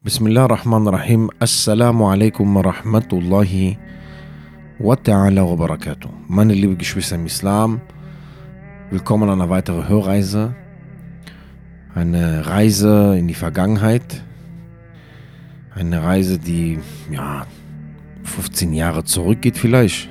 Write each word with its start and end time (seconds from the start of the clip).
Bismillah 0.00 0.44
ar-Rahman 0.44 0.86
ar-Rahim. 0.86 1.28
Assalamu 1.40 2.04
alaikum 2.06 2.54
wa 2.54 2.62
rahmatullahi 2.62 3.76
wa 4.78 4.94
ta'ala 4.94 5.42
wa 5.42 5.56
barakatuh. 5.56 6.08
Meine 6.28 6.54
liebe 6.54 6.76
Geschwister 6.76 7.16
im 7.16 7.26
Islam, 7.26 7.80
willkommen 8.90 9.28
an 9.28 9.40
einer 9.40 9.50
weiteren 9.50 9.88
Hörreise. 9.88 10.54
Eine 11.96 12.46
Reise 12.46 13.16
in 13.18 13.26
die 13.26 13.34
Vergangenheit. 13.34 14.22
Eine 15.74 16.00
Reise, 16.04 16.38
die 16.38 16.78
ja 17.10 17.44
15 18.22 18.72
Jahre 18.74 19.02
zurückgeht 19.02 19.58
vielleicht. 19.58 20.08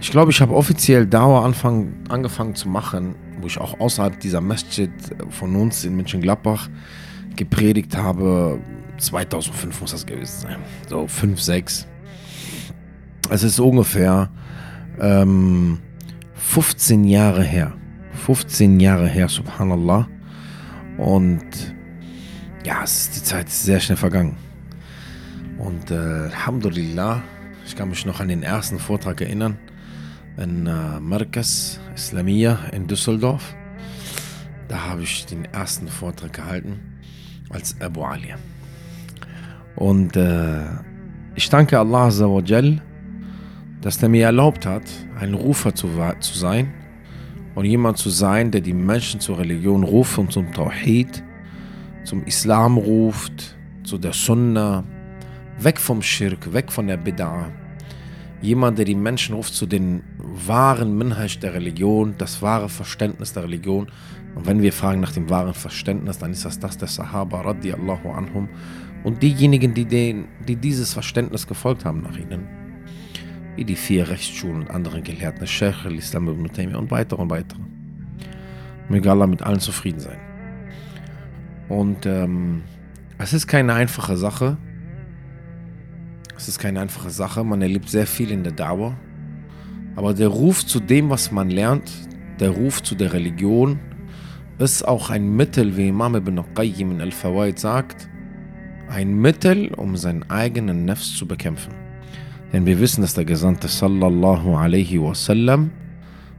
Ich 0.00 0.12
glaube, 0.12 0.30
ich 0.30 0.40
habe 0.40 0.54
offiziell 0.54 1.08
Dauer 1.08 1.44
angefangen 1.44 2.54
zu 2.54 2.68
machen, 2.68 3.16
wo 3.40 3.48
ich 3.48 3.58
auch 3.58 3.80
außerhalb 3.80 4.20
dieser 4.20 4.40
Masjid 4.40 4.92
von 5.30 5.56
uns 5.56 5.84
in 5.84 5.96
Mönchengladbach 5.96 6.68
gepredigt 7.36 7.96
habe. 7.96 8.60
2005 8.98 9.80
muss 9.80 9.90
das 9.90 10.06
gewesen 10.06 10.42
sein. 10.42 10.56
So 10.88 11.06
5, 11.06 11.40
6. 11.40 11.86
Es 13.30 13.42
ist 13.42 13.58
ungefähr 13.58 14.30
ähm, 15.00 15.78
15 16.34 17.04
Jahre 17.04 17.42
her. 17.42 17.72
15 18.26 18.78
Jahre 18.78 19.08
her, 19.08 19.28
subhanallah. 19.28 20.08
Und 20.98 21.74
ja, 22.64 22.82
es 22.84 23.02
ist, 23.02 23.16
die 23.16 23.22
Zeit 23.22 23.48
sehr 23.48 23.80
schnell 23.80 23.96
vergangen. 23.96 24.36
Und 25.58 25.90
äh, 25.90 25.94
Alhamdulillah, 25.94 27.22
ich 27.66 27.74
kann 27.74 27.88
mich 27.88 28.04
noch 28.04 28.20
an 28.20 28.28
den 28.28 28.42
ersten 28.42 28.78
Vortrag 28.78 29.20
erinnern 29.20 29.58
in 30.36 30.66
äh, 30.66 31.00
Markas 31.00 31.80
Islamiyah 31.94 32.58
in 32.72 32.86
Düsseldorf. 32.86 33.54
Da 34.68 34.88
habe 34.88 35.02
ich 35.02 35.26
den 35.26 35.44
ersten 35.46 35.88
Vortrag 35.88 36.32
gehalten 36.32 36.91
als 37.52 37.80
Abu 37.80 38.02
Ali. 38.02 38.34
Und 39.76 40.16
äh, 40.16 40.62
ich 41.34 41.48
danke 41.48 41.78
Allah 41.78 42.06
Azzawajal, 42.06 42.80
dass 43.80 44.02
er 44.02 44.08
mir 44.08 44.26
erlaubt 44.26 44.66
hat, 44.66 44.84
ein 45.18 45.34
Rufer 45.34 45.74
zu, 45.74 45.88
zu 46.20 46.38
sein 46.38 46.72
und 47.54 47.64
jemand 47.64 47.98
zu 47.98 48.10
sein, 48.10 48.50
der 48.50 48.60
die 48.60 48.74
Menschen 48.74 49.20
zur 49.20 49.38
Religion 49.38 49.82
ruft 49.82 50.18
und 50.18 50.32
zum 50.32 50.52
Tawhid, 50.52 51.22
zum 52.04 52.24
Islam 52.24 52.78
ruft, 52.78 53.56
zu 53.84 53.98
der 53.98 54.12
Sunnah, 54.12 54.84
weg 55.58 55.78
vom 55.80 56.02
Schirk, 56.02 56.52
weg 56.52 56.70
von 56.70 56.86
der 56.86 56.98
Bid'ah. 56.98 57.46
Jemand, 58.40 58.78
der 58.78 58.84
die 58.84 58.94
Menschen 58.94 59.34
ruft 59.34 59.54
zu 59.54 59.66
den 59.66 60.02
wahren 60.18 60.96
Minhaj 60.96 61.38
der 61.38 61.54
Religion, 61.54 62.14
das 62.18 62.42
wahre 62.42 62.68
Verständnis 62.68 63.32
der 63.32 63.44
Religion. 63.44 63.86
Und 64.34 64.46
wenn 64.46 64.62
wir 64.62 64.72
fragen 64.72 65.00
nach 65.00 65.12
dem 65.12 65.28
wahren 65.28 65.54
Verständnis, 65.54 66.18
dann 66.18 66.32
ist 66.32 66.44
das 66.44 66.58
das 66.58 66.78
der 66.78 66.88
Sahaba 66.88 67.42
radiallahu 67.42 68.10
anhum 68.10 68.48
und 69.04 69.22
diejenigen, 69.22 69.74
die, 69.74 69.84
den, 69.84 70.28
die 70.46 70.56
dieses 70.56 70.92
Verständnis 70.92 71.46
gefolgt 71.46 71.84
haben 71.84 72.02
nach 72.02 72.16
ihnen. 72.16 72.46
Wie 73.56 73.64
die 73.64 73.76
vier 73.76 74.08
Rechtsschulen 74.08 74.62
und 74.62 74.70
andere 74.70 75.02
Gelehrten, 75.02 75.46
Sheikh 75.46 75.84
al-Islam 75.84 76.28
ibn 76.28 76.50
Taymiyyah 76.50 76.78
und 76.78 76.90
weitere 76.90 77.20
und 77.20 77.30
weitere. 77.30 77.60
Möge 78.88 79.10
Allah 79.10 79.26
mit 79.26 79.42
allen 79.42 79.60
zufrieden 79.60 80.00
sein. 80.00 80.18
Und 81.68 82.06
ähm, 82.06 82.62
es 83.18 83.32
ist 83.32 83.46
keine 83.46 83.74
einfache 83.74 84.16
Sache. 84.16 84.56
Es 86.36 86.48
ist 86.48 86.58
keine 86.58 86.80
einfache 86.80 87.10
Sache. 87.10 87.44
Man 87.44 87.60
erlebt 87.60 87.88
sehr 87.88 88.06
viel 88.06 88.30
in 88.30 88.42
der 88.42 88.52
Dauer. 88.52 88.96
Aber 89.96 90.14
der 90.14 90.28
Ruf 90.28 90.64
zu 90.64 90.80
dem, 90.80 91.10
was 91.10 91.30
man 91.30 91.50
lernt, 91.50 91.90
der 92.40 92.50
Ruf 92.50 92.82
zu 92.82 92.94
der 92.94 93.12
Religion, 93.12 93.78
ist 94.62 94.86
auch 94.86 95.10
ein 95.10 95.34
Mittel, 95.36 95.76
wie 95.76 95.88
Imam 95.88 96.14
ibn 96.14 96.40
Qayyim 96.54 96.92
in 96.92 97.00
Al-Fawaid 97.00 97.58
sagt, 97.58 98.08
ein 98.88 99.14
Mittel, 99.14 99.72
um 99.74 99.96
seinen 99.96 100.28
eigenen 100.30 100.84
Nefs 100.84 101.16
zu 101.16 101.26
bekämpfen. 101.26 101.74
Denn 102.52 102.66
wir 102.66 102.78
wissen, 102.78 103.00
dass 103.00 103.14
der 103.14 103.24
Gesandte 103.24 103.68
sallallahu 103.68 104.54
alaihi 104.54 105.00
wasallam 105.00 105.70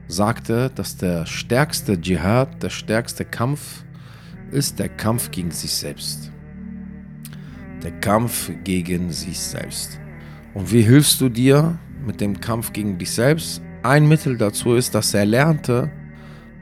sagte, 0.08 0.72
dass 0.76 0.96
der 0.96 1.26
stärkste 1.26 2.00
Dschihad, 2.00 2.62
der 2.62 2.70
stärkste 2.70 3.26
Kampf 3.26 3.84
ist 4.52 4.80
der 4.80 4.90
Kampf 4.90 5.32
gegen 5.32 5.52
sich 5.52 5.72
selbst. 5.72 6.32
Der 7.82 7.92
Kampf 7.92 8.52
gegen 8.64 9.12
sich 9.12 9.40
selbst. 9.40 10.00
Und 10.54 10.72
wie 10.72 10.84
hilfst 10.84 11.20
du 11.20 11.30
dir 11.30 11.78
mit 12.06 12.22
dem 12.22 12.40
Kampf 12.40 12.72
gegen 12.72 12.98
dich 12.98 13.12
selbst? 13.12 13.62
Ein 13.82 14.08
Mittel 14.08 14.38
dazu 14.38 14.76
ist, 14.76 14.94
dass 14.94 15.14
er 15.14 15.26
lernte, 15.26 15.92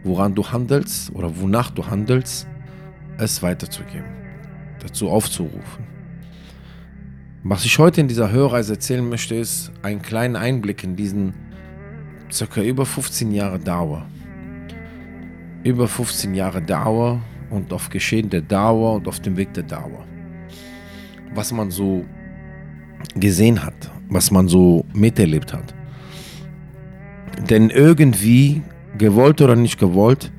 woran 0.04 0.36
du 0.36 0.46
handelst 0.46 1.14
oder 1.14 1.40
wonach 1.40 1.72
du 1.72 1.86
handelst, 1.86 2.48
es 3.18 3.42
weiterzugeben, 3.44 4.10
dazu 4.80 5.10
aufzurufen. 5.10 5.86
Was 7.44 7.66
ich 7.66 7.80
heute 7.80 8.02
in 8.02 8.08
dieser 8.08 8.32
Hörreise 8.32 8.74
erzählen 8.74 9.08
möchte, 9.08 9.36
ist 9.36 9.72
einen 9.82 10.02
kleinen 10.02 10.36
Einblick 10.36 10.84
in 10.84 10.96
diesen 10.96 11.34
circa 12.32 12.62
über 12.62 12.86
15 12.86 13.32
Jahre 13.32 13.60
Dauer. 13.60 14.06
Über 15.64 15.88
15 15.88 16.34
Jahre 16.34 16.62
Dauer 16.62 17.22
und 17.50 17.74
auf 17.74 17.90
Geschehen 17.90 18.30
der 18.30 18.42
Dauer 18.42 18.96
und 18.96 19.08
auf 19.08 19.20
dem 19.20 19.38
Weg 19.38 19.54
der 19.54 19.64
Dauer. 19.64 20.06
Was 21.34 21.52
man 21.52 21.72
so 21.72 22.06
gesehen 23.16 23.64
hat, 23.64 23.92
was 24.10 24.32
man 24.32 24.48
so 24.48 24.86
miterlebt 24.94 25.54
hat. 25.54 25.74
Denn 27.50 27.70
irgendwie, 27.70 28.62
gewollt 29.02 29.42
oder 29.42 29.56
nicht 29.58 29.78
gewollt, 29.78 30.32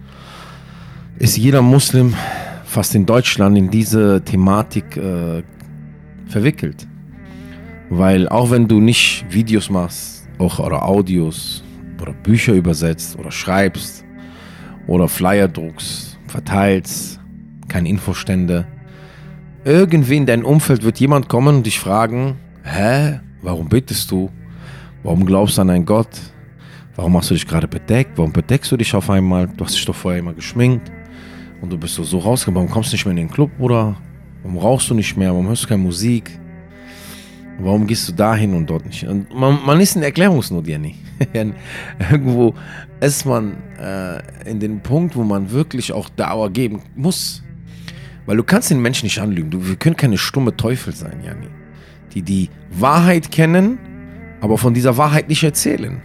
ist 1.18 1.36
jeder 1.36 1.60
Muslim 1.60 2.14
fast 2.64 2.94
in 2.94 3.04
Deutschland 3.04 3.58
in 3.58 3.70
diese 3.70 4.22
Thematik 4.24 4.96
äh, 4.96 5.42
verwickelt. 6.26 6.88
Weil 7.90 8.28
auch 8.28 8.50
wenn 8.50 8.66
du 8.66 8.80
nicht 8.80 9.26
Videos 9.28 9.68
machst, 9.68 10.26
auch 10.38 10.58
oder 10.58 10.88
Audios 10.88 11.62
oder 12.00 12.12
Bücher 12.12 12.54
übersetzt 12.54 13.18
oder 13.18 13.30
schreibst 13.30 14.04
oder 14.86 15.08
Flyer 15.08 15.48
druckst, 15.48 16.18
verteilst, 16.26 17.20
keine 17.68 17.88
Infostände, 17.90 18.66
irgendwie 19.64 20.16
in 20.16 20.26
dein 20.26 20.44
Umfeld 20.44 20.82
wird 20.82 20.98
jemand 20.98 21.28
kommen 21.28 21.56
und 21.56 21.66
dich 21.66 21.78
fragen, 21.78 22.36
hä, 22.64 23.20
warum 23.42 23.68
betest 23.68 24.10
du? 24.10 24.30
Warum 25.02 25.26
glaubst 25.26 25.58
du 25.58 25.62
an 25.62 25.70
einen 25.70 25.84
Gott? 25.84 26.31
Warum 26.94 27.16
hast 27.16 27.30
du 27.30 27.34
dich 27.34 27.46
gerade 27.46 27.66
bedeckt? 27.66 28.12
Warum 28.16 28.32
bedeckst 28.32 28.70
du 28.70 28.76
dich 28.76 28.94
auf 28.94 29.08
einmal? 29.08 29.48
Du 29.56 29.64
hast 29.64 29.74
dich 29.74 29.84
doch 29.84 29.94
vorher 29.94 30.20
immer 30.20 30.34
geschminkt 30.34 30.92
und 31.62 31.72
du 31.72 31.78
bist 31.78 31.94
so, 31.94 32.04
so 32.04 32.18
rausgekommen. 32.18 32.56
Warum 32.56 32.70
kommst 32.70 32.92
du 32.92 32.96
nicht 32.96 33.06
mehr 33.06 33.12
in 33.12 33.16
den 33.16 33.30
Club, 33.30 33.50
Bruder? 33.56 33.96
Warum 34.42 34.58
rauchst 34.58 34.90
du 34.90 34.94
nicht 34.94 35.16
mehr? 35.16 35.30
Warum 35.30 35.48
hörst 35.48 35.64
du 35.64 35.68
keine 35.68 35.82
Musik? 35.82 36.38
Warum 37.58 37.86
gehst 37.86 38.08
du 38.08 38.12
dahin 38.12 38.54
und 38.54 38.68
dort 38.68 38.84
nicht? 38.84 39.04
Und 39.04 39.32
man, 39.32 39.58
man 39.64 39.80
ist 39.80 39.96
in 39.96 40.02
Erklärungsnot, 40.02 40.66
Jenny. 40.66 40.96
Irgendwo 42.10 42.54
ist 43.00 43.24
man 43.24 43.56
äh, 43.78 44.50
in 44.50 44.60
den 44.60 44.80
Punkt, 44.80 45.16
wo 45.16 45.22
man 45.22 45.50
wirklich 45.50 45.92
auch 45.92 46.10
Dauer 46.10 46.50
geben 46.50 46.82
muss. 46.94 47.42
Weil 48.26 48.36
du 48.36 48.44
kannst 48.44 48.70
den 48.70 48.82
Menschen 48.82 49.06
nicht 49.06 49.18
anlügen. 49.18 49.50
Du, 49.50 49.66
wir 49.66 49.76
können 49.76 49.96
keine 49.96 50.18
stumme 50.18 50.56
Teufel 50.56 50.94
sein, 50.94 51.22
Janni. 51.24 51.48
Die 52.12 52.22
die 52.22 52.50
Wahrheit 52.70 53.30
kennen, 53.30 53.78
aber 54.40 54.58
von 54.58 54.74
dieser 54.74 54.96
Wahrheit 54.98 55.28
nicht 55.28 55.42
erzählen. 55.42 56.02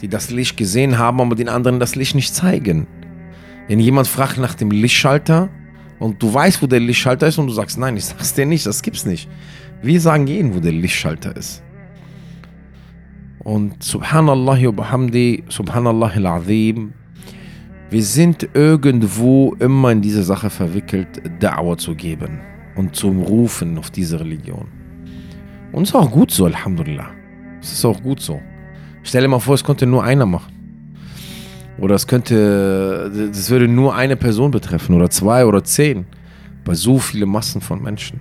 Die 0.00 0.08
das 0.08 0.30
Licht 0.30 0.56
gesehen 0.56 0.98
haben, 0.98 1.20
aber 1.20 1.34
den 1.34 1.48
anderen 1.48 1.78
das 1.78 1.94
Licht 1.94 2.14
nicht 2.14 2.34
zeigen. 2.34 2.86
Wenn 3.68 3.80
jemand 3.80 4.08
fragt 4.08 4.38
nach 4.38 4.54
dem 4.54 4.70
Lichtschalter 4.70 5.48
und 5.98 6.22
du 6.22 6.32
weißt, 6.32 6.62
wo 6.62 6.66
der 6.66 6.80
Lichtschalter 6.80 7.26
ist 7.28 7.38
und 7.38 7.46
du 7.46 7.52
sagst, 7.52 7.78
nein, 7.78 7.96
ich 7.96 8.06
sag's 8.06 8.34
dir 8.34 8.46
nicht, 8.46 8.66
das 8.66 8.82
gibt's 8.82 9.04
nicht. 9.04 9.28
Wir 9.82 10.00
sagen 10.00 10.26
jeden, 10.26 10.54
wo 10.54 10.60
der 10.60 10.72
Lichtschalter 10.72 11.36
ist. 11.36 11.62
Und 13.40 13.82
Subhanallah 13.82 14.62
wa 14.62 14.70
bihamdi, 14.70 15.44
Subhanallah 15.48 16.12
al-Azim, 16.14 16.92
wir 17.90 18.02
sind 18.02 18.48
irgendwo 18.54 19.54
immer 19.58 19.90
in 19.92 20.00
diese 20.00 20.22
Sache 20.22 20.50
verwickelt, 20.50 21.22
Da'wah 21.40 21.76
zu 21.76 21.94
geben 21.94 22.40
und 22.76 22.94
zum 22.94 23.22
Rufen 23.22 23.78
auf 23.78 23.90
diese 23.90 24.20
Religion. 24.20 24.68
Und 25.72 25.84
es 25.84 25.90
ist 25.90 25.94
auch 25.94 26.10
gut 26.10 26.30
so, 26.30 26.46
Alhamdulillah. 26.46 27.10
Es 27.60 27.72
ist 27.72 27.84
auch 27.84 28.00
gut 28.02 28.20
so. 28.20 28.40
Stell 29.02 29.22
dir 29.22 29.28
mal 29.28 29.40
vor, 29.40 29.54
es 29.54 29.64
konnte 29.64 29.86
nur 29.86 30.04
einer 30.04 30.26
machen. 30.26 30.52
Oder 31.78 31.94
es 31.94 32.06
könnte, 32.06 33.10
das 33.32 33.48
würde 33.50 33.66
nur 33.66 33.94
eine 33.94 34.16
Person 34.16 34.50
betreffen 34.50 34.94
oder 34.94 35.08
zwei 35.08 35.46
oder 35.46 35.64
zehn. 35.64 36.04
Bei 36.64 36.74
so 36.74 36.98
vielen 36.98 37.30
Massen 37.30 37.60
von 37.60 37.82
Menschen. 37.82 38.20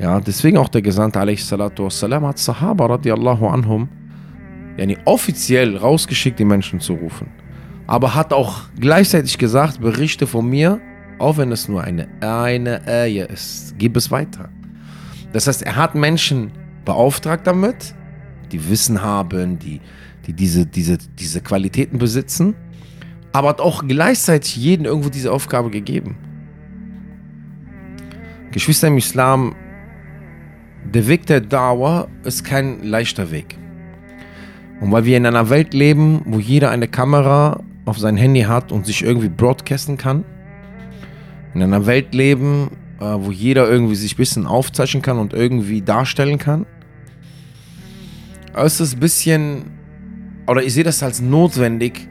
Ja, 0.00 0.20
deswegen 0.20 0.56
auch 0.56 0.68
der 0.68 0.80
Gesandte 0.80 1.20
wassalam, 1.20 2.26
hat 2.26 2.38
Sahaba 2.38 2.86
radiallahu 2.86 3.46
anhum 3.48 3.88
yani 4.78 4.96
offiziell 5.04 5.76
rausgeschickt, 5.76 6.38
die 6.38 6.44
Menschen 6.44 6.80
zu 6.80 6.94
rufen. 6.94 7.26
Aber 7.86 8.14
hat 8.14 8.32
auch 8.32 8.60
gleichzeitig 8.78 9.36
gesagt, 9.36 9.80
berichte 9.80 10.26
von 10.26 10.48
mir, 10.48 10.80
auch 11.18 11.36
wenn 11.36 11.50
es 11.52 11.68
nur 11.68 11.82
eine 11.82 12.06
eine 12.20 12.80
Ehe 12.86 13.24
ist, 13.24 13.74
gib 13.78 13.96
es 13.96 14.10
weiter. 14.10 14.48
Das 15.32 15.46
heißt, 15.46 15.62
er 15.62 15.76
hat 15.76 15.94
Menschen 15.94 16.52
beauftragt 16.84 17.46
damit, 17.46 17.94
die 18.52 18.68
Wissen 18.68 19.02
haben, 19.02 19.58
die, 19.58 19.80
die 20.26 20.32
diese, 20.32 20.66
diese, 20.66 20.98
diese 21.18 21.40
Qualitäten 21.40 21.98
besitzen, 21.98 22.54
aber 23.32 23.50
hat 23.50 23.60
auch 23.60 23.86
gleichzeitig 23.86 24.56
jeden 24.56 24.84
irgendwo 24.84 25.10
diese 25.10 25.32
Aufgabe 25.32 25.70
gegeben. 25.70 26.16
Geschwister 28.50 28.88
im 28.88 28.96
Islam, 28.96 29.54
der 30.92 31.06
Weg 31.06 31.26
der 31.26 31.40
Dauer 31.40 32.08
ist 32.24 32.44
kein 32.44 32.82
leichter 32.82 33.30
Weg. 33.30 33.58
Und 34.80 34.92
weil 34.92 35.04
wir 35.04 35.16
in 35.16 35.26
einer 35.26 35.50
Welt 35.50 35.74
leben, 35.74 36.22
wo 36.24 36.38
jeder 36.38 36.70
eine 36.70 36.88
Kamera 36.88 37.62
auf 37.84 37.98
sein 37.98 38.16
Handy 38.16 38.42
hat 38.42 38.72
und 38.72 38.86
sich 38.86 39.02
irgendwie 39.02 39.28
broadcasten 39.28 39.96
kann, 39.96 40.24
in 41.54 41.62
einer 41.62 41.86
Welt 41.86 42.14
leben, 42.14 42.70
äh, 43.00 43.04
wo 43.04 43.30
jeder 43.30 43.68
irgendwie 43.68 43.96
sich 43.96 44.14
ein 44.14 44.16
bisschen 44.16 44.46
aufzeichnen 44.46 45.02
kann 45.02 45.18
und 45.18 45.32
irgendwie 45.32 45.82
darstellen 45.82 46.38
kann, 46.38 46.66
ist 48.64 48.80
es 48.80 48.94
ein 48.94 49.00
bisschen, 49.00 49.64
oder 50.46 50.62
ich 50.62 50.74
sehe 50.74 50.84
das 50.84 51.02
als 51.02 51.20
notwendig, 51.20 52.08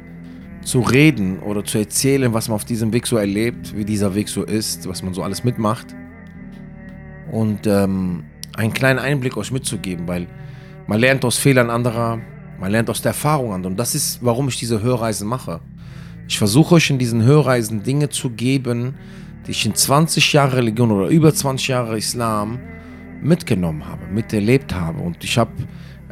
zu 0.67 0.81
reden 0.81 1.39
oder 1.39 1.63
zu 1.63 1.77
erzählen, 1.77 2.33
was 2.33 2.49
man 2.49 2.55
auf 2.55 2.65
diesem 2.65 2.91
Weg 2.91 3.07
so 3.07 3.15
erlebt, 3.15 3.75
wie 3.75 3.85
dieser 3.85 4.13
Weg 4.15 4.27
so 4.27 4.43
ist, 4.43 4.87
was 4.87 5.01
man 5.01 5.13
so 5.13 5.23
alles 5.23 5.45
mitmacht. 5.45 5.95
Und 7.31 7.65
ähm, 7.67 8.25
einen 8.55 8.73
kleinen 8.73 8.99
Einblick 8.99 9.37
euch 9.37 9.51
mitzugeben, 9.51 10.07
weil 10.07 10.27
man 10.87 10.99
lernt 10.99 11.23
aus 11.23 11.37
Fehlern 11.37 11.69
anderer, 11.69 12.19
man 12.59 12.71
lernt 12.71 12.89
aus 12.89 13.01
der 13.01 13.11
Erfahrung 13.11 13.53
anderer. 13.53 13.71
Und 13.71 13.79
das 13.79 13.95
ist, 13.95 14.19
warum 14.21 14.49
ich 14.49 14.57
diese 14.57 14.81
Hörreisen 14.81 15.27
mache. 15.27 15.61
Ich 16.27 16.37
versuche 16.37 16.75
euch 16.75 16.89
in 16.89 16.99
diesen 16.99 17.23
Hörreisen 17.23 17.83
Dinge 17.83 18.09
zu 18.09 18.31
geben, 18.31 18.95
die 19.45 19.51
ich 19.51 19.65
in 19.65 19.73
20 19.73 20.33
Jahre 20.33 20.57
Religion 20.57 20.91
oder 20.91 21.07
über 21.07 21.33
20 21.33 21.69
Jahre 21.69 21.97
Islam 21.97 22.59
mitgenommen 23.21 23.87
habe, 23.87 24.05
miterlebt 24.07 24.73
habe. 24.73 24.99
Und 25.01 25.23
ich 25.23 25.37
habe 25.37 25.51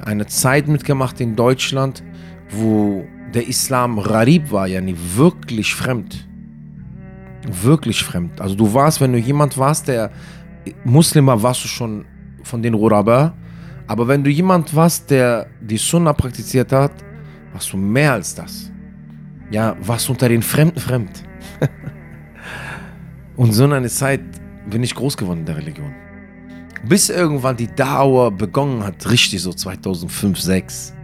eine 0.05 0.27
Zeit 0.27 0.67
mitgemacht 0.67 1.19
in 1.19 1.35
Deutschland, 1.35 2.03
wo 2.49 3.05
der 3.33 3.47
Islam 3.47 3.99
Rarib 3.99 4.51
war, 4.51 4.67
ja 4.67 4.81
wirklich 5.15 5.75
fremd. 5.75 6.27
Wirklich 7.47 8.03
fremd. 8.03 8.39
Also 8.39 8.55
du 8.55 8.73
warst, 8.73 9.01
wenn 9.01 9.11
du 9.11 9.19
jemand 9.19 9.57
warst, 9.57 9.87
der 9.87 10.11
Muslim 10.83 11.27
war, 11.27 11.41
warst 11.43 11.63
du 11.63 11.67
schon 11.67 12.05
von 12.43 12.61
den 12.61 12.73
Ruraba. 12.73 13.33
Aber 13.87 14.07
wenn 14.07 14.23
du 14.23 14.29
jemand 14.29 14.73
warst, 14.75 15.11
der 15.11 15.47
die 15.61 15.77
Sunna 15.77 16.13
praktiziert 16.13 16.71
hat, 16.71 16.91
warst 17.53 17.71
du 17.73 17.77
mehr 17.77 18.13
als 18.13 18.33
das. 18.33 18.71
Ja, 19.51 19.75
warst 19.81 20.09
unter 20.09 20.27
den 20.27 20.41
Fremden 20.41 20.79
fremd. 20.79 21.23
Und 23.35 23.51
so 23.51 23.65
eine 23.65 23.89
Zeit 23.89 24.21
bin 24.69 24.81
ich 24.81 24.95
groß 24.95 25.17
geworden 25.17 25.39
in 25.39 25.45
der 25.45 25.57
Religion. 25.57 26.04
Bis 26.87 27.09
irgendwann 27.09 27.57
die 27.57 27.67
Dauer 27.67 28.31
begonnen 28.31 28.83
hat, 28.83 29.09
richtig 29.09 29.41
so 29.41 29.53
2005, 29.53 30.39
2006. 30.39 30.95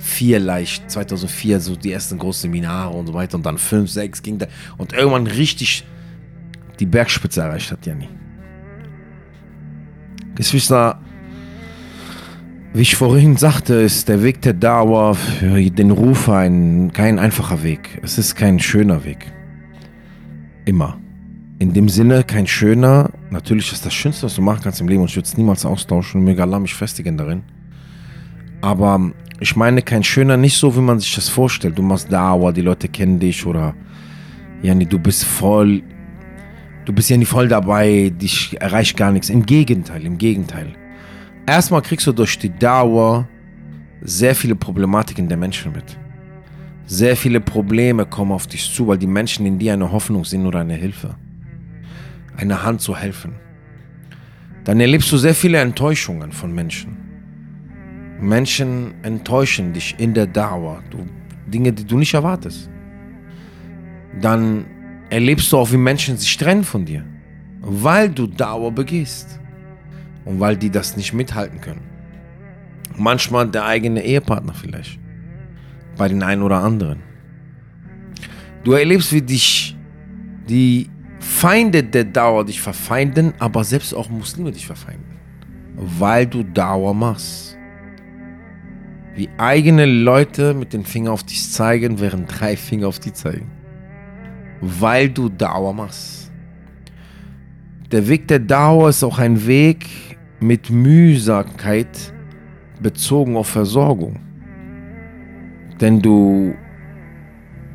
4 0.00 0.40
leicht, 0.40 0.90
2004 0.90 1.60
so 1.60 1.76
die 1.76 1.92
ersten 1.92 2.18
großen 2.18 2.42
Seminare 2.42 2.96
und 2.96 3.06
so 3.06 3.14
weiter 3.14 3.36
und 3.36 3.44
dann 3.44 3.58
5, 3.58 3.90
6 3.90 4.22
ging 4.22 4.38
da 4.38 4.46
und 4.78 4.94
irgendwann 4.94 5.26
richtig 5.26 5.84
die 6.78 6.86
Bergspitze 6.86 7.42
erreicht 7.42 7.70
hat, 7.70 7.84
Janni. 7.84 8.08
Geschwister, 10.34 10.98
wie 12.72 12.82
ich 12.82 12.96
vorhin 12.96 13.36
sagte, 13.36 13.74
ist 13.74 14.08
der 14.08 14.22
Weg 14.22 14.40
der 14.40 14.54
Dauer 14.54 15.14
für 15.14 15.60
den 15.70 15.90
Rufer 15.90 16.36
ein, 16.36 16.92
kein 16.92 17.18
einfacher 17.18 17.62
Weg. 17.62 18.00
Es 18.02 18.16
ist 18.16 18.36
kein 18.36 18.58
schöner 18.58 19.04
Weg. 19.04 19.30
Immer. 20.64 20.98
In 21.60 21.74
dem 21.74 21.90
Sinne 21.90 22.24
kein 22.24 22.46
schöner. 22.46 23.10
Natürlich 23.28 23.70
ist 23.70 23.84
das 23.84 23.92
Schönste, 23.92 24.24
was 24.24 24.34
du 24.34 24.40
machen 24.40 24.62
kannst 24.64 24.80
im 24.80 24.88
Leben 24.88 25.02
und 25.02 25.10
ich 25.10 25.16
würde 25.16 25.26
es 25.26 25.36
niemals 25.36 25.66
austauschen. 25.66 26.24
Möge 26.24 26.42
Allah 26.42 26.58
mich 26.58 26.72
festigen 26.74 27.18
darin. 27.18 27.42
Aber 28.62 29.12
ich 29.40 29.54
meine 29.56 29.82
kein 29.82 30.02
schöner, 30.02 30.38
nicht 30.38 30.56
so, 30.56 30.74
wie 30.74 30.80
man 30.80 31.00
sich 31.00 31.14
das 31.14 31.28
vorstellt. 31.28 31.76
Du 31.76 31.82
machst 31.82 32.10
Dauer, 32.10 32.54
die 32.54 32.62
Leute 32.62 32.88
kennen 32.88 33.18
dich 33.18 33.44
oder 33.44 33.74
Jani, 34.62 34.86
du 34.86 34.98
bist 34.98 35.26
voll, 35.26 35.82
du 36.86 36.94
bist 36.94 37.10
ja 37.10 37.18
nicht 37.18 37.28
voll 37.28 37.48
dabei, 37.48 38.10
dich 38.10 38.58
erreicht 38.58 38.96
gar 38.96 39.12
nichts. 39.12 39.28
Im 39.28 39.44
Gegenteil, 39.44 40.06
im 40.06 40.16
Gegenteil. 40.16 40.68
Erstmal 41.46 41.82
kriegst 41.82 42.06
du 42.06 42.12
durch 42.12 42.38
die 42.38 42.58
Dauer 42.58 43.28
sehr 44.00 44.34
viele 44.34 44.54
Problematiken 44.54 45.28
der 45.28 45.36
Menschen 45.36 45.72
mit. 45.72 45.98
Sehr 46.86 47.18
viele 47.18 47.38
Probleme 47.38 48.06
kommen 48.06 48.32
auf 48.32 48.46
dich 48.46 48.72
zu, 48.74 48.86
weil 48.86 48.96
die 48.96 49.06
Menschen 49.06 49.44
in 49.44 49.58
dir 49.58 49.74
eine 49.74 49.92
Hoffnung 49.92 50.24
sind 50.24 50.46
oder 50.46 50.60
eine 50.60 50.74
Hilfe. 50.74 51.16
Eine 52.40 52.62
Hand 52.62 52.80
zu 52.80 52.96
helfen. 52.96 53.34
Dann 54.64 54.80
erlebst 54.80 55.12
du 55.12 55.18
sehr 55.18 55.34
viele 55.34 55.58
Enttäuschungen 55.58 56.32
von 56.32 56.54
Menschen. 56.54 56.96
Menschen 58.18 58.94
enttäuschen 59.02 59.74
dich 59.74 59.96
in 59.98 60.14
der 60.14 60.26
Dauer. 60.26 60.82
Du, 60.88 61.06
Dinge, 61.46 61.70
die 61.70 61.84
du 61.84 61.98
nicht 61.98 62.14
erwartest. 62.14 62.70
Dann 64.22 64.64
erlebst 65.10 65.52
du 65.52 65.58
auch, 65.58 65.70
wie 65.70 65.76
Menschen 65.76 66.16
sich 66.16 66.34
trennen 66.38 66.64
von 66.64 66.86
dir. 66.86 67.04
Weil 67.60 68.08
du 68.08 68.26
Dauer 68.26 68.72
begehst. 68.72 69.38
Und 70.24 70.40
weil 70.40 70.56
die 70.56 70.70
das 70.70 70.96
nicht 70.96 71.12
mithalten 71.12 71.60
können. 71.60 71.82
Manchmal 72.96 73.48
der 73.48 73.66
eigene 73.66 74.02
Ehepartner 74.02 74.54
vielleicht. 74.54 74.98
Bei 75.98 76.08
den 76.08 76.22
einen 76.22 76.40
oder 76.40 76.62
anderen. 76.62 77.00
Du 78.64 78.72
erlebst, 78.72 79.12
wie 79.12 79.22
dich 79.22 79.76
die 80.48 80.88
Feinde 81.20 81.84
der 81.84 82.04
Dauer 82.04 82.44
dich 82.44 82.60
verfeinden, 82.60 83.34
aber 83.38 83.62
selbst 83.62 83.94
auch 83.94 84.08
Muslime 84.08 84.50
dich 84.50 84.66
verfeinden. 84.66 85.18
Weil 85.76 86.26
du 86.26 86.42
Dauer 86.42 86.94
machst 86.94 87.56
wie 89.14 89.28
eigene 89.36 89.86
Leute 89.86 90.54
mit 90.54 90.72
dem 90.72 90.84
Finger 90.84 91.12
auf 91.12 91.24
dich 91.24 91.50
zeigen, 91.50 92.00
während 92.00 92.40
drei 92.40 92.56
Finger 92.56 92.88
auf 92.88 92.98
dich 93.00 93.14
zeigen. 93.14 93.50
Weil 94.60 95.10
du 95.10 95.28
Dauer 95.28 95.74
machst. 95.74 96.30
Der 97.90 98.08
Weg 98.08 98.28
der 98.28 98.38
Dauer 98.38 98.88
ist 98.88 99.02
auch 99.02 99.18
ein 99.18 99.46
Weg 99.46 99.86
mit 100.40 100.70
Mühsamkeit 100.70 102.14
bezogen 102.80 103.36
auf 103.36 103.48
Versorgung. 103.48 104.18
Denn 105.80 106.00
du 106.00 106.54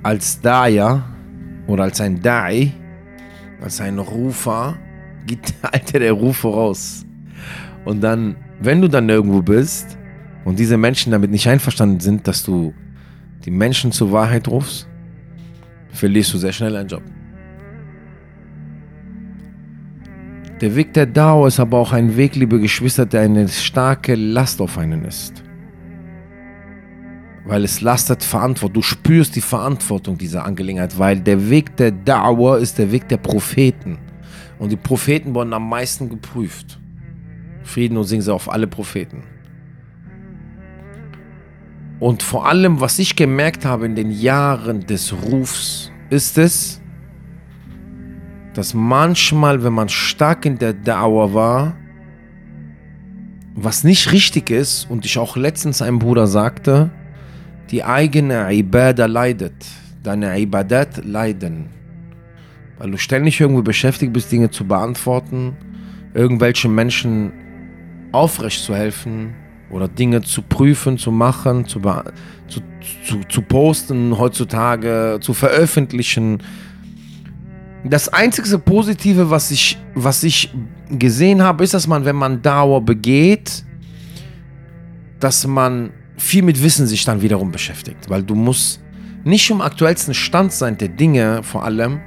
als 0.03 0.39
Daya 0.41 1.03
oder 1.67 1.83
als 1.83 1.99
ein 2.01 2.21
Dai, 2.21 2.71
als 3.65 3.81
ein 3.81 3.97
Rufer, 3.97 4.77
geht 5.25 5.55
der 5.61 5.73
Alter 5.73 5.99
der 5.99 6.13
Rufe 6.13 6.47
raus. 6.47 7.03
Und 7.83 8.01
dann, 8.01 8.35
wenn 8.61 8.79
du 8.79 8.87
dann 8.87 9.09
irgendwo 9.09 9.41
bist, 9.41 9.97
und 10.45 10.59
diese 10.59 10.77
Menschen 10.77 11.11
damit 11.11 11.31
nicht 11.31 11.47
einverstanden 11.49 11.99
sind, 11.99 12.27
dass 12.27 12.43
du 12.43 12.75
die 13.43 13.49
Menschen 13.49 13.91
zur 13.91 14.11
Wahrheit 14.11 14.47
rufst, 14.47 14.87
verlierst 15.89 16.31
du 16.35 16.37
sehr 16.37 16.53
schnell 16.53 16.75
einen 16.75 16.87
Job. 16.87 17.01
Der 20.61 20.75
Weg 20.75 20.93
der 20.93 21.07
Dauer 21.07 21.47
ist 21.47 21.59
aber 21.59 21.79
auch 21.79 21.91
ein 21.91 22.15
Weg, 22.15 22.35
liebe 22.35 22.59
Geschwister, 22.59 23.07
der 23.07 23.21
eine 23.21 23.47
starke 23.47 24.13
Last 24.13 24.61
auf 24.61 24.77
einen 24.77 25.03
ist. 25.05 25.43
Weil 27.45 27.63
es 27.63 27.81
lastet 27.81 28.23
Verantwortung. 28.23 28.73
Du 28.73 28.81
spürst 28.81 29.35
die 29.35 29.41
Verantwortung 29.41 30.17
dieser 30.17 30.45
Angelegenheit, 30.45 30.97
weil 30.97 31.19
der 31.19 31.49
Weg 31.49 31.77
der 31.77 31.91
Dauer 31.91 32.57
ist 32.57 32.77
der 32.79 32.91
Weg 32.91 33.07
der 33.07 33.17
Propheten. 33.17 33.99
Und 34.57 34.71
die 34.71 34.77
Propheten 34.77 35.35
wurden 35.35 35.53
am 35.53 35.69
meisten 35.69 36.09
geprüft. 36.09 36.79
Frieden 37.63 37.97
und 37.97 38.05
Singen 38.05 38.27
auf 38.29 38.51
alle 38.51 38.67
Propheten. 38.67 39.23
Und 41.99 42.23
vor 42.23 42.47
allem, 42.47 42.81
was 42.81 42.99
ich 42.99 43.15
gemerkt 43.15 43.65
habe 43.65 43.85
in 43.85 43.95
den 43.95 44.11
Jahren 44.11 44.85
des 44.85 45.13
Rufs, 45.13 45.91
ist 46.09 46.37
es, 46.37 46.81
dass 48.53 48.73
manchmal, 48.73 49.63
wenn 49.63 49.73
man 49.73 49.89
stark 49.89 50.45
in 50.45 50.57
der 50.57 50.73
Dauer 50.73 51.33
war, 51.33 51.75
was 53.53 53.83
nicht 53.83 54.11
richtig 54.11 54.49
ist, 54.49 54.89
und 54.89 55.05
ich 55.05 55.17
auch 55.17 55.37
letztens 55.37 55.81
einem 55.81 55.99
Bruder 55.99 56.27
sagte, 56.27 56.91
die 57.71 57.83
eigene 57.83 58.53
Ibadah 58.53 59.07
leidet, 59.07 59.65
deine 60.03 60.39
Ibadat 60.39 61.03
leiden. 61.03 61.69
Weil 62.77 62.91
du 62.91 62.97
ständig 62.97 63.39
irgendwie 63.39 63.63
beschäftigt 63.63 64.13
bist, 64.13 64.31
Dinge 64.31 64.49
zu 64.49 64.65
beantworten, 64.65 65.55
irgendwelchen 66.13 66.75
Menschen 66.75 67.31
aufrecht 68.11 68.63
zu 68.63 68.75
helfen, 68.75 69.33
oder 69.69 69.87
Dinge 69.87 70.21
zu 70.21 70.41
prüfen, 70.41 70.97
zu 70.97 71.11
machen, 71.11 71.65
zu, 71.65 71.81
zu, 72.47 72.61
zu, 73.03 73.21
zu 73.27 73.41
posten 73.41 74.17
heutzutage, 74.17 75.17
zu 75.21 75.33
veröffentlichen. 75.33 76.41
Das 77.83 78.09
einzige 78.09 78.57
Positive, 78.57 79.29
was 79.29 79.51
ich, 79.51 79.77
was 79.93 80.23
ich 80.23 80.53
gesehen 80.89 81.41
habe, 81.41 81.63
ist, 81.63 81.73
dass 81.73 81.87
man, 81.87 82.05
wenn 82.05 82.15
man 82.15 82.41
Dauer 82.41 82.81
begeht, 82.81 83.63
dass 85.19 85.45
man 85.45 85.91
viel 86.17 86.43
mit 86.43 86.61
Wissen 86.61 86.87
sich 86.87 87.03
dann 87.03 87.21
wiederum 87.21 87.51
beschäftigt. 87.51 88.09
Weil 88.09 88.23
du 88.23 88.35
musst 88.35 88.81
nicht 89.23 89.49
im 89.49 89.61
aktuellsten 89.61 90.13
Stand 90.13 90.51
sein 90.51 90.77
der 90.77 90.89
Dinge 90.89 91.43
vor 91.43 91.63
allem, 91.63 92.01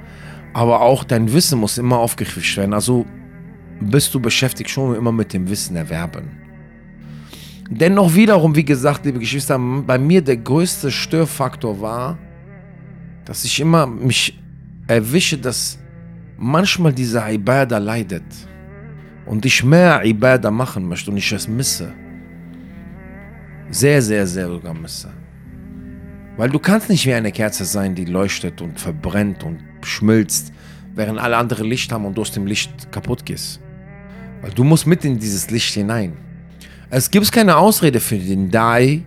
aber 0.55 0.81
auch 0.81 1.05
dein 1.05 1.33
Wissen 1.33 1.59
muss 1.59 1.79
immer 1.79 1.99
aufgefrischt 1.99 2.57
werden. 2.57 2.75
Also 2.75 3.07
bist 3.81 4.15
du 4.15 4.21
beschäftigt 4.21 4.71
schon 4.71 4.97
immer 4.97 5.13
mit 5.13 5.33
dem 5.33 5.49
Wissen 5.49 5.77
erwerben. 5.77 6.31
Dennoch 7.71 8.15
wiederum, 8.15 8.57
wie 8.57 8.65
gesagt, 8.65 9.05
liebe 9.05 9.19
Geschwister, 9.19 9.59
bei 9.59 9.99
mir 9.99 10.23
der 10.23 10.39
größte 10.39 10.91
Störfaktor 10.91 11.81
war, 11.81 12.19
dass 13.25 13.45
ich 13.45 13.61
immer 13.61 13.87
mich 13.87 14.39
erwische, 14.87 15.37
dass 15.37 15.79
manchmal 16.39 16.95
diese 16.95 17.21
Ibadah 17.21 17.79
leidet. 17.79 18.25
und 19.29 19.45
ich 19.45 19.63
mehr 19.63 20.03
Ibadah 20.05 20.51
machen 20.51 20.89
möchte 20.89 21.11
und 21.11 21.19
ich 21.19 21.31
es 21.33 21.47
misse, 21.47 21.93
sehr, 23.71 24.03
sehr, 24.03 24.27
sehr 24.27 24.49
sogar 24.49 24.75
misse. 24.75 25.11
Weil 26.37 26.51
du 26.51 26.59
kannst 26.59 26.89
nicht 26.89 27.05
wie 27.07 27.15
eine 27.15 27.33
Kerze 27.33 27.65
sein, 27.65 27.95
die 27.95 28.05
leuchtet 28.05 28.61
und 28.63 28.79
verbrennt 28.79 29.43
und 29.43 29.59
schmilzt, 29.83 30.53
während 30.95 31.19
alle 31.19 31.37
andere 31.37 31.65
Licht 31.65 31.93
haben 31.93 32.05
und 32.05 32.17
du 32.17 32.23
aus 32.23 32.33
dem 32.33 32.47
Licht 32.47 32.91
kaputt 32.93 33.27
gehst. 33.27 33.61
Weil 34.41 34.53
du 34.53 34.65
musst 34.65 34.87
mit 34.87 35.05
in 35.05 35.19
dieses 35.19 35.51
Licht 35.51 35.75
hinein. 35.75 36.17
Es 36.91 37.11
gibt 37.11 37.31
keine 37.33 37.57
Ausrede 37.57 38.01
für 38.01 38.19
den 38.19 38.51
Dai, 38.51 39.05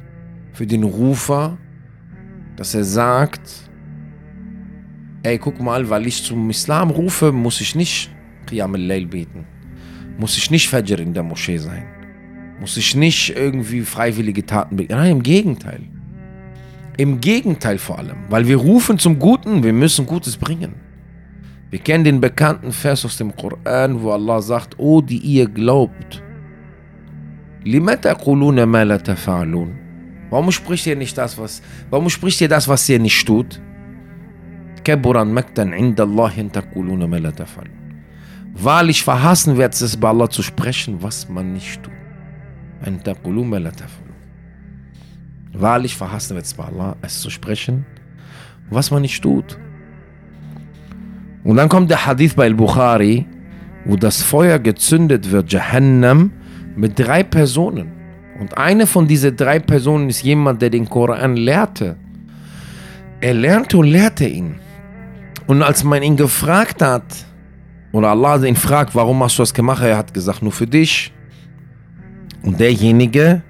für 0.53 0.67
den 0.67 0.83
Rufer, 0.83 1.57
dass 2.55 2.75
er 2.75 2.83
sagt, 2.83 3.41
ey, 5.23 5.37
guck 5.37 5.59
mal, 5.59 5.89
weil 5.89 6.05
ich 6.05 6.23
zum 6.23 6.49
Islam 6.49 6.89
rufe, 6.91 7.31
muss 7.31 7.61
ich 7.61 7.75
nicht 7.75 8.11
Qiyam 8.45 8.75
al-Layl 8.75 9.07
beten. 9.07 9.45
Muss 10.17 10.37
ich 10.37 10.51
nicht 10.51 10.69
Fajr 10.69 10.99
in 10.99 11.13
der 11.13 11.23
Moschee 11.23 11.57
sein. 11.57 12.00
Muss 12.61 12.77
ich 12.77 12.95
nicht 12.95 13.35
irgendwie 13.35 13.81
freiwillige 13.81 14.45
Taten 14.45 14.75
beten. 14.75 14.93
Nein, 14.93 15.13
im 15.13 15.23
Gegenteil. 15.23 15.81
Im 16.95 17.19
Gegenteil 17.19 17.79
vor 17.79 17.97
allem. 17.97 18.17
Weil 18.29 18.47
wir 18.47 18.57
rufen 18.57 18.99
zum 18.99 19.17
Guten, 19.17 19.63
wir 19.63 19.73
müssen 19.73 20.05
Gutes 20.05 20.37
bringen. 20.37 20.75
Wir 21.71 21.79
kennen 21.79 22.03
den 22.03 22.21
bekannten 22.21 22.71
Vers 22.71 23.03
aus 23.03 23.17
dem 23.17 23.35
Koran, 23.35 24.03
wo 24.03 24.11
Allah 24.11 24.43
sagt, 24.43 24.75
oh, 24.77 25.01
die 25.01 25.17
ihr 25.17 25.47
glaubt. 25.47 26.21
Warum 30.29 30.51
spricht 30.51 30.85
ihr 30.85 30.95
nicht 30.95 31.17
das, 31.17 31.39
was, 31.39 31.63
warum 31.89 32.09
spricht 32.09 32.41
ihr 32.41 32.47
das, 32.47 32.67
was 32.67 32.87
ihr 32.87 32.99
nicht 32.99 33.25
tut? 33.25 33.59
Wahrlich 38.53 39.03
verhassen 39.03 39.57
wird 39.57 39.73
es 39.81 39.97
bei 39.97 40.09
Allah 40.09 40.29
zu 40.29 40.43
sprechen, 40.43 41.01
was 41.01 41.27
man 41.27 41.53
nicht 41.53 41.81
tut. 41.81 42.00
Wahrlich 45.53 45.95
verhassen 45.95 46.37
es 46.37 46.53
bei 46.53 46.65
Allah, 46.65 46.95
es 47.01 47.19
zu 47.19 47.29
sprechen, 47.29 47.85
was 48.69 48.91
man 48.91 49.01
nicht 49.01 49.21
tut. 49.21 49.57
Und 51.43 51.57
dann 51.57 51.69
kommt 51.69 51.89
der 51.89 52.05
Hadith 52.05 52.35
bei 52.35 52.45
Al-Bukhari, 52.45 53.25
wo 53.85 53.95
das 53.95 54.21
Feuer 54.21 54.59
gezündet 54.59 55.31
wird, 55.31 55.51
Jahannam, 55.51 56.31
mit 56.75 56.97
drei 56.97 57.23
Personen. 57.23 57.91
Und 58.39 58.57
eine 58.57 58.87
von 58.87 59.07
diesen 59.07 59.35
drei 59.35 59.59
Personen 59.59 60.09
ist 60.09 60.23
jemand, 60.23 60.61
der 60.61 60.69
den 60.69 60.87
Koran 60.87 61.35
lehrte. 61.35 61.95
Er 63.19 63.33
lernte 63.33 63.77
und 63.77 63.87
lehrte 63.87 64.27
ihn. 64.27 64.55
Und 65.47 65.61
als 65.61 65.83
man 65.83 66.01
ihn 66.01 66.15
gefragt 66.15 66.81
hat, 66.81 67.03
oder 67.91 68.09
Allah 68.09 68.43
ihn 68.43 68.55
fragt, 68.55 68.95
warum 68.95 69.21
hast 69.23 69.37
du 69.37 69.41
das 69.41 69.53
gemacht, 69.53 69.83
er 69.83 69.97
hat 69.97 70.13
gesagt, 70.13 70.41
nur 70.41 70.51
für 70.51 70.67
dich. 70.67 71.11
Und 72.43 72.59
derjenige 72.59 73.43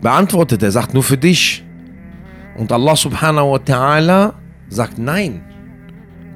beantwortet, 0.00 0.62
er 0.62 0.72
sagt, 0.72 0.94
nur 0.94 1.02
für 1.02 1.18
dich. 1.18 1.64
Und 2.56 2.72
Allah 2.72 2.96
subhanahu 2.96 3.52
wa 3.52 3.56
ta'ala 3.58 4.34
sagt, 4.68 4.98
nein, 4.98 5.42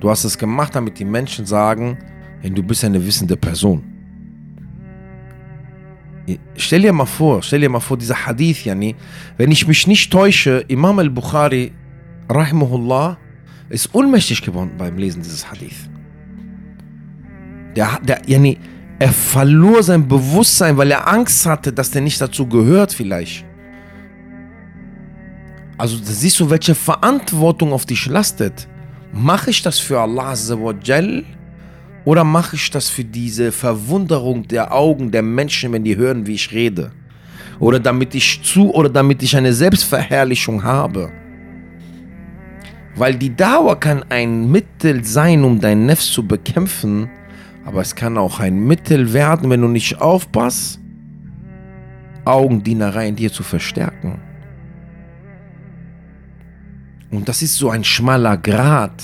Du 0.01 0.11
hast 0.11 0.25
es 0.25 0.37
gemacht, 0.37 0.75
damit 0.75 0.99
die 0.99 1.05
Menschen 1.05 1.47
sagen, 1.47 1.99
hey, 2.41 2.51
du 2.51 2.63
bist 2.63 2.85
eine 2.85 3.05
wissende 3.05 3.37
Person. 3.37 3.83
Stell 6.57 6.83
dir 6.83 6.93
mal 6.93 7.07
vor, 7.07 7.43
stell 7.43 7.61
dir 7.61 7.71
mal 7.71 7.81
vor, 7.81 7.97
dieser 7.97 8.27
Hadith, 8.27 8.65
yani, 8.65 8.97
wenn 9.37 9.51
ich 9.53 9.67
mich 9.67 9.87
nicht 9.87 10.13
täusche, 10.13 10.65
Imam 10.69 10.99
al-Bukhari, 10.99 11.73
rahimahullah, 12.29 13.17
ist 13.69 13.95
ohnmächtig 13.95 14.43
geworden 14.43 14.73
beim 14.77 14.99
Lesen 14.99 15.23
dieses 15.23 15.49
Hadith. 15.51 15.89
Der, 17.77 18.01
der, 18.03 18.23
yani, 18.27 18.59
er 18.99 19.13
verlor 19.13 19.83
sein 19.83 20.09
Bewusstsein, 20.09 20.77
weil 20.77 20.91
er 20.91 21.07
Angst 21.07 21.45
hatte, 21.47 21.73
dass 21.73 21.91
der 21.91 22.03
nicht 22.03 22.21
dazu 22.21 22.47
gehört 22.47 22.93
vielleicht. 22.93 23.45
Also 25.79 25.99
da 25.99 26.07
siehst 26.07 26.41
du, 26.41 26.49
welche 26.49 26.75
Verantwortung 26.75 27.73
auf 27.73 27.85
dich 27.85 28.07
lastet. 28.07 28.67
Mache 29.13 29.51
ich 29.51 29.63
das 29.63 29.79
für 29.79 30.01
Allah 30.01 30.31
Azzawajal 30.31 31.25
oder 32.05 32.25
mache 32.25 32.57
ich 32.57 32.71
das 32.71 32.89
für 32.89 33.05
diese 33.05 33.53
Verwunderung 33.53 34.49
der 34.49 34.73
Augen 34.73 35.11
der 35.11 35.23
Menschen, 35.23 35.73
wenn 35.73 35.85
die 35.85 35.97
hören, 35.97 36.27
wie 36.27 36.35
ich 36.35 36.53
rede? 36.53 36.93
Oder 37.59 37.81
damit 37.81 38.15
ich 38.15 38.43
zu 38.43 38.73
oder 38.73 38.89
damit 38.89 39.23
ich 39.23 39.37
eine 39.37 39.53
Selbstverherrlichung 39.53 40.63
habe? 40.63 41.11
Weil 42.95 43.17
die 43.17 43.35
Dauer 43.35 43.79
kann 43.79 44.05
ein 44.09 44.51
Mittel 44.51 45.05
sein, 45.05 45.45
um 45.45 45.61
dein 45.61 45.85
Nefs 45.85 46.11
zu 46.13 46.27
bekämpfen, 46.27 47.11
aber 47.67 47.81
es 47.81 47.97
kann 47.97 48.17
auch 48.17 48.39
ein 48.39 48.65
Mittel 48.65 49.13
werden, 49.13 49.51
wenn 49.51 49.61
du 49.61 49.69
nicht 49.69 50.01
aufpasst, 50.01 50.81
Augendienerei 52.25 53.09
in 53.09 53.17
dir 53.17 53.33
zu 53.33 53.43
verstärken. 53.43 54.21
Und 57.11 57.29
das 57.29 57.43
ist 57.43 57.57
so 57.57 57.71
ein 57.71 57.85
schmaler 57.85 58.37
Grat. 58.37 59.03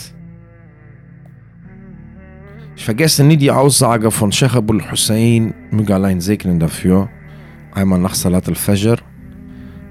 Ich 2.77 2.85
vergesse 2.85 3.23
nie 3.25 3.37
die 3.37 3.51
Aussage 3.51 4.11
von 4.11 4.33
Sheikh 4.33 4.57
Abul 4.57 4.91
Hussein, 4.91 5.55
möge 5.71 5.95
allein 5.95 6.21
segnen 6.21 6.59
dafür, 6.59 7.09
einmal 7.73 7.99
nach 7.99 8.15
Salat 8.15 8.49
al-Fajr, 8.49 8.97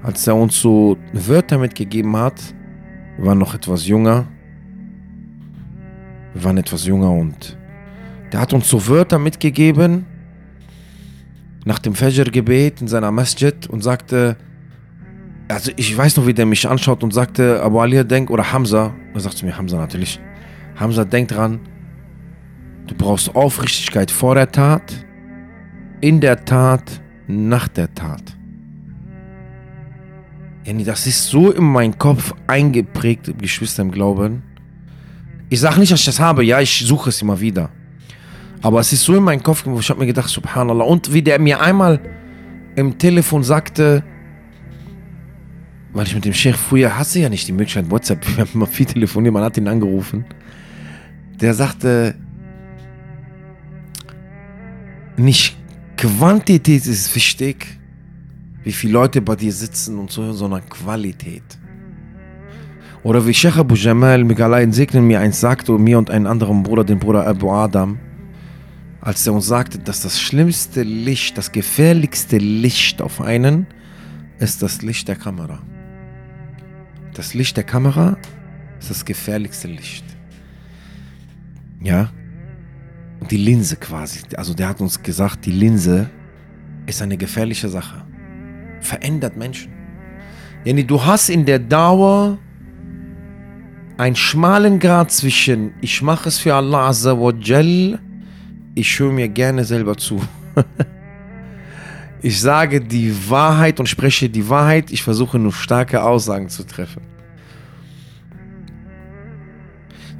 als 0.02 0.26
er 0.26 0.36
uns 0.36 0.60
so 0.60 0.96
Wörter 1.12 1.58
mitgegeben 1.58 2.16
hat. 2.16 2.54
Wir 3.18 3.26
waren 3.26 3.38
noch 3.38 3.54
etwas 3.54 3.86
jünger. 3.86 4.26
Wir 6.34 6.44
waren 6.44 6.56
etwas 6.58 6.86
jünger 6.86 7.10
und 7.10 7.56
der 8.32 8.40
hat 8.40 8.52
uns 8.52 8.68
so 8.68 8.86
Wörter 8.88 9.18
mitgegeben 9.18 10.06
nach 11.64 11.78
dem 11.78 11.94
Fajr-Gebet 11.94 12.80
in 12.80 12.88
seiner 12.88 13.12
Masjid 13.12 13.66
und 13.68 13.82
sagte, 13.82 14.36
also 15.48 15.70
ich 15.76 15.96
weiß 15.96 16.16
noch, 16.16 16.26
wie 16.26 16.34
der 16.34 16.46
mich 16.46 16.66
anschaut 16.66 17.04
und 17.04 17.12
sagte, 17.12 17.62
Abu 17.62 17.80
Ali, 17.80 18.04
denk, 18.04 18.30
oder 18.30 18.52
Hamza, 18.52 18.94
er 19.14 19.20
sagt 19.20 19.36
zu 19.36 19.46
mir, 19.46 19.56
Hamza 19.56 19.76
natürlich, 19.76 20.18
Hamza, 20.76 21.04
denk 21.04 21.28
dran, 21.28 21.60
du 22.86 22.94
brauchst 22.94 23.34
Aufrichtigkeit 23.36 24.10
vor 24.10 24.34
der 24.34 24.50
Tat, 24.50 24.92
in 26.00 26.20
der 26.20 26.44
Tat, 26.44 27.00
nach 27.28 27.68
der 27.68 27.94
Tat. 27.94 28.22
Yani, 30.64 30.84
das 30.84 31.06
ist 31.06 31.26
so 31.28 31.50
in 31.50 31.64
meinen 31.64 31.98
Kopf 31.98 32.34
eingeprägt, 32.46 33.32
Geschwister 33.38 33.82
im 33.82 33.90
Glauben. 33.90 34.42
Ich 35.48 35.60
sage 35.60 35.80
nicht, 35.80 35.92
dass 35.92 36.00
ich 36.00 36.06
das 36.06 36.20
habe, 36.20 36.44
ja, 36.44 36.60
ich 36.60 36.84
suche 36.86 37.10
es 37.10 37.20
immer 37.20 37.40
wieder. 37.40 37.70
Aber 38.62 38.78
es 38.78 38.92
ist 38.92 39.04
so 39.04 39.16
in 39.16 39.24
meinen 39.24 39.42
Kopf, 39.42 39.66
ich 39.66 39.90
habe 39.90 40.00
mir 40.00 40.06
gedacht, 40.06 40.28
subhanallah. 40.28 40.84
Und 40.84 41.12
wie 41.12 41.22
der 41.22 41.40
mir 41.40 41.60
einmal 41.60 42.00
im 42.76 42.96
Telefon 42.96 43.42
sagte, 43.42 44.04
weil 45.92 46.06
ich 46.06 46.14
mit 46.14 46.24
dem 46.24 46.32
Chef 46.32 46.56
früher 46.56 46.96
hatte 46.96 47.18
ja 47.18 47.28
nicht 47.28 47.46
die 47.48 47.52
Möglichkeit, 47.52 47.90
WhatsApp, 47.90 48.24
wir 48.36 48.44
haben 48.44 48.50
immer 48.54 48.66
viel 48.66 48.86
telefoniert, 48.86 49.34
man 49.34 49.42
hat 49.42 49.56
ihn 49.56 49.68
angerufen. 49.68 50.24
Der 51.40 51.54
sagte, 51.54 52.14
nicht 55.16 55.56
Quantität 55.96 56.86
ist 56.86 57.14
wichtig, 57.14 57.66
wie 58.62 58.72
viele 58.72 58.92
Leute 58.92 59.20
bei 59.20 59.34
dir 59.36 59.52
sitzen 59.52 59.98
und 59.98 60.10
so, 60.10 60.32
sondern 60.32 60.68
Qualität. 60.68 61.42
Oder 63.02 63.26
wie 63.26 63.34
Sheikh 63.34 63.58
Abu 63.58 63.74
Jamal, 63.74 64.22
Migalai 64.22 64.70
segnen 64.70 65.06
mir 65.06 65.18
eins 65.18 65.40
sagte 65.40 65.72
mir 65.72 65.98
und 65.98 66.10
einen 66.10 66.28
anderen 66.28 66.62
Bruder, 66.62 66.84
den 66.84 67.00
Bruder 67.00 67.26
Abu 67.26 67.50
Adam, 67.50 67.98
als 69.02 69.26
er 69.26 69.34
uns 69.34 69.46
sagte, 69.46 69.78
dass 69.80 70.00
das 70.00 70.20
schlimmste 70.20 70.84
Licht, 70.84 71.36
das 71.36 71.50
gefährlichste 71.50 72.38
Licht 72.38 73.02
auf 73.02 73.20
einen 73.20 73.66
ist 74.38 74.62
das 74.62 74.82
Licht 74.82 75.08
der 75.08 75.16
Kamera. 75.16 75.58
Das 77.12 77.34
Licht 77.34 77.56
der 77.56 77.64
Kamera 77.64 78.16
ist 78.78 78.90
das 78.90 79.04
gefährlichste 79.04 79.66
Licht. 79.66 80.04
Ja? 81.82 82.10
Die 83.28 83.36
Linse 83.36 83.76
quasi. 83.76 84.20
Also 84.36 84.54
der 84.54 84.68
hat 84.68 84.80
uns 84.80 85.02
gesagt, 85.02 85.46
die 85.46 85.52
Linse 85.52 86.08
ist 86.86 87.02
eine 87.02 87.16
gefährliche 87.16 87.68
Sache. 87.68 88.04
Verändert 88.80 89.36
Menschen. 89.36 89.72
Yani 90.64 90.84
du 90.84 91.04
hast 91.04 91.28
in 91.28 91.44
der 91.44 91.58
Dauer 91.58 92.38
einen 93.98 94.16
schmalen 94.16 94.78
Grad 94.78 95.10
zwischen 95.10 95.74
ich 95.80 96.02
mache 96.02 96.28
es 96.28 96.38
für 96.38 96.54
Allah 96.54 96.88
Azza 96.88 97.18
wa 97.18 97.32
Jal, 97.32 98.00
ich 98.74 98.98
höre 98.98 99.12
mir 99.12 99.28
gerne 99.28 99.64
selber 99.64 99.96
zu. 99.96 100.20
Ich 102.24 102.40
sage 102.40 102.80
die 102.80 103.12
Wahrheit 103.28 103.80
und 103.80 103.88
spreche 103.88 104.30
die 104.30 104.48
Wahrheit. 104.48 104.92
Ich 104.92 105.02
versuche 105.02 105.40
nur 105.40 105.52
starke 105.52 106.04
Aussagen 106.04 106.48
zu 106.48 106.64
treffen. 106.64 107.02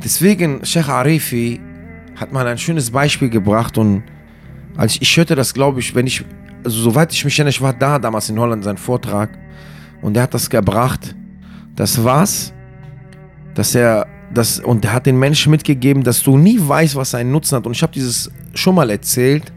Deswegen, 0.03 0.65
Sheikh 0.65 0.91
Arifi 0.91 1.61
hat 2.17 2.33
mal 2.33 2.45
ein 2.49 2.59
schönes 2.59 2.91
Beispiel 2.91 3.31
gebracht 3.31 3.79
und 3.79 4.03
als 4.77 5.01
ich, 5.01 5.17
hörte 5.17 5.37
das, 5.37 5.55
glaube 5.55 5.79
ich, 5.79 5.95
wenn 5.95 6.09
ich, 6.09 6.25
also 6.65 6.83
soweit 6.83 7.13
ich 7.13 7.25
mich 7.25 7.39
erinnere, 7.39 7.51
ich 7.51 7.61
war 7.61 7.73
da 7.73 8.01
damals 8.01 8.29
in 8.29 8.39
Holland, 8.39 8.65
sein 8.65 8.79
Vortrag 8.79 9.39
und 10.01 10.17
er 10.17 10.25
hat 10.25 10.35
das 10.35 10.51
gebracht. 10.51 11.15
Das 11.77 12.03
war's, 12.03 12.53
dass 13.55 13.77
er 13.77 14.09
das, 14.35 14.61
und 14.61 14.85
er 14.85 14.93
hat 14.93 15.07
den 15.07 15.19
Menschen 15.19 15.51
mitgegeben, 15.51 16.03
dass 16.03 16.23
du 16.23 16.37
nie 16.37 16.59
weißt, 16.61 16.97
was 16.97 17.15
einen 17.15 17.33
Nutzen 17.33 17.57
hat. 17.57 17.67
Und 17.67 17.73
ich 17.73 17.83
habe 17.83 17.93
dieses 17.93 18.31
schon 18.55 18.75
mal 18.75 18.91
erzählt 18.91 19.53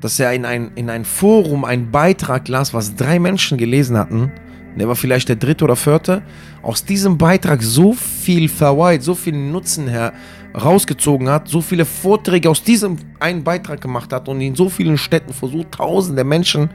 dass 0.00 0.20
er 0.20 0.32
in 0.32 0.44
ein, 0.44 0.70
in 0.74 0.90
ein 0.90 1.04
Forum 1.04 1.64
einen 1.64 1.90
Beitrag 1.90 2.48
las, 2.48 2.74
was 2.74 2.94
drei 2.94 3.18
Menschen 3.18 3.58
gelesen 3.58 3.96
hatten. 3.96 4.32
Der 4.76 4.86
war 4.86 4.94
vielleicht 4.94 5.28
der 5.28 5.36
dritte 5.36 5.64
oder 5.64 5.74
vierte. 5.74 6.22
Aus 6.62 6.84
diesem 6.84 7.18
Beitrag 7.18 7.62
so 7.62 7.94
viel 7.94 8.48
Verweit, 8.48 9.02
so 9.02 9.14
viel 9.14 9.32
Nutzen 9.32 9.88
herausgezogen 9.88 11.28
hat, 11.28 11.48
so 11.48 11.60
viele 11.60 11.84
Vorträge 11.84 12.48
aus 12.48 12.62
diesem 12.62 12.96
einen 13.18 13.42
Beitrag 13.42 13.80
gemacht 13.80 14.12
hat 14.12 14.28
und 14.28 14.40
in 14.40 14.54
so 14.54 14.68
vielen 14.68 14.96
Städten 14.96 15.32
vor 15.32 15.48
so 15.48 15.64
tausende 15.64 16.22
Menschen 16.22 16.70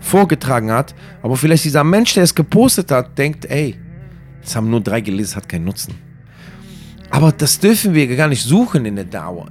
vorgetragen 0.00 0.72
hat. 0.72 0.94
Aber 1.22 1.36
vielleicht 1.36 1.64
dieser 1.64 1.84
Mensch, 1.84 2.14
der 2.14 2.24
es 2.24 2.34
gepostet 2.34 2.90
hat, 2.90 3.16
denkt, 3.16 3.44
ey, 3.44 3.76
es 4.42 4.56
haben 4.56 4.68
nur 4.68 4.80
drei 4.80 5.00
gelesen, 5.00 5.36
hat 5.36 5.48
keinen 5.48 5.66
Nutzen. 5.66 6.05
Aber 7.10 7.32
das 7.32 7.58
dürfen 7.58 7.94
wir 7.94 8.14
gar 8.16 8.28
nicht 8.28 8.42
suchen 8.42 8.84
in 8.84 8.96
der 8.96 9.04
Dauer. 9.04 9.48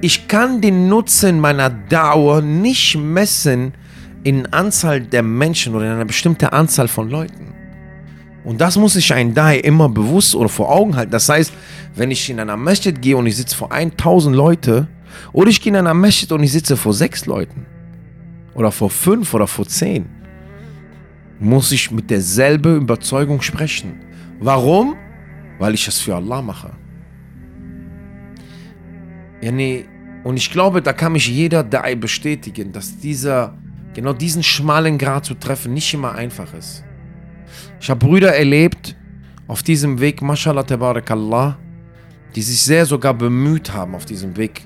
Ich 0.00 0.28
kann 0.28 0.60
den 0.60 0.88
Nutzen 0.88 1.40
meiner 1.40 1.70
Dauer 1.70 2.40
nicht 2.40 2.96
messen 2.96 3.74
in 4.22 4.46
Anzahl 4.46 5.00
der 5.00 5.22
Menschen 5.22 5.74
oder 5.74 5.86
in 5.86 5.92
einer 5.92 6.04
bestimmten 6.04 6.46
Anzahl 6.46 6.88
von 6.88 7.10
Leuten. 7.10 7.52
Und 8.44 8.60
das 8.60 8.76
muss 8.76 8.92
sich 8.94 9.12
ein 9.12 9.34
Dai 9.34 9.58
immer 9.58 9.88
bewusst 9.88 10.34
oder 10.34 10.48
vor 10.48 10.70
Augen 10.70 10.96
halten. 10.96 11.10
Das 11.10 11.28
heißt, 11.28 11.52
wenn 11.94 12.10
ich 12.10 12.28
in 12.28 12.38
einer 12.38 12.56
Masjid 12.56 13.00
gehe 13.00 13.16
und 13.16 13.26
ich 13.26 13.36
sitze 13.36 13.56
vor 13.56 13.72
1000 13.72 14.36
Leute 14.36 14.88
oder 15.32 15.48
ich 15.48 15.60
gehe 15.60 15.72
in 15.72 15.76
einer 15.76 15.94
Masjid 15.94 16.30
und 16.30 16.42
ich 16.42 16.52
sitze 16.52 16.76
vor 16.76 16.92
sechs 16.92 17.26
Leuten 17.26 17.66
oder 18.54 18.70
vor 18.70 18.90
fünf 18.90 19.32
oder 19.34 19.46
vor 19.46 19.66
zehn, 19.66 20.06
muss 21.40 21.72
ich 21.72 21.90
mit 21.90 22.10
derselben 22.10 22.76
Überzeugung 22.76 23.40
sprechen. 23.42 24.00
Warum? 24.40 24.94
Weil 25.58 25.74
ich 25.74 25.88
es 25.88 26.00
für 26.00 26.14
Allah 26.14 26.42
mache. 26.42 26.72
Ja. 29.44 29.52
Und 30.24 30.38
ich 30.38 30.50
glaube, 30.50 30.80
da 30.80 30.94
kann 30.94 31.12
mich 31.12 31.28
jeder 31.28 31.62
Dai 31.62 31.96
bestätigen, 31.96 32.72
dass 32.72 32.98
dieser, 32.98 33.58
genau 33.92 34.14
diesen 34.14 34.42
schmalen 34.42 34.96
Grad 34.96 35.26
zu 35.26 35.34
treffen 35.34 35.74
nicht 35.74 35.92
immer 35.92 36.14
einfach 36.14 36.54
ist. 36.54 36.82
Ich 37.78 37.90
habe 37.90 38.06
Brüder 38.06 38.34
erlebt 38.34 38.96
auf 39.46 39.62
diesem 39.62 40.00
Weg, 40.00 40.22
mashallah 40.22 40.62
tabarakallah, 40.62 41.58
die 42.34 42.40
sich 42.40 42.62
sehr 42.62 42.86
sogar 42.86 43.12
bemüht 43.12 43.74
haben 43.74 43.94
auf 43.94 44.06
diesem 44.06 44.36
Weg, 44.38 44.62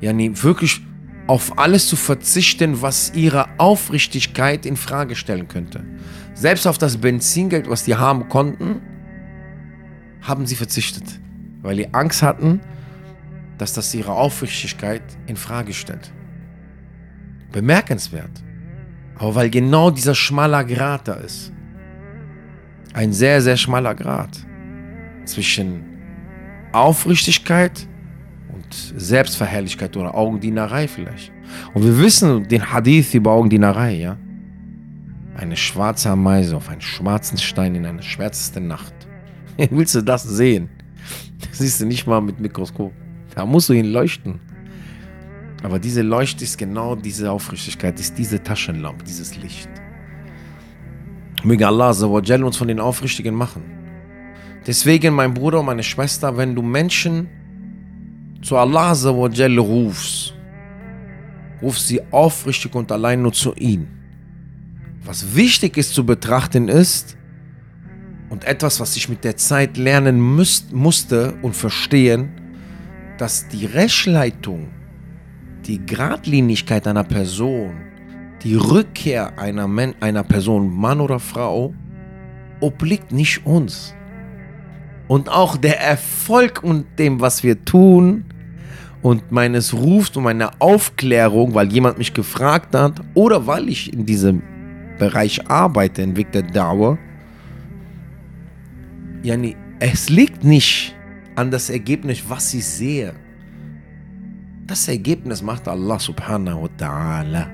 ja, 0.00 0.12
wirklich 0.16 0.80
auf 1.26 1.58
alles 1.58 1.86
zu 1.86 1.96
verzichten, 1.96 2.80
was 2.80 3.12
ihre 3.14 3.46
Aufrichtigkeit 3.58 4.64
in 4.64 4.76
Frage 4.76 5.16
stellen 5.16 5.48
könnte. 5.48 5.84
Selbst 6.32 6.66
auf 6.66 6.78
das 6.78 6.96
Benzingeld, 6.96 7.68
was 7.68 7.84
die 7.84 7.94
haben 7.94 8.28
konnten, 8.30 8.80
haben 10.22 10.46
sie 10.46 10.56
verzichtet, 10.56 11.20
weil 11.62 11.76
sie 11.76 11.92
Angst 11.92 12.22
hatten, 12.22 12.60
dass 13.58 13.72
das 13.72 13.94
ihre 13.94 14.12
Aufrichtigkeit 14.12 15.02
in 15.26 15.36
Frage 15.36 15.72
stellt. 15.72 16.12
Bemerkenswert. 17.52 18.42
Aber 19.16 19.34
weil 19.36 19.50
genau 19.50 19.90
dieser 19.90 20.14
schmaler 20.14 20.64
Grat 20.64 21.06
da 21.06 21.14
ist. 21.14 21.52
Ein 22.92 23.12
sehr, 23.12 23.40
sehr 23.42 23.56
schmaler 23.56 23.94
Grat 23.94 24.44
zwischen 25.24 25.84
Aufrichtigkeit 26.72 27.86
und 28.52 28.74
Selbstverherrlichkeit 28.96 29.96
oder 29.96 30.14
Augendienerei 30.14 30.88
vielleicht. 30.88 31.32
Und 31.72 31.84
wir 31.84 31.98
wissen 31.98 32.48
den 32.48 32.72
Hadith 32.72 33.14
über 33.14 33.32
Augendienerei, 33.32 33.94
ja? 33.94 34.16
Eine 35.36 35.56
schwarze 35.56 36.10
Ameise 36.10 36.56
auf 36.56 36.68
einen 36.68 36.80
schwarzen 36.80 37.38
Stein 37.38 37.74
in 37.74 37.86
einer 37.86 38.02
schwärzesten 38.02 38.66
Nacht. 38.66 38.94
Willst 39.70 39.94
du 39.94 40.02
das 40.02 40.22
sehen? 40.24 40.68
Das 41.40 41.58
siehst 41.58 41.80
du 41.80 41.86
nicht 41.86 42.06
mal 42.06 42.20
mit 42.20 42.40
Mikroskop. 42.40 42.92
Da 43.34 43.44
musst 43.44 43.68
du 43.68 43.72
ihn 43.72 43.86
leuchten. 43.86 44.40
Aber 45.62 45.78
diese 45.78 46.02
Leuchte 46.02 46.44
ist 46.44 46.58
genau 46.58 46.94
diese 46.94 47.30
Aufrichtigkeit, 47.30 47.98
ist 47.98 48.18
diese 48.18 48.42
Taschenlampe, 48.42 49.04
dieses 49.04 49.36
Licht. 49.36 49.68
Möge 51.42 51.66
Allah 51.66 51.88
uns 51.88 52.56
von 52.56 52.68
den 52.68 52.80
Aufrichtigen 52.80 53.34
machen. 53.34 53.62
Deswegen, 54.66 55.14
mein 55.14 55.34
Bruder 55.34 55.60
und 55.60 55.66
meine 55.66 55.82
Schwester, 55.82 56.36
wenn 56.36 56.54
du 56.54 56.62
Menschen 56.62 57.28
zu 58.42 58.56
Allah 58.56 58.92
rufst, 58.92 60.34
ruf 61.62 61.78
sie 61.78 62.00
aufrichtig 62.10 62.74
und 62.74 62.90
allein 62.92 63.22
nur 63.22 63.32
zu 63.32 63.54
ihm. 63.54 63.88
Was 65.04 65.34
wichtig 65.34 65.76
ist 65.76 65.94
zu 65.94 66.04
betrachten 66.04 66.68
ist, 66.68 67.16
und 68.34 68.44
etwas, 68.44 68.80
was 68.80 68.96
ich 68.96 69.08
mit 69.08 69.22
der 69.22 69.36
Zeit 69.36 69.76
lernen 69.76 70.18
müsst, 70.34 70.72
musste 70.72 71.34
und 71.42 71.54
verstehen, 71.54 72.32
dass 73.18 73.48
die 73.48 73.66
Rechtsleitung, 73.66 74.68
die 75.66 75.84
Gradlinigkeit 75.84 76.86
einer 76.86 77.04
Person, 77.04 77.74
die 78.42 78.56
Rückkehr 78.56 79.38
einer, 79.38 79.66
Men 79.66 79.94
einer 80.00 80.22
Person, 80.22 80.74
Mann 80.74 81.00
oder 81.00 81.18
Frau, 81.18 81.74
obliegt 82.60 83.12
nicht 83.12 83.46
uns. 83.46 83.94
Und 85.08 85.28
auch 85.28 85.56
der 85.56 85.80
Erfolg 85.80 86.62
und 86.62 86.86
dem, 86.98 87.20
was 87.20 87.42
wir 87.42 87.64
tun 87.64 88.24
und 89.02 89.30
meines 89.30 89.74
Rufs 89.74 90.16
und 90.16 90.24
meiner 90.24 90.50
Aufklärung, 90.58 91.54
weil 91.54 91.72
jemand 91.72 91.98
mich 91.98 92.14
gefragt 92.14 92.74
hat 92.74 93.00
oder 93.12 93.46
weil 93.46 93.68
ich 93.68 93.92
in 93.92 94.06
diesem 94.06 94.42
Bereich 94.98 95.50
arbeite, 95.50 96.02
im 96.02 96.16
Weg 96.16 96.32
der 96.32 96.42
Dauer, 96.42 96.98
yani, 99.22 99.56
es 99.80 100.08
liegt 100.08 100.44
nicht 100.44 100.94
an 101.36 101.50
das 101.50 101.70
Ergebnis, 101.70 102.22
was 102.28 102.54
ich 102.54 102.64
sehe. 102.64 103.14
Das 104.66 104.88
Ergebnis 104.88 105.42
macht 105.42 105.68
Allah 105.68 105.98
subhanahu 105.98 106.62
wa 106.62 106.68
ta'ala. 106.78 107.46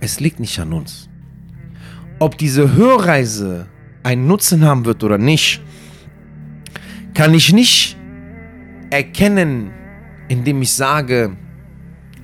Es 0.00 0.20
liegt 0.20 0.40
nicht 0.40 0.58
an 0.58 0.72
uns. 0.72 1.08
Ob 2.18 2.38
diese 2.38 2.74
Hörreise 2.74 3.66
einen 4.02 4.26
Nutzen 4.26 4.64
haben 4.64 4.84
wird 4.84 5.04
oder 5.04 5.18
nicht, 5.18 5.60
kann 7.14 7.34
ich 7.34 7.52
nicht 7.52 7.96
erkennen, 8.90 9.70
indem 10.28 10.62
ich 10.62 10.72
sage, 10.72 11.36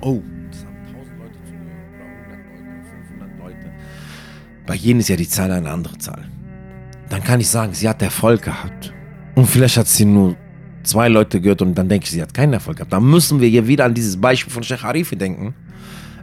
oh, 0.01 0.21
das 0.49 0.65
haben 0.65 0.77
1000 0.95 1.19
Leute 1.19 1.33
zugehört 1.45 1.83
oder 1.93 2.33
100 2.33 2.49
Leute, 2.57 2.79
500 3.07 3.39
Leute. 3.39 3.71
Bei 4.65 4.75
jenen 4.75 4.99
ist 5.01 5.09
ja 5.09 5.15
die 5.15 5.27
Zahl 5.27 5.51
eine 5.51 5.69
andere 5.69 5.97
Zahl. 5.97 6.27
Dann 7.09 7.23
kann 7.23 7.39
ich 7.39 7.49
sagen, 7.49 7.73
sie 7.73 7.87
hat 7.87 8.01
Erfolg 8.01 8.41
gehabt. 8.41 8.93
Und 9.37 9.45
vielleicht 9.45 9.77
hat 9.77 9.87
sie 9.87 10.03
nur 10.03 10.35
zwei 10.81 11.09
Leute 11.09 11.39
gehört 11.39 11.61
und 11.61 11.75
dann 11.75 11.87
denke 11.87 12.05
ich, 12.05 12.09
sie 12.09 12.23
hat 12.23 12.33
keinen 12.33 12.53
Erfolg 12.53 12.77
gehabt. 12.77 12.91
Da 12.91 12.99
müssen 12.99 13.39
wir 13.39 13.47
hier 13.47 13.67
wieder 13.67 13.85
an 13.85 13.93
dieses 13.93 14.19
Beispiel 14.19 14.51
von 14.51 14.63
Sheikh 14.63 14.81
Harifi 14.81 15.15
denken. 15.15 15.53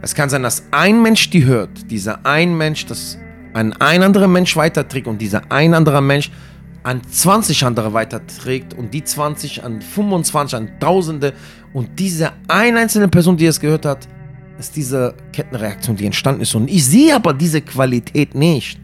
Es 0.01 0.13
kann 0.13 0.29
sein, 0.29 0.43
dass 0.43 0.63
ein 0.71 1.01
Mensch 1.01 1.29
die 1.29 1.45
hört, 1.45 1.89
dieser 1.89 2.25
ein 2.25 2.57
Mensch 2.57 2.85
das 2.87 3.17
an 3.53 3.71
ein 3.79 4.03
anderer 4.03 4.27
Mensch 4.27 4.57
weiterträgt 4.57 5.07
und 5.07 5.21
dieser 5.21 5.49
ein 5.49 5.73
anderer 5.73 6.01
Mensch 6.01 6.29
an 6.83 6.99
20 7.09 7.63
andere 7.63 7.93
weiterträgt 7.93 8.73
und 8.73 8.93
die 8.93 9.05
20 9.05 9.63
an 9.63 9.81
25, 9.81 10.57
an 10.57 10.69
Tausende 10.81 11.31
und 11.71 11.97
diese 11.97 12.33
ein 12.49 12.75
einzelne 12.75 13.07
Person, 13.07 13.37
die 13.37 13.45
es 13.45 13.61
gehört 13.61 13.85
hat, 13.85 14.09
ist 14.59 14.75
diese 14.75 15.15
Kettenreaktion, 15.31 15.95
die 15.95 16.05
entstanden 16.05 16.41
ist. 16.41 16.53
Und 16.53 16.69
ich 16.69 16.83
sehe 16.85 17.15
aber 17.15 17.33
diese 17.33 17.61
Qualität 17.61 18.35
nicht. 18.35 18.77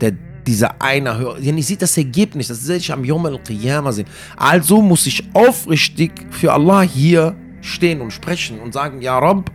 Der 0.00 0.14
dieser 0.50 0.82
einer 0.82 1.16
Hörer. 1.16 1.38
Ich 1.38 1.66
sehe 1.66 1.76
das 1.76 1.96
Ergebnis, 1.96 2.48
das 2.48 2.64
sehe 2.64 2.76
ich 2.76 2.92
am 2.92 3.04
Yom 3.04 3.24
al-Qiyamah 3.26 3.92
sehen. 3.92 4.08
Also 4.36 4.82
muss 4.82 5.06
ich 5.06 5.22
aufrichtig 5.32 6.10
für 6.30 6.52
Allah 6.52 6.82
hier 6.82 7.36
stehen 7.60 8.00
und 8.00 8.12
sprechen 8.12 8.58
und 8.58 8.72
sagen, 8.72 9.00
ja 9.00 9.16
Rob, 9.18 9.50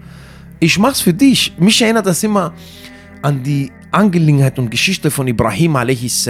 ich 0.60 0.79
mach's 0.79 1.01
für 1.01 1.13
dich. 1.13 1.53
Mich 1.60 1.81
erinnert 1.81 2.05
das 2.05 2.23
immer 2.23 2.53
an 3.21 3.43
die 3.43 3.71
Angelegenheit 3.91 4.58
und 4.58 4.69
Geschichte 4.71 5.12
von 5.12 5.27
Ibrahim 5.27 5.75
a.s., 5.75 6.29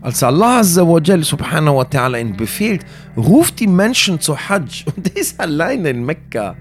als 0.00 0.22
Allah 0.22 0.64
subhanahu 0.64 1.76
wa 1.76 1.82
ta'ala 1.82 2.18
ihn 2.18 2.34
befehlt, 2.34 2.86
ruft 3.16 3.60
die 3.60 3.66
Menschen 3.66 4.18
zu 4.18 4.34
Hajj 4.36 4.84
und 4.96 5.06
der 5.06 5.16
ist 5.16 5.38
alleine 5.38 5.90
in 5.90 6.06
Mekka. 6.06 6.56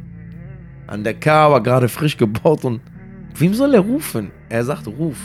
An 0.88 1.04
der 1.06 1.13
Kaaba 1.13 1.60
gerade 1.60 1.88
frisch 1.88 2.17
gebaut 2.17 2.65
und 2.65 2.82
wem 3.36 3.54
soll 3.54 3.75
er 3.75 3.82
rufen? 3.82 4.32
Er 4.49 4.65
sagt, 4.65 4.88
ruf. 4.88 5.17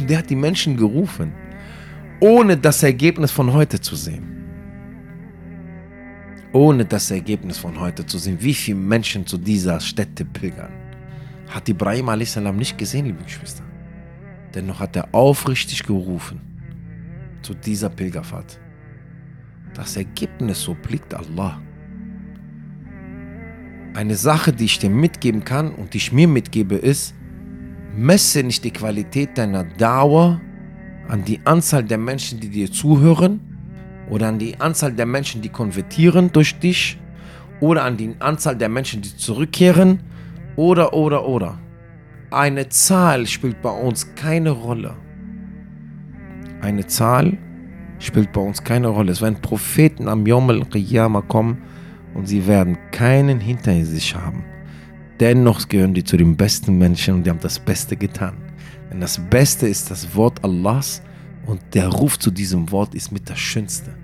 Und 0.00 0.10
der 0.10 0.18
hat 0.18 0.30
die 0.30 0.36
Menschen 0.36 0.76
gerufen, 0.76 1.32
ohne 2.20 2.56
das 2.56 2.82
Ergebnis 2.82 3.30
von 3.30 3.52
heute 3.52 3.80
zu 3.80 3.96
sehen. 3.96 4.30
Ohne 6.52 6.84
das 6.84 7.10
Ergebnis 7.10 7.58
von 7.58 7.78
heute 7.80 8.06
zu 8.06 8.18
sehen, 8.18 8.38
wie 8.40 8.54
viele 8.54 8.78
Menschen 8.78 9.26
zu 9.26 9.36
dieser 9.36 9.80
Stätte 9.80 10.24
pilgern. 10.24 10.72
Hat 11.48 11.68
Ibrahim 11.68 12.08
a.s. 12.08 12.36
nicht 12.36 12.78
gesehen, 12.78 13.06
liebe 13.06 13.24
Geschwister. 13.24 13.64
Dennoch 14.54 14.78
hat 14.78 14.94
er 14.96 15.08
aufrichtig 15.12 15.82
gerufen 15.82 16.40
zu 17.42 17.54
dieser 17.54 17.90
Pilgerfahrt. 17.90 18.58
Das 19.74 19.96
Ergebnis 19.96 20.68
obliegt 20.68 21.12
Allah. 21.12 21.60
Eine 23.94 24.14
Sache, 24.16 24.52
die 24.52 24.64
ich 24.64 24.78
dir 24.78 24.90
mitgeben 24.90 25.44
kann 25.44 25.72
und 25.72 25.94
die 25.94 25.98
ich 25.98 26.12
mir 26.12 26.28
mitgebe, 26.28 26.76
ist, 26.76 27.14
Messe 27.96 28.42
nicht 28.42 28.64
die 28.64 28.72
Qualität 28.72 29.38
deiner 29.38 29.64
Dauer 29.64 30.40
an 31.08 31.24
die 31.24 31.40
Anzahl 31.44 31.84
der 31.84 31.98
Menschen, 31.98 32.40
die 32.40 32.48
dir 32.48 32.70
zuhören 32.70 33.40
oder 34.10 34.28
an 34.28 34.38
die 34.38 34.58
Anzahl 34.60 34.92
der 34.92 35.06
Menschen, 35.06 35.42
die 35.42 35.48
konvertieren 35.48 36.32
durch 36.32 36.58
dich 36.58 36.98
oder 37.60 37.84
an 37.84 37.96
die 37.96 38.14
Anzahl 38.18 38.56
der 38.56 38.68
Menschen, 38.68 39.02
die 39.02 39.16
zurückkehren 39.16 40.00
oder, 40.56 40.92
oder, 40.92 41.26
oder. 41.26 41.58
Eine 42.30 42.68
Zahl 42.68 43.26
spielt 43.26 43.62
bei 43.62 43.70
uns 43.70 44.14
keine 44.16 44.50
Rolle. 44.50 44.96
Eine 46.60 46.86
Zahl 46.86 47.38
spielt 48.00 48.32
bei 48.32 48.40
uns 48.40 48.64
keine 48.64 48.88
Rolle. 48.88 49.12
Es 49.12 49.22
werden 49.22 49.40
Propheten 49.40 50.08
am 50.08 50.26
Yom 50.26 50.50
al-Qiyamah 50.50 51.22
kommen 51.22 51.62
und 52.14 52.26
sie 52.26 52.46
werden 52.46 52.76
keinen 52.90 53.38
hinter 53.38 53.84
sich 53.84 54.16
haben. 54.16 54.44
Dennoch 55.20 55.68
gehören 55.68 55.94
die 55.94 56.04
zu 56.04 56.16
den 56.16 56.36
besten 56.36 56.76
Menschen 56.78 57.14
und 57.14 57.24
die 57.24 57.30
haben 57.30 57.40
das 57.40 57.58
Beste 57.58 57.96
getan. 57.96 58.36
Denn 58.90 59.00
das 59.00 59.18
Beste 59.30 59.68
ist 59.68 59.90
das 59.90 60.14
Wort 60.14 60.42
Allahs 60.44 61.02
und 61.46 61.60
der 61.72 61.88
Ruf 61.88 62.18
zu 62.18 62.30
diesem 62.30 62.70
Wort 62.70 62.94
ist 62.94 63.12
mit 63.12 63.28
das 63.28 63.38
Schönste. 63.38 63.94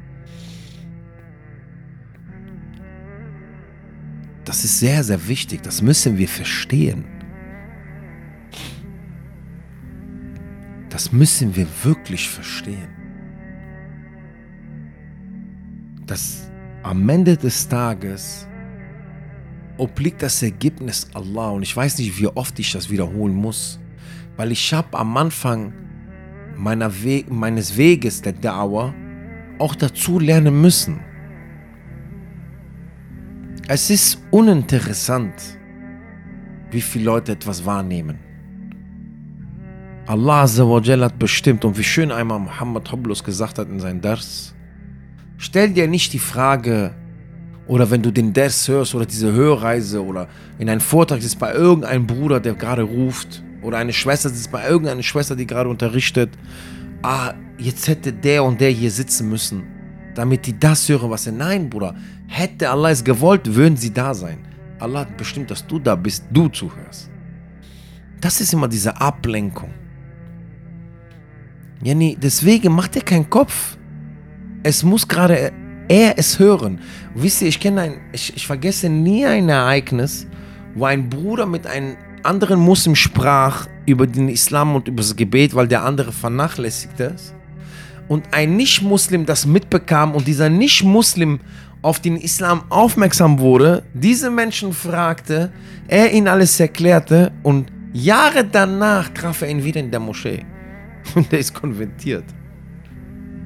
Das 4.44 4.64
ist 4.64 4.80
sehr, 4.80 5.04
sehr 5.04 5.28
wichtig. 5.28 5.62
Das 5.62 5.82
müssen 5.82 6.18
wir 6.18 6.28
verstehen. 6.28 7.04
Das 10.88 11.12
müssen 11.12 11.54
wir 11.54 11.66
wirklich 11.84 12.28
verstehen. 12.28 12.88
Dass 16.06 16.50
am 16.82 17.08
Ende 17.08 17.36
des 17.36 17.68
Tages 17.68 18.48
obliegt 19.80 20.22
das 20.22 20.42
Ergebnis 20.42 21.08
Allah. 21.14 21.50
Und 21.50 21.62
ich 21.62 21.76
weiß 21.76 21.98
nicht, 21.98 22.20
wie 22.20 22.26
oft 22.28 22.58
ich 22.58 22.72
das 22.72 22.90
wiederholen 22.90 23.34
muss. 23.34 23.80
Weil 24.36 24.52
ich 24.52 24.72
habe 24.72 24.98
am 24.98 25.16
Anfang 25.16 25.72
meiner 26.56 26.92
We 27.02 27.24
meines 27.28 27.76
Weges 27.76 28.22
der 28.22 28.34
Dauer 28.34 28.94
auch 29.58 29.74
dazu 29.74 30.18
lernen 30.18 30.60
müssen. 30.60 31.00
Es 33.68 33.90
ist 33.90 34.18
uninteressant, 34.30 35.34
wie 36.70 36.80
viele 36.80 37.04
Leute 37.04 37.32
etwas 37.32 37.64
wahrnehmen. 37.64 38.18
Allah 40.06 40.48
hat 40.48 41.18
bestimmt 41.18 41.64
und 41.64 41.78
wie 41.78 41.84
schön 41.84 42.10
einmal 42.10 42.40
Muhammad 42.40 42.90
Hoblus 42.90 43.22
gesagt 43.22 43.58
hat 43.58 43.68
in 43.68 43.78
seinem 43.78 44.00
Dars, 44.00 44.54
stell 45.36 45.72
dir 45.72 45.86
nicht 45.86 46.12
die 46.12 46.18
Frage, 46.18 46.94
oder 47.70 47.90
wenn 47.90 48.02
du 48.02 48.10
den 48.10 48.32
Ders 48.32 48.68
hörst 48.68 48.94
oder 48.94 49.06
diese 49.06 49.32
Hörreise 49.32 50.04
oder 50.04 50.28
in 50.58 50.68
einem 50.68 50.80
Vortrag 50.80 51.20
ist 51.20 51.38
bei 51.38 51.54
irgendeinem 51.54 52.06
Bruder, 52.06 52.40
der 52.40 52.54
gerade 52.54 52.82
ruft, 52.82 53.42
oder 53.62 53.78
eine 53.78 53.92
Schwester 53.92 54.28
sitzt 54.28 54.50
bei 54.50 54.66
irgendeiner 54.68 55.02
Schwester, 55.02 55.36
die 55.36 55.46
gerade 55.46 55.68
unterrichtet, 55.68 56.30
ah, 57.02 57.34
jetzt 57.58 57.88
hätte 57.88 58.12
der 58.12 58.42
und 58.44 58.60
der 58.60 58.70
hier 58.70 58.90
sitzen 58.90 59.28
müssen 59.28 59.64
damit 60.14 60.46
die 60.46 60.58
das 60.58 60.88
hören, 60.88 61.10
was 61.10 61.26
er. 61.26 61.32
Nein, 61.32 61.70
Bruder. 61.70 61.94
Hätte 62.26 62.70
Allah 62.70 62.90
es 62.90 63.02
gewollt, 63.02 63.54
würden 63.54 63.76
sie 63.76 63.92
da 63.92 64.14
sein. 64.14 64.38
Allah 64.78 65.00
hat 65.00 65.16
bestimmt, 65.16 65.50
dass 65.50 65.66
du 65.66 65.78
da 65.78 65.94
bist, 65.94 66.24
du 66.30 66.48
zuhörst. 66.48 67.10
Das 68.20 68.40
ist 68.40 68.52
immer 68.52 68.68
diese 68.68 69.00
Ablenkung. 69.00 69.72
Nee, 71.82 72.16
deswegen 72.20 72.74
macht 72.74 72.96
er 72.96 73.02
keinen 73.02 73.28
Kopf. 73.30 73.78
Es 74.62 74.82
muss 74.82 75.08
gerade 75.08 75.52
er 75.90 76.18
es 76.18 76.38
hören. 76.38 76.78
Wisst 77.14 77.42
ihr, 77.42 77.48
ich 77.48 77.58
kenne 77.58 77.80
ein, 77.80 77.94
ich, 78.12 78.34
ich 78.36 78.46
vergesse 78.46 78.88
nie 78.88 79.26
ein 79.26 79.48
Ereignis, 79.48 80.26
wo 80.76 80.84
ein 80.84 81.10
Bruder 81.10 81.46
mit 81.46 81.66
einem 81.66 81.96
anderen 82.22 82.60
Muslim 82.60 82.94
sprach 82.94 83.66
über 83.86 84.06
den 84.06 84.28
Islam 84.28 84.76
und 84.76 84.86
über 84.86 85.02
das 85.02 85.16
Gebet, 85.16 85.54
weil 85.54 85.66
der 85.66 85.84
andere 85.84 86.12
vernachlässigt 86.12 87.00
es 87.00 87.34
und 88.06 88.24
ein 88.32 88.56
Nicht-Muslim 88.56 89.26
das 89.26 89.46
mitbekam 89.46 90.14
und 90.14 90.28
dieser 90.28 90.48
Nicht-Muslim 90.48 91.40
auf 91.82 91.98
den 91.98 92.16
Islam 92.16 92.62
aufmerksam 92.68 93.40
wurde, 93.40 93.82
diese 93.92 94.30
Menschen 94.30 94.72
fragte, 94.72 95.50
er 95.88 96.12
ihnen 96.12 96.28
alles 96.28 96.60
erklärte 96.60 97.32
und 97.42 97.72
Jahre 97.92 98.44
danach 98.44 99.08
traf 99.08 99.42
er 99.42 99.48
ihn 99.48 99.64
wieder 99.64 99.80
in 99.80 99.90
der 99.90 99.98
Moschee. 99.98 100.44
Und 101.16 101.32
er 101.32 101.40
ist 101.40 101.52
konvertiert. 101.52 102.22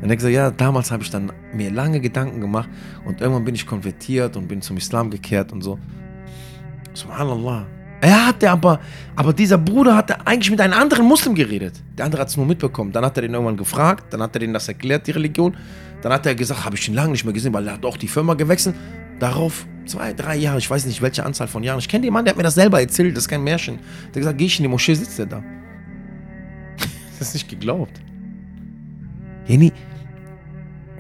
Er 0.05 0.11
hat 0.11 0.19
gesagt, 0.19 0.35
ja, 0.35 0.51
damals 0.51 0.91
habe 0.91 1.03
ich 1.03 1.09
dann 1.09 1.33
mir 1.55 1.71
lange 1.71 1.99
Gedanken 1.99 2.39
gemacht 2.39 2.69
und 3.07 3.23
irgendwann 3.23 3.47
bin 3.47 3.55
ich 3.55 3.67
konvertiert 3.67 4.37
und 4.37 4.47
bin 4.49 4.61
zum 4.61 4.77
Islam 4.77 5.09
gekehrt 5.09 5.51
und 5.51 5.63
so. 5.63 5.79
Subhanallah. 6.93 7.67
Er 8.03 8.27
hatte 8.27 8.51
aber, 8.51 8.81
aber 9.17 9.33
dieser 9.33 9.57
Bruder 9.57 9.97
hatte 9.97 10.27
eigentlich 10.27 10.51
mit 10.51 10.61
einem 10.61 10.75
anderen 10.75 11.07
Muslim 11.07 11.35
geredet. 11.35 11.83
Der 11.97 12.05
andere 12.05 12.21
hat 12.21 12.29
es 12.29 12.37
nur 12.37 12.45
mitbekommen. 12.45 12.93
Dann 12.93 13.03
hat 13.03 13.17
er 13.17 13.23
den 13.23 13.33
irgendwann 13.33 13.57
gefragt, 13.57 14.13
dann 14.13 14.21
hat 14.21 14.37
er 14.37 14.41
denen 14.41 14.53
das 14.53 14.69
erklärt, 14.69 15.07
die 15.07 15.13
Religion. 15.13 15.57
Dann 16.03 16.13
hat 16.13 16.27
er 16.27 16.35
gesagt, 16.35 16.67
habe 16.67 16.77
ich 16.77 16.87
ihn 16.87 16.93
lange 16.93 17.13
nicht 17.13 17.25
mehr 17.25 17.33
gesehen, 17.33 17.55
weil 17.55 17.67
er 17.67 17.73
hat 17.73 17.87
auch 17.87 17.97
die 17.97 18.09
Firma 18.09 18.35
gewechselt. 18.35 18.77
Darauf 19.19 19.67
zwei, 19.87 20.13
drei 20.13 20.37
Jahre, 20.37 20.59
ich 20.59 20.69
weiß 20.69 20.85
nicht 20.85 21.01
welche 21.01 21.25
Anzahl 21.25 21.49
von 21.49 21.63
Jahren. 21.63 21.79
Ich 21.79 21.89
kenne 21.89 22.03
den 22.03 22.13
Mann, 22.13 22.27
der 22.27 22.33
hat 22.33 22.37
mir 22.37 22.43
das 22.43 22.57
selber 22.57 22.79
erzählt, 22.79 23.17
das 23.17 23.25
ist 23.25 23.29
kein 23.29 23.43
Märchen. 23.43 23.77
Der 23.79 24.07
hat 24.07 24.15
gesagt, 24.17 24.37
geh 24.37 24.45
ich 24.45 24.59
in 24.59 24.65
die 24.65 24.69
Moschee, 24.69 24.93
sitzt 24.93 25.19
er 25.19 25.25
da. 25.25 25.43
das 27.19 27.29
ist 27.29 27.35
nicht 27.35 27.49
geglaubt. 27.49 28.03
Jeni, 29.47 29.73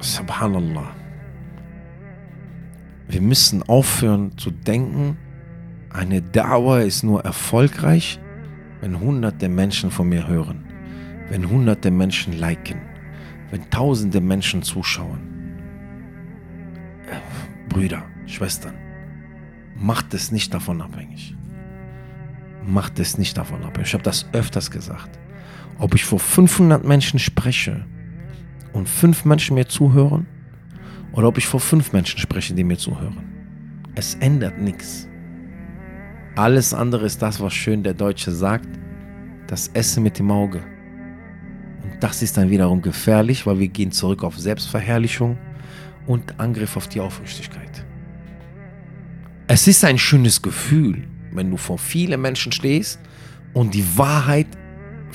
subhanallah. 0.05 0.95
Wir 3.09 3.21
müssen 3.21 3.63
aufhören 3.63 4.37
zu 4.39 4.51
denken, 4.51 5.17
eine 5.91 6.23
Dauer 6.23 6.81
ist 6.81 7.03
nur 7.03 7.25
erfolgreich, 7.25 8.19
wenn 8.81 8.99
hunderte 9.01 9.49
Menschen 9.49 9.91
von 9.91 10.09
mir 10.09 10.27
hören, 10.27 10.65
wenn 11.29 11.49
hunderte 11.49 11.91
Menschen 11.91 12.33
liken, 12.33 12.81
wenn 13.51 13.71
tausende 13.71 14.21
Menschen 14.21 14.63
zuschauen. 14.63 15.21
Brüder, 17.69 18.03
Schwestern, 18.27 18.75
macht 19.77 20.15
es 20.15 20.33
nicht 20.33 20.53
davon 20.53 20.81
abhängig. 20.81 21.35
Macht 22.67 22.99
es 22.99 23.19
nicht 23.19 23.37
davon 23.37 23.63
abhängig. 23.63 23.89
Ich 23.89 23.95
habe 23.95 24.05
das 24.05 24.27
öfters 24.33 24.71
gesagt. 24.71 25.19
Ob 25.79 25.95
ich 25.95 26.05
vor 26.05 26.19
500 26.19 26.85
Menschen 26.85 27.19
spreche 27.19 27.85
und 28.75 28.89
fünf 28.89 29.25
Menschen 29.25 29.55
mir 29.55 29.67
zuhören 29.67 30.27
oder 31.13 31.29
ob 31.29 31.39
ich 31.39 31.47
vor 31.47 31.61
fünf 31.61 31.93
Menschen 31.93 32.19
spreche, 32.19 32.55
die 32.55 32.65
mir 32.65 32.77
zuhören. 32.77 33.17
Es 33.95 34.17
ändert 34.17 34.59
nichts. 34.59 35.09
Alles 36.37 36.75
andere 36.75 37.07
ist 37.07 37.23
das, 37.23 37.41
was 37.41 37.55
schön 37.55 37.85
der 37.85 37.95
Deutsche 37.95 38.33
sagt, 38.33 38.69
das 39.47 39.69
Essen 39.69 40.03
mit 40.03 40.19
dem 40.19 40.31
Auge. 40.31 40.61
Und 41.85 42.03
das 42.03 42.23
ist 42.23 42.37
dann 42.37 42.51
wiederum 42.51 42.83
gefährlich, 42.83 43.47
weil 43.47 43.61
wir 43.61 43.69
gehen 43.69 43.93
zurück 43.93 44.25
auf 44.25 44.37
Selbstverherrlichung 44.37 45.39
und 46.07 46.41
Angriff 46.41 46.77
auf 46.77 46.89
die 46.89 47.01
Aufrichtigkeit. 47.01 47.85
Es 49.47 49.69
ist 49.69 49.85
ein 49.85 49.99
schönes 49.99 50.43
Gefühl, 50.43 51.07
wenn 51.33 51.51
du 51.51 51.57
vor 51.57 51.79
vielen 51.79 52.21
Menschen 52.21 52.51
stehst 52.51 52.99
und 53.53 53.75
die 53.75 53.85
Wahrheit 53.97 54.49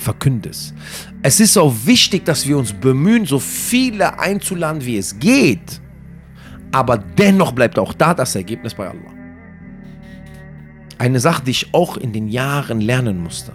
verkündest. 0.00 0.74
Es 1.22 1.40
ist 1.40 1.56
auch 1.56 1.74
wichtig, 1.84 2.24
dass 2.24 2.46
wir 2.46 2.58
uns 2.58 2.72
bemühen, 2.72 3.26
so 3.26 3.38
viele 3.38 4.18
einzuladen, 4.18 4.84
wie 4.84 4.96
es 4.96 5.18
geht. 5.18 5.80
Aber 6.72 6.98
dennoch 6.98 7.52
bleibt 7.52 7.78
auch 7.78 7.92
da 7.92 8.14
das 8.14 8.34
Ergebnis 8.34 8.74
bei 8.74 8.88
Allah. 8.88 9.12
Eine 10.98 11.20
Sache, 11.20 11.42
die 11.44 11.50
ich 11.52 11.74
auch 11.74 11.96
in 11.96 12.12
den 12.12 12.28
Jahren 12.28 12.80
lernen 12.80 13.22
musste. 13.22 13.52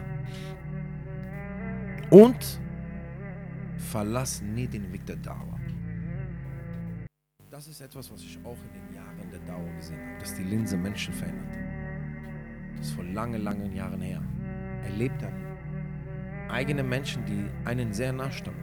Und 2.09 2.59
verlass 3.77 4.41
nie 4.41 4.67
den 4.67 4.91
Weg 4.91 5.05
der 5.05 5.15
Dauer. 5.17 5.59
Das 7.49 7.67
ist 7.67 7.79
etwas, 7.79 8.11
was 8.11 8.21
ich 8.21 8.37
auch 8.43 8.57
in 8.67 8.81
den 8.81 8.95
Jahren 8.95 9.31
der 9.31 9.39
Dauer 9.39 9.71
gesehen 9.77 9.97
habe, 9.97 10.19
dass 10.19 10.35
die 10.35 10.43
Linse 10.43 10.75
Menschen 10.75 11.13
verändert. 11.13 11.55
Das 12.75 12.87
ist 12.87 12.93
vor 12.93 13.05
lange, 13.05 13.37
langen 13.37 13.73
Jahren 13.73 14.01
her. 14.01 14.21
Erlebt 14.83 15.21
dann 15.21 15.44
eigene 16.49 16.83
Menschen, 16.83 17.23
die 17.25 17.45
einen 17.67 17.93
sehr 17.93 18.13
nah 18.13 18.31
standen. 18.31 18.59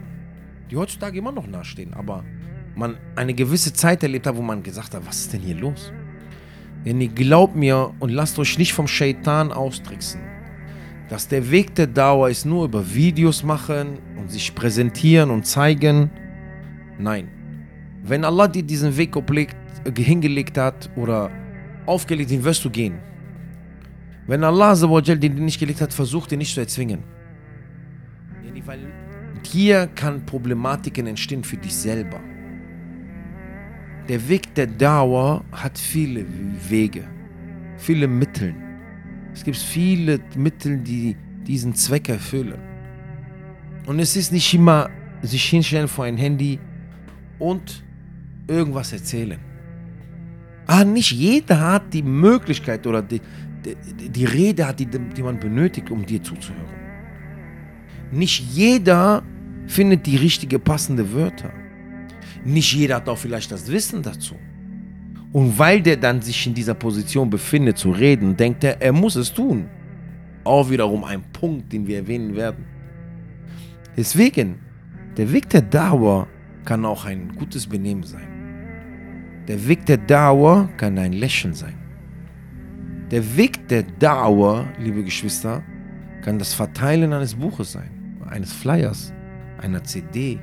Die 0.71 0.77
heutzutage 0.77 1.18
immer 1.18 1.33
noch 1.33 1.47
nahestehen, 1.47 1.95
aber 1.95 2.25
man 2.75 2.97
eine 3.16 3.35
gewisse 3.35 3.73
Zeit 3.73 4.03
erlebt 4.03 4.27
hat, 4.27 4.37
wo 4.37 4.42
man 4.42 4.62
gesagt 4.62 4.95
hat, 4.95 5.07
was 5.07 5.21
ist 5.21 5.33
denn 5.33 5.40
hier 5.40 5.57
los? 5.57 5.92
Denn 6.85 7.01
ihr 7.01 7.09
glaubt 7.09 7.55
mir 7.55 7.92
und 8.01 8.11
lasst 8.11 8.38
euch 8.38 8.59
nicht 8.59 8.73
vom 8.73 8.88
Shaitan 8.88 9.53
austricksen, 9.53 10.21
dass 11.09 11.29
der 11.29 11.51
Weg 11.51 11.75
der 11.75 11.87
Dauer 11.87 12.31
ist 12.31 12.45
nur 12.45 12.64
über 12.64 12.95
Videos 12.95 13.42
machen 13.42 13.99
und 14.18 14.31
sich 14.31 14.55
präsentieren 14.55 15.31
und 15.31 15.47
zeigen. 15.47 16.11
Nein. 16.99 17.29
Wenn 18.05 18.25
Allah 18.25 18.49
dir 18.49 18.64
diesen 18.64 18.97
Weg 18.97 19.14
hingelegt 19.97 20.59
hat 20.59 20.90
oder 20.97 21.31
aufgelegt, 21.87 22.31
den 22.31 22.42
wirst 22.42 22.64
du 22.64 22.71
gehen. 22.71 22.99
Wenn 24.27 24.42
Allah 24.42 24.75
den 24.75 25.21
dir 25.21 25.31
nicht 25.31 25.61
gelegt 25.61 25.81
hat, 25.81 25.92
versucht 25.92 26.33
ihn 26.33 26.38
nicht 26.38 26.55
zu 26.55 26.61
erzwingen. 26.61 27.05
Weil 28.64 28.92
hier 29.44 29.88
kann 29.94 30.25
Problematiken 30.25 31.07
entstehen 31.07 31.42
für 31.44 31.57
dich 31.57 31.75
selber. 31.75 32.20
Der 34.09 34.29
Weg 34.29 34.55
der 34.55 34.66
Dauer 34.66 35.44
hat 35.53 35.79
viele 35.79 36.25
Wege, 36.68 37.05
viele 37.77 38.07
Mittel. 38.07 38.55
Es 39.33 39.44
gibt 39.44 39.57
viele 39.57 40.20
Mittel, 40.37 40.79
die 40.79 41.16
diesen 41.46 41.75
Zweck 41.75 42.09
erfüllen. 42.09 42.59
Und 43.87 43.98
es 43.98 44.16
ist 44.16 44.33
nicht 44.33 44.53
immer 44.55 44.90
sich 45.22 45.44
hinstellen 45.44 45.88
vor 45.88 46.05
ein 46.05 46.16
Handy 46.16 46.59
und 47.38 47.83
irgendwas 48.46 48.92
erzählen. 48.92 49.38
Ah, 50.66 50.85
nicht 50.85 51.12
jeder 51.12 51.61
hat 51.61 51.92
die 51.92 52.03
Möglichkeit 52.03 52.87
oder 52.87 53.03
die, 53.03 53.20
die, 53.64 54.09
die 54.09 54.25
Rede 54.25 54.66
hat, 54.66 54.79
die, 54.79 54.87
die 54.87 55.22
man 55.22 55.38
benötigt, 55.38 55.90
um 55.90 56.05
dir 56.05 56.22
zuzuhören. 56.22 56.82
Nicht 58.12 58.40
jeder 58.53 59.22
findet 59.66 60.07
die 60.07 60.16
richtige 60.16 60.59
passende 60.59 61.14
Wörter. 61.14 61.51
Nicht 62.44 62.75
jeder 62.75 62.96
hat 62.96 63.09
auch 63.09 63.18
vielleicht 63.18 63.51
das 63.51 63.70
Wissen 63.70 64.03
dazu. 64.03 64.37
Und 65.33 65.59
weil 65.59 65.81
der 65.81 65.96
dann 65.96 66.20
sich 66.20 66.46
in 66.46 66.53
dieser 66.53 66.75
Position 66.75 67.31
befindet 67.31 67.79
zu 67.79 67.90
reden, 67.90 68.37
denkt 68.37 68.64
er, 68.64 68.83
er 68.83 68.92
muss 68.92 69.16
es 69.16 69.33
tun. 69.33 69.66
Auch 70.44 70.68
wiederum 70.68 71.05
ein 71.05 71.22
Punkt, 71.33 71.72
den 71.72 71.87
wir 71.87 71.96
erwähnen 71.96 72.37
werden. 72.37 72.66
Deswegen, 73.96 74.59
der 75.16 75.33
Weg 75.33 75.48
der 75.48 75.62
Dauer 75.62 76.29
kann 76.64 76.85
auch 76.85 77.07
ein 77.07 77.35
gutes 77.35 77.66
Benehmen 77.66 78.03
sein. 78.03 78.29
Der 79.48 79.66
Weg 79.66 79.87
der 79.87 79.96
Dauer 79.96 80.68
kann 80.77 80.98
ein 80.98 81.14
Lächeln 81.14 81.55
sein. 81.55 81.79
Der 83.11 83.37
Weg 83.37 83.68
der 83.68 83.83
Dauer, 83.83 84.66
liebe 84.79 85.03
Geschwister, 85.03 85.62
kann 86.22 86.38
das 86.38 86.55
Verteilen 86.55 87.12
eines 87.12 87.35
Buches 87.35 87.72
sein, 87.72 87.90
eines 88.33 88.53
Flyers, 88.53 89.12
einer 89.59 89.85
CD, 89.85 90.38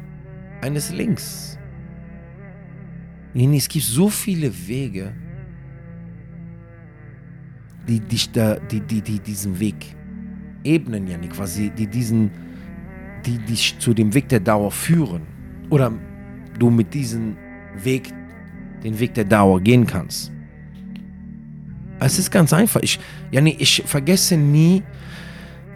eines 0.61 0.91
Links. 0.91 1.57
Es 3.33 3.67
gibt 3.67 3.85
so 3.85 4.09
viele 4.09 4.51
Wege, 4.67 5.13
die, 7.87 7.99
dich 7.99 8.31
die, 8.31 8.81
die, 8.81 9.01
die 9.01 9.19
diesen 9.19 9.59
Weg 9.59 9.95
ebnen, 10.63 11.07
ja 11.07 11.17
nicht 11.17 11.33
quasi, 11.33 11.71
die 11.71 11.87
diesen, 11.87 12.31
die 13.25 13.37
dich 13.39 13.77
zu 13.79 13.93
dem 13.93 14.13
Weg 14.13 14.29
der 14.29 14.39
Dauer 14.39 14.71
führen. 14.71 15.23
Oder 15.69 15.91
du 16.57 16.69
mit 16.69 16.93
diesem 16.93 17.35
Weg 17.83 18.11
den 18.83 18.99
Weg 18.99 19.13
der 19.13 19.25
Dauer 19.25 19.61
gehen 19.61 19.85
kannst. 19.85 20.31
Es 21.99 22.17
ist 22.17 22.31
ganz 22.31 22.53
einfach. 22.53 22.81
Ich, 22.81 22.99
ja, 23.31 23.41
nee, 23.41 23.55
ich 23.59 23.83
vergesse 23.85 24.37
nie 24.37 24.83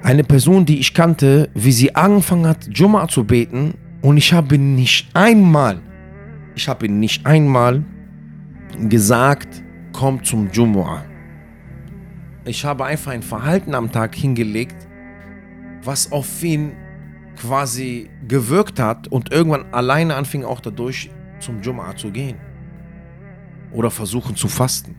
eine 0.04 0.24
Person, 0.24 0.66
die 0.66 0.80
ich 0.80 0.94
kannte, 0.94 1.50
wie 1.54 1.72
sie 1.72 1.96
angefangen 1.96 2.46
hat, 2.46 2.68
Jumma 2.72 3.08
zu 3.08 3.24
beten. 3.24 3.76
Und 4.02 4.18
ich 4.18 4.34
habe 4.34 4.58
nicht 4.58 5.10
einmal, 5.16 5.82
ich 6.56 6.68
habe 6.68 6.90
nicht 6.90 7.26
einmal 7.26 7.84
gesagt, 8.90 9.64
komm 9.94 10.24
zum 10.24 10.52
Jumma. 10.52 11.06
Ich 12.46 12.66
habe 12.66 12.84
einfach 12.84 13.14
ein 13.14 13.24
Verhalten 13.24 13.74
am 13.74 13.92
Tag 13.92 14.14
hingelegt, 14.16 14.76
was 15.82 16.12
auf 16.12 16.44
ihn 16.44 16.74
quasi 17.38 18.10
gewirkt 18.28 18.80
hat 18.80 19.08
und 19.08 19.32
irgendwann 19.32 19.74
alleine 19.74 20.16
anfing 20.16 20.44
auch 20.44 20.60
dadurch 20.60 21.10
zum 21.40 21.62
Jum'a 21.62 21.96
zu 21.96 22.12
gehen. 22.12 22.36
Oder 23.72 23.90
versuchen 23.90 24.36
zu 24.36 24.50
fasten. 24.50 24.96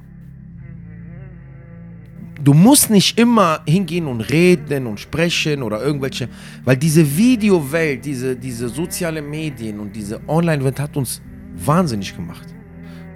Du 2.44 2.52
musst 2.52 2.90
nicht 2.90 3.18
immer 3.18 3.62
hingehen 3.66 4.06
und 4.06 4.20
reden 4.20 4.86
und 4.86 5.00
sprechen 5.00 5.62
oder 5.62 5.82
irgendwelche, 5.82 6.28
weil 6.62 6.76
diese 6.76 7.16
Videowelt, 7.16 8.04
diese, 8.04 8.36
diese 8.36 8.68
soziale 8.68 9.22
Medien 9.22 9.80
und 9.80 9.96
diese 9.96 10.20
Online-Welt 10.28 10.78
hat 10.78 10.94
uns 10.98 11.22
wahnsinnig 11.56 12.14
gemacht. 12.14 12.54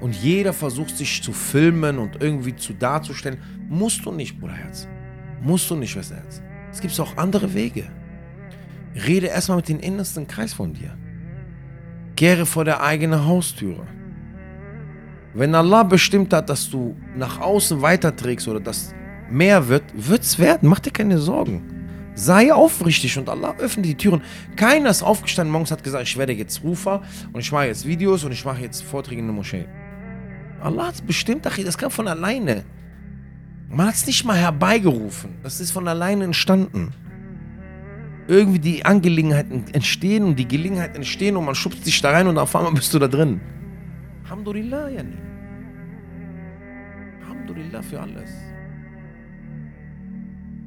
Und 0.01 0.14
jeder 0.14 0.55
versucht 0.55 0.97
sich 0.97 1.23
zu 1.23 1.35
filmen 1.35 1.99
und 1.99 2.23
irgendwie 2.23 2.57
zu 2.57 2.73
darzustellen. 2.73 3.38
Musst 3.69 4.07
du 4.07 4.12
nicht, 4.12 4.41
Bruderherz. 4.41 4.88
Musst 5.43 5.71
du 5.71 5.77
nicht, 5.77 5.91
Schwesterherz. 5.91 6.41
Es 6.73 6.81
gibt 6.81 6.99
auch 6.99 7.19
andere 7.19 7.53
Wege. 7.53 7.85
Rede 8.95 9.27
erstmal 9.27 9.59
mit 9.59 9.69
dem 9.69 9.81
innersten 9.81 10.27
Kreis 10.27 10.55
von 10.55 10.73
dir. 10.73 10.97
Kehre 12.17 12.47
vor 12.47 12.64
der 12.64 12.83
eigenen 12.83 13.27
Haustüre. 13.27 13.87
Wenn 15.35 15.55
Allah 15.55 15.83
bestimmt 15.83 16.33
hat, 16.33 16.49
dass 16.49 16.71
du 16.71 16.97
nach 17.14 17.41
außen 17.41 17.83
weiterträgst 17.83 18.49
oder 18.49 18.61
dass 18.61 18.95
mehr 19.31 19.69
wird, 19.69 19.85
wird 19.95 20.23
es 20.23 20.38
werden. 20.38 20.69
Mach 20.69 20.81
dir 20.81 20.91
keine 20.91 21.19
Sorgen. 21.19 21.62
Sei 22.14 22.53
aufrichtig 22.53 23.17
und 23.17 23.29
Allah 23.29 23.55
öffnet 23.59 23.87
die 23.87 23.95
Türen. 23.95 24.23
Keiner 24.57 24.91
ist 24.91 25.03
aufgestanden 25.03 25.53
morgens 25.53 25.71
hat 25.71 25.85
gesagt, 25.85 26.05
ich 26.05 26.17
werde 26.17 26.33
jetzt 26.33 26.62
Rufer 26.64 27.03
und 27.33 27.41
ich 27.41 27.53
mache 27.53 27.67
jetzt 27.67 27.87
Videos 27.87 28.25
und 28.25 28.33
ich 28.33 28.45
mache 28.45 28.62
jetzt 28.62 28.83
Vorträge 28.83 29.21
in 29.21 29.27
der 29.27 29.35
Moschee. 29.35 29.67
Allah 30.61 30.88
hat 30.88 30.95
es 30.95 31.03
bestimmt, 31.03 31.47
das 31.47 31.79
kam 31.79 31.91
von 31.91 32.09
alleine. 32.09 32.64
Man 33.69 33.87
hat 33.87 33.95
es 33.95 34.07
nicht 34.07 34.25
mal 34.25 34.37
herbeigerufen. 34.37 35.37
Das 35.43 35.61
ist 35.61 35.71
von 35.71 35.87
alleine 35.87 36.25
entstanden 36.25 36.93
irgendwie 38.29 38.59
die 38.59 38.85
Angelegenheiten 38.85 39.64
entstehen 39.73 40.25
und 40.25 40.37
die 40.38 40.47
Gelegenheit 40.47 40.95
entstehen 40.95 41.37
und 41.37 41.47
man 41.47 41.55
schubst 41.55 41.87
dich 41.87 42.01
da 42.01 42.11
rein 42.11 42.29
und 42.29 42.38
auf 42.38 42.55
einmal 42.55 42.73
bist 42.73 42.93
du 42.93 42.99
da 42.99 43.09
drin. 43.09 43.41
Alhamdulillah, 44.25 44.91
Yani. 44.91 45.17
Alhamdulillah 47.23 47.83
für 47.83 48.01
alles. 48.01 48.31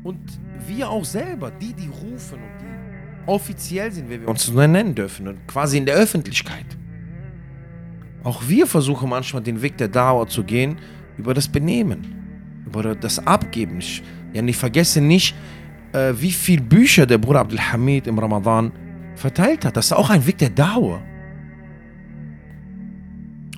Und 0.03 0.19
wir 0.67 0.89
auch 0.89 1.05
selber, 1.05 1.51
die, 1.51 1.73
die 1.73 1.87
rufen 1.87 2.39
und 2.39 2.61
die 2.61 3.27
offiziell 3.27 3.91
sind, 3.91 4.09
wie 4.09 4.21
wir 4.21 4.27
uns 4.27 4.51
nennen 4.51 4.95
dürfen, 4.95 5.27
und 5.27 5.47
quasi 5.47 5.77
in 5.77 5.85
der 5.85 5.95
Öffentlichkeit. 5.95 6.65
Auch 8.23 8.41
wir 8.47 8.67
versuchen 8.67 9.09
manchmal 9.09 9.41
den 9.41 9.61
Weg 9.61 9.77
der 9.77 9.87
Dauer 9.87 10.27
zu 10.27 10.43
gehen 10.43 10.77
über 11.17 11.33
das 11.33 11.47
Benehmen, 11.47 12.63
über 12.65 12.95
das 12.95 13.25
Abgeben. 13.25 13.79
Ich, 13.79 14.03
ja, 14.33 14.43
ich 14.43 14.57
vergesse 14.57 15.01
nicht, 15.01 15.35
äh, 15.93 16.13
wie 16.17 16.31
viele 16.31 16.61
Bücher 16.61 17.05
der 17.05 17.17
Bruder 17.17 17.41
Abdul 17.41 17.59
Hamid 17.59 18.07
im 18.07 18.17
Ramadan 18.17 18.71
verteilt 19.15 19.65
hat. 19.65 19.77
Das 19.77 19.85
ist 19.85 19.93
auch 19.93 20.09
ein 20.09 20.25
Weg 20.25 20.37
der 20.37 20.49
Dauer. 20.49 21.01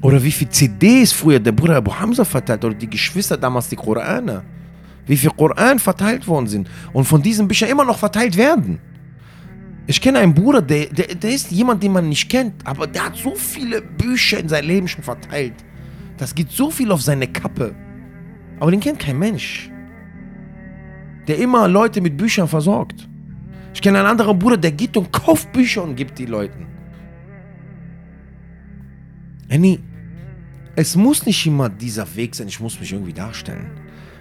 Oder 0.01 0.21
wie 0.21 0.31
viele 0.31 0.49
CDs 0.49 1.13
früher 1.13 1.39
der 1.39 1.53
Bruder 1.53 1.77
Abu 1.77 1.93
Hamza 1.93 2.25
verteilt 2.25 2.65
oder 2.65 2.75
die 2.75 2.89
Geschwister 2.89 3.37
damals 3.37 3.69
die 3.69 3.77
Koraner. 3.77 4.43
Wie 5.05 5.17
viel 5.17 5.31
Koran 5.31 5.79
verteilt 5.79 6.27
worden 6.27 6.47
sind 6.47 6.69
und 6.93 7.05
von 7.05 7.21
diesen 7.21 7.47
Büchern 7.47 7.69
immer 7.69 7.85
noch 7.85 7.97
verteilt 7.97 8.37
werden. 8.37 8.79
Ich 9.85 9.99
kenne 9.99 10.19
einen 10.19 10.33
Bruder, 10.33 10.61
der, 10.61 10.85
der, 10.85 11.07
der 11.15 11.31
ist 11.31 11.51
jemand, 11.51 11.83
den 11.83 11.91
man 11.91 12.07
nicht 12.07 12.29
kennt, 12.29 12.65
aber 12.65 12.87
der 12.87 13.05
hat 13.07 13.17
so 13.17 13.35
viele 13.35 13.81
Bücher 13.81 14.39
in 14.39 14.47
seinem 14.47 14.67
Leben 14.67 14.87
schon 14.87 15.03
verteilt. 15.03 15.55
Das 16.17 16.33
geht 16.33 16.51
so 16.51 16.71
viel 16.71 16.91
auf 16.91 17.01
seine 17.01 17.27
Kappe. 17.27 17.75
Aber 18.59 18.71
den 18.71 18.79
kennt 18.79 18.99
kein 18.99 19.19
Mensch 19.19 19.69
der 21.27 21.37
immer 21.37 21.67
Leute 21.67 22.01
mit 22.01 22.17
Büchern 22.17 22.47
versorgt. 22.47 23.07
Ich 23.73 23.81
kenne 23.81 23.99
einen 23.99 24.07
anderen 24.07 24.37
Bruder, 24.37 24.57
der 24.57 24.71
geht 24.71 24.95
und 24.97 25.11
kauft 25.11 25.51
Bücher 25.51 25.83
und 25.83 25.95
gibt 25.95 26.19
die 26.19 26.25
Leuten. 26.25 26.67
Annie, 29.49 29.79
es 30.75 30.95
muss 30.95 31.25
nicht 31.25 31.45
immer 31.45 31.69
dieser 31.69 32.15
Weg 32.15 32.35
sein, 32.35 32.47
ich 32.47 32.59
muss 32.59 32.79
mich 32.79 32.91
irgendwie 32.91 33.13
darstellen. 33.13 33.71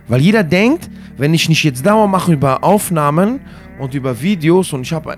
Weil 0.09 0.21
jeder 0.21 0.43
denkt, 0.45 0.91
wenn 1.17 1.35
ich 1.35 1.49
nicht 1.49 1.63
jetzt 1.65 1.87
Dauer 1.87 2.09
mache 2.09 2.33
über 2.33 2.65
Aufnahmen 2.65 3.41
und 3.79 3.95
über 3.95 4.21
Videos 4.21 4.73
und 4.73 4.83
ich 4.83 4.93
habe, 4.93 5.17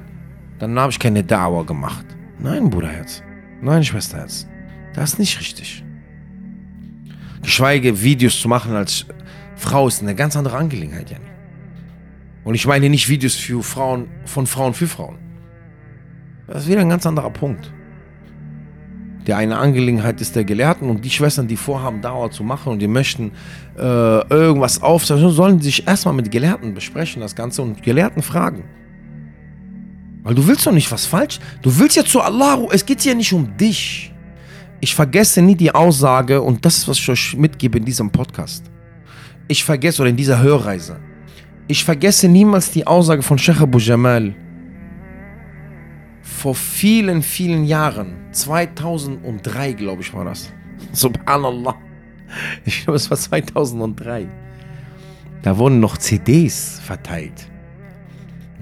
dann 0.58 0.78
habe 0.78 0.92
ich 0.92 0.98
keine 0.98 1.24
Dauer 1.24 1.64
gemacht. 1.66 2.06
Nein, 2.38 2.70
Bruderherz. 2.70 3.22
Nein, 3.60 3.84
Schwesterherz. 3.84 4.46
Das 4.94 5.14
ist 5.14 5.18
nicht 5.18 5.38
richtig. 5.40 5.84
Geschweige, 7.42 8.02
Videos 8.02 8.40
zu 8.40 8.48
machen 8.48 8.74
als 8.74 9.06
Frau 9.56 9.86
ist 9.88 10.02
eine 10.02 10.14
ganz 10.14 10.36
andere 10.36 10.56
Angelegenheit, 10.56 11.10
Janni. 11.10 11.24
Und 12.44 12.54
ich 12.54 12.66
meine 12.66 12.90
nicht 12.90 13.08
Videos 13.08 13.34
für 13.34 13.62
Frauen, 13.62 14.08
von 14.26 14.46
Frauen 14.46 14.74
für 14.74 14.86
Frauen. 14.86 15.18
Das 16.46 16.64
ist 16.64 16.68
wieder 16.68 16.82
ein 16.82 16.88
ganz 16.88 17.06
anderer 17.06 17.30
Punkt. 17.30 17.72
Der 19.26 19.38
eine 19.38 19.56
Angelegenheit 19.56 20.20
ist 20.20 20.36
der 20.36 20.44
Gelehrten 20.44 20.90
und 20.90 21.04
die 21.04 21.10
Schwestern, 21.10 21.48
die 21.48 21.56
vorhaben, 21.56 22.02
Dauer 22.02 22.30
zu 22.30 22.44
machen 22.44 22.72
und 22.72 22.78
die 22.80 22.88
möchten 22.88 23.32
äh, 23.76 23.80
irgendwas 23.80 24.82
aufzeichnen, 24.82 25.30
sollen 25.30 25.60
sich 25.60 25.86
erstmal 25.86 26.14
mit 26.14 26.30
Gelehrten 26.30 26.74
besprechen, 26.74 27.22
das 27.22 27.34
Ganze 27.34 27.62
und 27.62 27.82
Gelehrten 27.82 28.22
fragen. 28.22 28.64
Weil 30.22 30.34
du 30.34 30.46
willst 30.46 30.66
doch 30.66 30.72
nicht 30.72 30.90
was 30.90 31.06
falsch. 31.06 31.38
Du 31.62 31.78
willst 31.78 31.96
ja 31.96 32.04
zu 32.04 32.20
Allah, 32.20 32.66
es 32.70 32.84
geht 32.84 33.04
ja 33.04 33.14
nicht 33.14 33.32
um 33.32 33.56
dich. 33.56 34.12
Ich 34.80 34.94
vergesse 34.94 35.40
nie 35.40 35.54
die 35.54 35.74
Aussage 35.74 36.42
und 36.42 36.64
das 36.64 36.78
ist, 36.78 36.88
was 36.88 36.98
ich 36.98 37.08
euch 37.08 37.36
mitgebe 37.36 37.78
in 37.78 37.84
diesem 37.84 38.10
Podcast. 38.10 38.70
Ich 39.48 39.64
vergesse 39.64 40.02
oder 40.02 40.10
in 40.10 40.16
dieser 40.16 40.42
Hörreise. 40.42 40.98
Ich 41.66 41.84
vergesse 41.84 42.28
niemals 42.28 42.70
die 42.70 42.86
Aussage 42.86 43.22
von 43.22 43.38
Sheikh 43.38 43.62
Abu 43.62 43.78
Jamal. 43.78 44.34
Vor 46.22 46.54
vielen, 46.54 47.22
vielen 47.22 47.64
Jahren, 47.64 48.16
2003 48.34 49.72
glaube 49.72 50.02
ich 50.02 50.12
war 50.14 50.24
das. 50.24 50.52
Subhanallah. 50.92 51.76
Ich 52.64 52.84
glaube, 52.84 52.96
es 52.96 53.10
war 53.10 53.16
2003. 53.16 54.26
Da 55.42 55.58
wurden 55.58 55.78
noch 55.78 55.98
CDs 55.98 56.80
verteilt. 56.80 57.48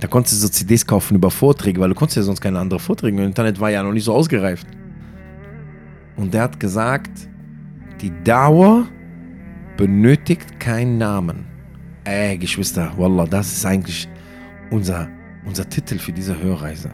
Da 0.00 0.08
konntest 0.08 0.34
du 0.34 0.46
so 0.46 0.48
CDs 0.48 0.84
kaufen 0.84 1.14
über 1.14 1.30
Vorträge, 1.30 1.80
weil 1.80 1.90
du 1.90 1.94
konntest 1.94 2.16
ja 2.16 2.22
sonst 2.22 2.40
keine 2.40 2.58
anderen 2.58 2.80
Vorträge. 2.80 3.16
Das 3.16 3.26
Internet 3.26 3.60
war 3.60 3.70
ja 3.70 3.82
noch 3.82 3.92
nicht 3.92 4.04
so 4.04 4.12
ausgereift. 4.12 4.66
Und 6.16 6.34
der 6.34 6.42
hat 6.42 6.58
gesagt, 6.58 7.28
die 8.00 8.12
Dauer 8.24 8.88
benötigt 9.76 10.58
keinen 10.58 10.98
Namen. 10.98 11.46
Ey, 12.04 12.36
Geschwister, 12.36 12.92
Wallah, 12.96 13.26
das 13.26 13.52
ist 13.52 13.64
eigentlich 13.64 14.08
unser, 14.70 15.08
unser 15.46 15.68
Titel 15.68 15.98
für 15.98 16.12
diese 16.12 16.36
Hörreise. 16.36 16.90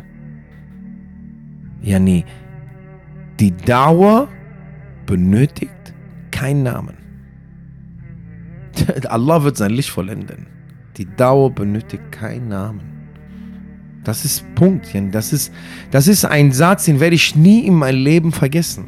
Ja, 1.80 1.98
nee. 1.98 2.24
Die 3.40 3.56
Dauer 3.56 4.28
benötigt 5.06 5.94
keinen 6.30 6.64
Namen. 6.64 6.96
Allah 9.08 9.44
wird 9.44 9.56
sein 9.56 9.70
Licht 9.70 9.90
vollenden. 9.90 10.46
Die 10.96 11.06
Dauer 11.16 11.50
benötigt 11.50 12.10
keinen 12.10 12.48
Namen. 12.48 12.80
Das 14.02 14.24
ist 14.24 14.44
Punkt. 14.54 14.88
Das 15.12 15.32
ist, 15.32 15.52
das 15.90 16.08
ist 16.08 16.24
ein 16.24 16.50
Satz, 16.50 16.86
den 16.86 16.98
werde 16.98 17.14
ich 17.14 17.36
nie 17.36 17.66
in 17.66 17.74
meinem 17.74 18.02
Leben 18.02 18.32
vergessen. 18.32 18.86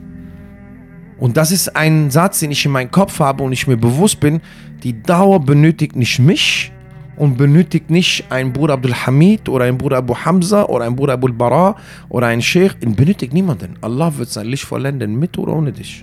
Und 1.18 1.36
das 1.36 1.52
ist 1.52 1.76
ein 1.76 2.10
Satz, 2.10 2.40
den 2.40 2.50
ich 2.50 2.64
in 2.64 2.72
meinem 2.72 2.90
Kopf 2.90 3.20
habe 3.20 3.44
und 3.44 3.52
ich 3.52 3.66
mir 3.66 3.76
bewusst 3.76 4.18
bin, 4.20 4.40
die 4.82 5.02
Dauer 5.02 5.38
benötigt 5.38 5.94
nicht 5.94 6.18
mich 6.18 6.72
und 7.20 7.36
benötigt 7.36 7.90
nicht 7.90 8.24
ein 8.30 8.50
Bruder 8.50 8.74
Abdul 8.74 8.94
Hamid 8.94 9.46
oder 9.50 9.66
ein 9.66 9.76
Bruder 9.76 9.98
Abu 9.98 10.16
Hamza 10.16 10.64
oder 10.64 10.86
ein 10.86 10.96
Bruder 10.96 11.12
Abu 11.12 11.30
Bara 11.30 11.76
oder 12.08 12.28
ein 12.28 12.40
Sheikh. 12.40 12.76
Er 12.80 12.88
benötigt 12.88 13.34
niemanden. 13.34 13.76
Allah 13.82 14.10
wird 14.16 14.30
sein 14.30 14.46
Licht 14.46 14.64
vollenden, 14.64 15.18
mit 15.18 15.36
oder 15.36 15.52
ohne 15.52 15.70
dich. 15.70 16.02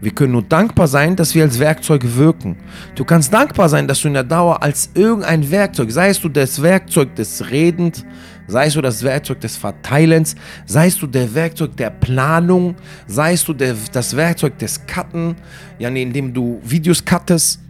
Wir 0.00 0.12
können 0.12 0.32
nur 0.32 0.42
dankbar 0.42 0.86
sein, 0.86 1.16
dass 1.16 1.34
wir 1.34 1.42
als 1.42 1.58
Werkzeug 1.58 2.02
wirken. 2.16 2.58
Du 2.94 3.04
kannst 3.04 3.34
dankbar 3.34 3.68
sein, 3.68 3.88
dass 3.88 4.00
du 4.00 4.06
in 4.06 4.14
der 4.14 4.22
Dauer 4.22 4.62
als 4.62 4.90
irgendein 4.94 5.50
Werkzeug, 5.50 5.90
sei 5.90 6.10
es 6.10 6.20
du 6.20 6.28
das 6.28 6.62
Werkzeug 6.62 7.16
des 7.16 7.50
Redens, 7.50 8.04
sei 8.46 8.66
es 8.66 8.74
du 8.74 8.80
das 8.80 9.02
Werkzeug 9.02 9.40
des 9.40 9.56
Verteilens, 9.56 10.36
sei 10.64 10.86
es 10.86 10.96
du 10.96 11.08
der 11.08 11.34
Werkzeug 11.34 11.76
der 11.76 11.90
Planung, 11.90 12.76
sei 13.08 13.32
es 13.32 13.44
du 13.44 13.52
der, 13.52 13.74
das 13.90 14.16
Werkzeug 14.16 14.56
des 14.58 14.86
Cutten, 14.86 15.34
ja, 15.80 15.88
indem 15.88 16.32
du 16.32 16.60
Videos 16.62 17.04
cuttest. 17.04 17.60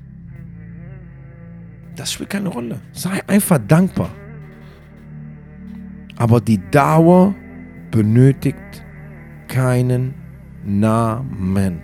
Das 1.97 2.13
spielt 2.13 2.31
keine 2.31 2.49
Rolle. 2.49 2.81
Sei 2.93 3.21
einfach 3.27 3.59
dankbar. 3.67 4.11
Aber 6.17 6.41
die 6.41 6.61
Dauer 6.71 7.35
benötigt 7.91 8.85
keinen 9.49 10.15
Namen. 10.65 11.81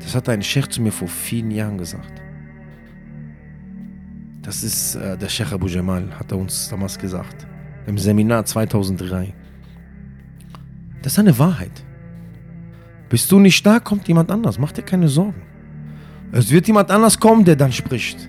Das 0.00 0.14
hat 0.14 0.28
ein 0.28 0.42
Sheikh 0.42 0.68
zu 0.68 0.82
mir 0.82 0.92
vor 0.92 1.08
vielen 1.08 1.50
Jahren 1.50 1.78
gesagt. 1.78 2.22
Das 4.42 4.62
ist 4.62 4.94
äh, 4.94 5.16
der 5.16 5.28
Sheikh 5.28 5.52
Abu 5.52 5.66
Jamal, 5.66 6.08
hat 6.18 6.30
er 6.30 6.38
uns 6.38 6.68
damals 6.68 6.98
gesagt. 6.98 7.46
Im 7.86 7.98
Seminar 7.98 8.44
2003. 8.44 9.32
Das 11.02 11.12
ist 11.12 11.18
eine 11.18 11.38
Wahrheit. 11.38 11.84
Bist 13.08 13.30
du 13.30 13.38
nicht 13.38 13.64
da, 13.64 13.80
kommt 13.80 14.08
jemand 14.08 14.30
anders. 14.30 14.58
Mach 14.58 14.72
dir 14.72 14.82
keine 14.82 15.08
Sorgen. 15.08 15.42
Es 16.32 16.50
wird 16.50 16.66
jemand 16.66 16.90
anders 16.90 17.18
kommen, 17.18 17.44
der 17.44 17.56
dann 17.56 17.72
spricht. 17.72 18.28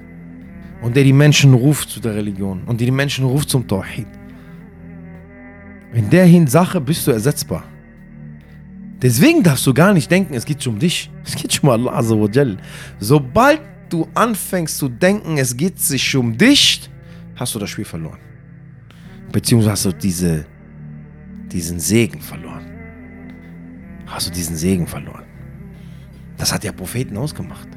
Und 0.81 0.95
der 0.95 1.03
die 1.03 1.13
Menschen 1.13 1.53
ruft 1.53 1.89
zu 1.89 1.99
der 1.99 2.15
Religion. 2.15 2.63
Und 2.65 2.79
der 2.79 2.85
die 2.85 2.91
Menschen 2.91 3.25
ruft 3.25 3.49
zum 3.49 3.67
Tawhid. 3.67 4.07
In 5.93 6.09
der 6.09 6.25
Hinsache 6.25 6.79
bist 6.79 7.07
du 7.07 7.11
ersetzbar. 7.11 7.63
Deswegen 9.01 9.43
darfst 9.43 9.65
du 9.65 9.73
gar 9.73 9.93
nicht 9.93 10.09
denken, 10.09 10.33
es 10.33 10.45
geht 10.45 10.65
um 10.67 10.79
dich. 10.79 11.09
Es 11.23 11.35
geht 11.35 11.53
schon 11.53 11.69
um 11.69 11.73
Allah 11.73 11.97
Azzawajal. 11.97 12.57
Sobald 12.99 13.61
du 13.89 14.07
anfängst 14.13 14.77
zu 14.77 14.87
denken, 14.87 15.37
es 15.37 15.55
geht 15.55 15.79
sich 15.79 16.15
um 16.15 16.37
dich, 16.37 16.89
hast 17.35 17.53
du 17.53 17.59
das 17.59 17.69
Spiel 17.69 17.85
verloren. 17.85 18.19
Beziehungsweise 19.31 19.71
hast 19.71 19.85
du 19.85 19.91
diese, 19.91 20.45
diesen 21.51 21.79
Segen 21.79 22.21
verloren. 22.21 22.65
Hast 24.05 24.29
du 24.29 24.31
diesen 24.31 24.55
Segen 24.55 24.87
verloren. 24.87 25.25
Das 26.37 26.53
hat 26.53 26.63
ja 26.63 26.71
Propheten 26.71 27.17
ausgemacht. 27.17 27.67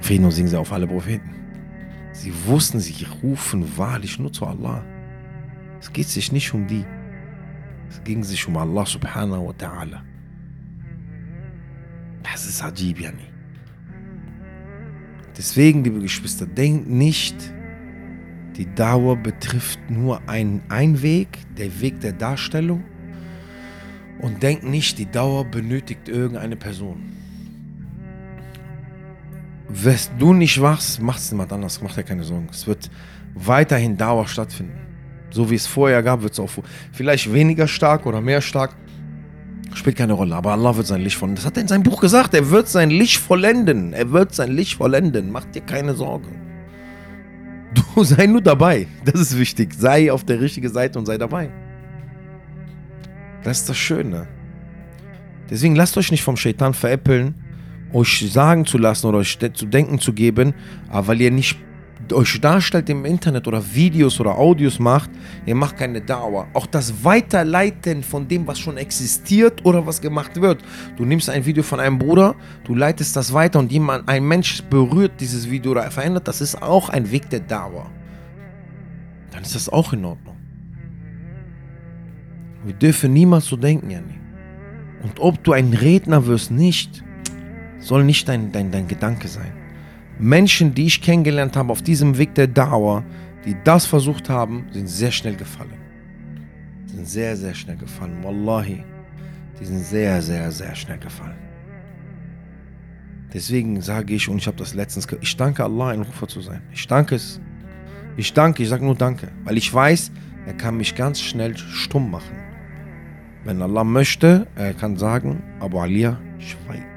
Frieden 0.00 0.24
und 0.24 0.32
singen 0.32 0.48
sie 0.48 0.58
auf 0.58 0.72
alle 0.72 0.86
Propheten. 0.86 1.43
Sie 2.14 2.32
wussten, 2.46 2.78
sie 2.78 3.04
rufen 3.22 3.76
wahrlich 3.76 4.18
nur 4.20 4.32
zu 4.32 4.46
Allah. 4.46 4.84
Es 5.80 5.92
geht 5.92 6.08
sich 6.08 6.30
nicht 6.30 6.54
um 6.54 6.66
die. 6.66 6.84
Es 7.90 8.02
ging 8.04 8.22
sich 8.22 8.46
um 8.46 8.56
Allah 8.56 8.86
subhanahu 8.86 9.48
wa 9.48 9.52
ta'ala. 9.52 10.00
Das 12.22 12.46
ist 12.46 12.62
Ajib, 12.62 13.00
Yani. 13.00 13.26
Deswegen, 15.36 15.82
liebe 15.82 15.98
Geschwister, 15.98 16.46
denkt 16.46 16.88
nicht, 16.88 17.34
die 18.56 18.72
Dauer 18.74 19.16
betrifft 19.16 19.80
nur 19.90 20.26
einen, 20.28 20.62
einen 20.68 21.02
Weg, 21.02 21.28
der 21.58 21.80
Weg 21.80 22.00
der 22.00 22.12
Darstellung. 22.12 22.84
Und 24.20 24.40
denkt 24.40 24.62
nicht, 24.62 24.98
die 24.98 25.10
Dauer 25.10 25.44
benötigt 25.44 26.08
irgendeine 26.08 26.54
Person. 26.54 27.02
Wenn 29.68 29.96
du 30.18 30.34
nicht 30.34 30.60
wachst, 30.60 31.00
macht 31.00 31.20
es 31.20 31.30
jemand 31.30 31.52
anders. 31.52 31.80
Mach 31.82 31.94
dir 31.94 32.02
keine 32.02 32.24
Sorgen. 32.24 32.48
Es 32.50 32.66
wird 32.66 32.90
weiterhin 33.34 33.96
Dauer 33.96 34.26
stattfinden. 34.26 34.78
So 35.30 35.50
wie 35.50 35.54
es 35.54 35.66
vorher 35.66 36.02
gab, 36.02 36.22
wird 36.22 36.34
es 36.34 36.40
auch 36.40 36.50
vielleicht 36.92 37.32
weniger 37.32 37.66
stark 37.66 38.06
oder 38.06 38.20
mehr 38.20 38.40
stark. 38.40 38.76
Spielt 39.74 39.96
keine 39.96 40.12
Rolle, 40.12 40.36
aber 40.36 40.52
Allah 40.52 40.76
wird 40.76 40.86
sein 40.86 41.00
Licht 41.00 41.16
vollenden. 41.16 41.36
Das 41.36 41.46
hat 41.46 41.56
er 41.56 41.62
in 41.62 41.68
seinem 41.68 41.82
Buch 41.82 42.00
gesagt. 42.00 42.32
Er 42.34 42.50
wird 42.50 42.68
sein 42.68 42.90
Licht 42.90 43.16
vollenden. 43.16 43.92
Er 43.92 44.12
wird 44.12 44.34
sein 44.34 44.52
Licht 44.52 44.76
vollenden. 44.76 45.32
Mach 45.32 45.44
dir 45.46 45.62
keine 45.62 45.94
Sorge. 45.94 46.28
Du 47.74 48.04
sei 48.04 48.26
nur 48.26 48.42
dabei. 48.42 48.86
Das 49.04 49.20
ist 49.20 49.38
wichtig. 49.38 49.74
Sei 49.74 50.12
auf 50.12 50.24
der 50.24 50.40
richtigen 50.40 50.72
Seite 50.72 50.98
und 50.98 51.06
sei 51.06 51.18
dabei. 51.18 51.50
Das 53.42 53.60
ist 53.60 53.68
das 53.68 53.76
Schöne. 53.76 54.28
Deswegen 55.50 55.74
lasst 55.74 55.96
euch 55.98 56.10
nicht 56.10 56.22
vom 56.22 56.36
Shaitan 56.36 56.72
veräppeln, 56.72 57.34
euch 57.94 58.30
sagen 58.30 58.66
zu 58.66 58.76
lassen 58.76 59.06
oder 59.06 59.18
euch 59.18 59.38
zu 59.38 59.66
denken 59.66 59.98
zu 59.98 60.12
geben, 60.12 60.54
aber 60.88 61.08
weil 61.08 61.20
ihr 61.20 61.30
nicht 61.30 61.56
euch 62.12 62.40
darstellt 62.40 62.90
im 62.90 63.04
Internet 63.04 63.46
oder 63.48 63.62
Videos 63.74 64.20
oder 64.20 64.36
Audios 64.36 64.78
macht, 64.78 65.10
ihr 65.46 65.54
macht 65.54 65.76
keine 65.76 66.00
Dauer. 66.00 66.46
Auch 66.52 66.66
das 66.66 67.04
Weiterleiten 67.04 68.02
von 68.02 68.28
dem, 68.28 68.46
was 68.46 68.58
schon 68.58 68.76
existiert 68.76 69.64
oder 69.64 69.86
was 69.86 70.00
gemacht 70.00 70.40
wird. 70.40 70.62
Du 70.96 71.04
nimmst 71.04 71.30
ein 71.30 71.46
Video 71.46 71.62
von 71.62 71.80
einem 71.80 71.98
Bruder, 71.98 72.34
du 72.64 72.74
leitest 72.74 73.16
das 73.16 73.32
weiter 73.32 73.58
und 73.58 73.72
jemand, 73.72 74.08
ein 74.08 74.26
Mensch 74.26 74.62
berührt 74.64 75.12
dieses 75.20 75.48
Video 75.50 75.72
oder 75.72 75.90
verändert, 75.90 76.28
das 76.28 76.40
ist 76.40 76.60
auch 76.60 76.90
ein 76.90 77.10
Weg 77.10 77.30
der 77.30 77.40
Dauer. 77.40 77.90
Dann 79.30 79.42
ist 79.42 79.54
das 79.54 79.68
auch 79.68 79.92
in 79.92 80.04
Ordnung. 80.04 80.36
Wir 82.64 82.74
dürfen 82.74 83.12
niemals 83.12 83.46
so 83.46 83.56
denken, 83.56 83.90
Janni. 83.90 84.20
Und 85.02 85.20
ob 85.20 85.42
du 85.44 85.52
ein 85.52 85.74
Redner 85.74 86.26
wirst, 86.26 86.50
nicht, 86.50 87.04
soll 87.78 88.04
nicht 88.04 88.28
dein, 88.28 88.52
dein, 88.52 88.70
dein 88.70 88.88
Gedanke 88.88 89.28
sein. 89.28 89.52
Menschen, 90.18 90.74
die 90.74 90.86
ich 90.86 91.02
kennengelernt 91.02 91.56
habe 91.56 91.72
auf 91.72 91.82
diesem 91.82 92.18
Weg 92.18 92.34
der 92.34 92.46
Dauer, 92.46 93.04
die 93.44 93.56
das 93.64 93.84
versucht 93.86 94.28
haben, 94.30 94.66
sind 94.70 94.88
sehr 94.88 95.10
schnell 95.10 95.34
gefallen. 95.34 95.74
Sind 96.86 97.06
sehr, 97.06 97.36
sehr 97.36 97.54
schnell 97.54 97.76
gefallen. 97.76 98.16
Wallahi. 98.22 98.84
Die 99.60 99.64
sind 99.64 99.84
sehr, 99.84 100.22
sehr, 100.22 100.50
sehr 100.50 100.74
schnell 100.74 100.98
gefallen. 100.98 101.36
Deswegen 103.32 103.80
sage 103.80 104.14
ich, 104.14 104.28
und 104.28 104.38
ich 104.38 104.46
habe 104.46 104.56
das 104.56 104.74
letztens 104.74 105.08
gehört, 105.08 105.24
ich 105.24 105.36
danke 105.36 105.64
Allah, 105.64 105.88
ein 105.88 106.02
Rufer 106.02 106.28
zu 106.28 106.40
sein. 106.40 106.62
Ich 106.72 106.86
danke 106.86 107.16
es. 107.16 107.40
Ich 108.16 108.32
danke, 108.32 108.62
ich 108.62 108.68
sage 108.68 108.84
nur 108.84 108.94
danke. 108.94 109.28
Weil 109.42 109.56
ich 109.56 109.72
weiß, 109.72 110.12
er 110.46 110.54
kann 110.54 110.76
mich 110.76 110.94
ganz 110.94 111.20
schnell 111.20 111.56
stumm 111.56 112.10
machen. 112.10 112.36
Wenn 113.44 113.60
Allah 113.60 113.84
möchte, 113.84 114.46
er 114.54 114.72
kann 114.72 114.96
sagen, 114.96 115.42
Abu 115.58 115.80
Alia, 115.80 116.18
schweig 116.38 116.93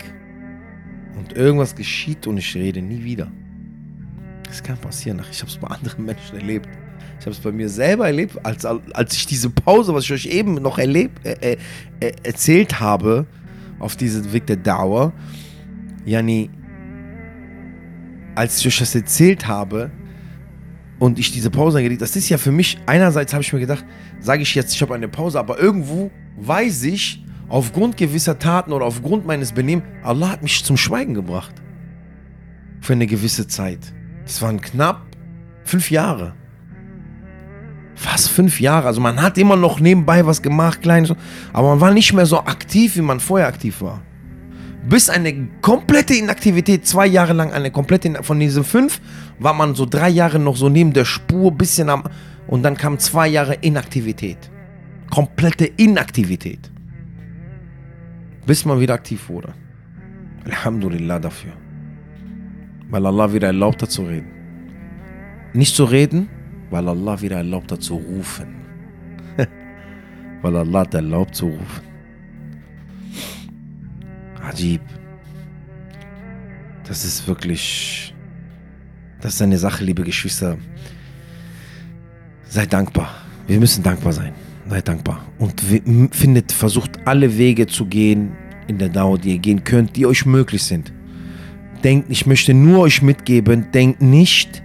und 1.28 1.38
irgendwas 1.38 1.76
geschieht 1.76 2.26
und 2.28 2.38
ich 2.38 2.56
rede 2.56 2.82
nie 2.82 3.04
wieder. 3.04 3.30
Das 4.44 4.64
kann 4.64 4.78
passieren. 4.78 5.22
Ich 5.30 5.42
habe 5.42 5.52
es 5.52 5.58
bei 5.58 5.68
anderen 5.68 6.06
Menschen 6.06 6.38
erlebt. 6.38 6.70
Ich 7.20 7.26
habe 7.26 7.32
es 7.32 7.40
bei 7.40 7.52
mir 7.52 7.68
selber 7.68 8.08
erlebt, 8.08 8.38
als, 8.46 8.66
als 8.66 9.16
ich 9.16 9.26
diese 9.26 9.50
Pause, 9.50 9.94
was 9.94 10.06
ich 10.06 10.14
euch 10.14 10.26
eben 10.28 10.56
noch 10.56 10.78
erlebt, 10.78 11.26
äh, 11.26 11.34
äh, 11.42 11.58
äh 12.00 12.12
erzählt 12.24 12.80
habe, 12.80 13.26
auf 13.80 13.96
diesen 13.96 14.32
Weg 14.32 14.46
der 14.48 14.56
Dauer. 14.56 15.12
Jani, 16.06 16.50
als 18.36 18.60
ich 18.60 18.68
euch 18.68 18.80
das 18.80 18.96
erzählt 18.96 19.48
habe 19.48 19.92
und 21.00 21.20
ich 21.20 21.32
diese 21.32 21.50
Pause 21.50 21.80
eingelegt, 21.80 22.02
das 22.02 22.16
ist 22.16 22.30
ja 22.30 22.38
für 22.38 22.52
mich, 22.52 22.78
einerseits 22.86 23.34
habe 23.34 23.44
ich 23.44 23.52
mir 23.52 23.60
gedacht, 23.60 23.86
sage 24.22 24.44
ich 24.44 24.56
jetzt, 24.56 24.74
ich 24.74 24.82
habe 24.82 24.96
eine 24.96 25.10
Pause, 25.10 25.40
aber 25.40 25.60
irgendwo 25.60 26.10
weiß 26.38 26.84
ich, 26.84 27.24
aufgrund 27.50 27.98
gewisser 27.98 28.40
Taten 28.40 28.74
oder 28.74 28.86
aufgrund 28.86 29.26
meines 29.26 29.52
Benehmens, 29.52 29.86
Allah 30.04 30.30
hat 30.32 30.44
mich 30.44 30.64
zum 30.64 30.78
Schweigen 30.78 31.14
gebracht. 31.14 31.56
Für 32.82 32.94
eine 32.94 33.08
gewisse 33.08 33.48
Zeit. 33.48 33.94
Das 34.26 34.42
waren 34.42 34.62
knapp 34.62 35.02
fünf 35.64 35.92
Jahre. 35.92 36.34
Fast 37.96 38.30
fünf 38.30 38.60
Jahre. 38.60 38.88
Also 38.88 39.02
man 39.02 39.22
hat 39.22 39.38
immer 39.38 39.56
noch 39.56 39.80
nebenbei 39.80 40.26
was 40.26 40.42
gemacht, 40.42 40.82
kleines, 40.82 41.14
aber 41.54 41.70
man 41.70 41.82
war 41.82 41.92
nicht 41.92 42.14
mehr 42.14 42.26
so 42.26 42.40
aktiv, 42.40 42.96
wie 42.96 43.02
man 43.02 43.20
vorher 43.20 43.48
aktiv 43.48 43.82
war. 43.82 44.02
Bis 44.88 45.10
eine 45.10 45.50
komplette 45.62 46.14
Inaktivität, 46.14 46.88
zwei 46.88 47.08
Jahre 47.08 47.34
lang 47.34 47.52
eine 47.52 47.72
komplette, 47.72 48.24
von 48.24 48.40
diesen 48.40 48.64
fünf 48.64 49.02
war 49.40 49.54
man 49.54 49.76
so 49.76 49.86
drei 49.86 50.10
Jahre 50.10 50.40
noch 50.40 50.56
so 50.56 50.70
neben 50.70 50.94
der 50.94 51.06
Spur, 51.06 51.52
bisschen 51.52 51.90
am, 51.90 52.04
und 52.48 52.64
dann 52.64 52.78
kamen 52.78 53.00
zwei 53.00 53.28
Jahre 53.28 53.56
Inaktivität. 53.56 54.38
Komplette 55.10 55.66
Inaktivität 55.66 56.72
bis 58.48 58.64
man 58.66 58.80
wieder 58.80 58.94
aktiv 58.94 59.30
wurde. 59.30 59.54
Alhamdulillah 60.46 61.20
dafür. 61.20 61.52
Weil 62.90 63.06
Allah 63.06 63.32
wieder 63.34 63.48
erlaubt 63.48 63.82
hat 63.84 63.92
zu 63.92 64.04
reden. 64.04 64.32
Nicht 65.54 65.76
zu 65.76 65.84
reden, 65.84 66.30
weil 66.70 66.88
Allah 66.88 67.22
wieder 67.22 67.38
erlaubt 67.38 67.72
hat 67.74 67.84
zu 67.84 67.96
rufen. 67.96 68.56
weil 70.42 70.56
Allah 70.56 70.80
hat 70.80 70.94
erlaubt 70.94 71.36
zu 71.36 71.48
rufen. 71.48 71.84
Ajib. 74.42 74.82
Das 76.88 77.04
ist 77.04 77.28
wirklich, 77.28 78.16
das 79.20 79.34
ist 79.34 79.42
eine 79.42 79.58
Sache, 79.58 79.84
liebe 79.84 80.04
Geschwister. 80.04 80.58
Seid 82.46 82.72
dankbar. 82.72 83.10
Wir 83.46 83.60
müssen 83.60 83.84
dankbar 83.84 84.14
sein. 84.14 84.34
Seid 84.70 84.88
dankbar. 84.88 85.26
Und 85.40 85.62
findet, 86.12 86.52
versucht 86.52 87.00
alle 87.06 87.38
Wege 87.38 87.68
zu 87.68 87.86
gehen 87.86 88.32
in 88.68 88.78
der 88.78 88.90
Dauer, 88.90 89.18
die 89.18 89.32
ihr 89.32 89.40
gehen 89.40 89.64
könnt, 89.64 89.96
die 89.96 90.06
euch 90.06 90.26
möglich 90.26 90.64
sind. 90.64 90.92
Denkt, 91.84 92.08
ich 92.10 92.26
möchte 92.26 92.54
nur 92.54 92.80
euch 92.80 93.02
mitgeben, 93.02 93.68
denkt 93.72 94.02
nicht, 94.02 94.62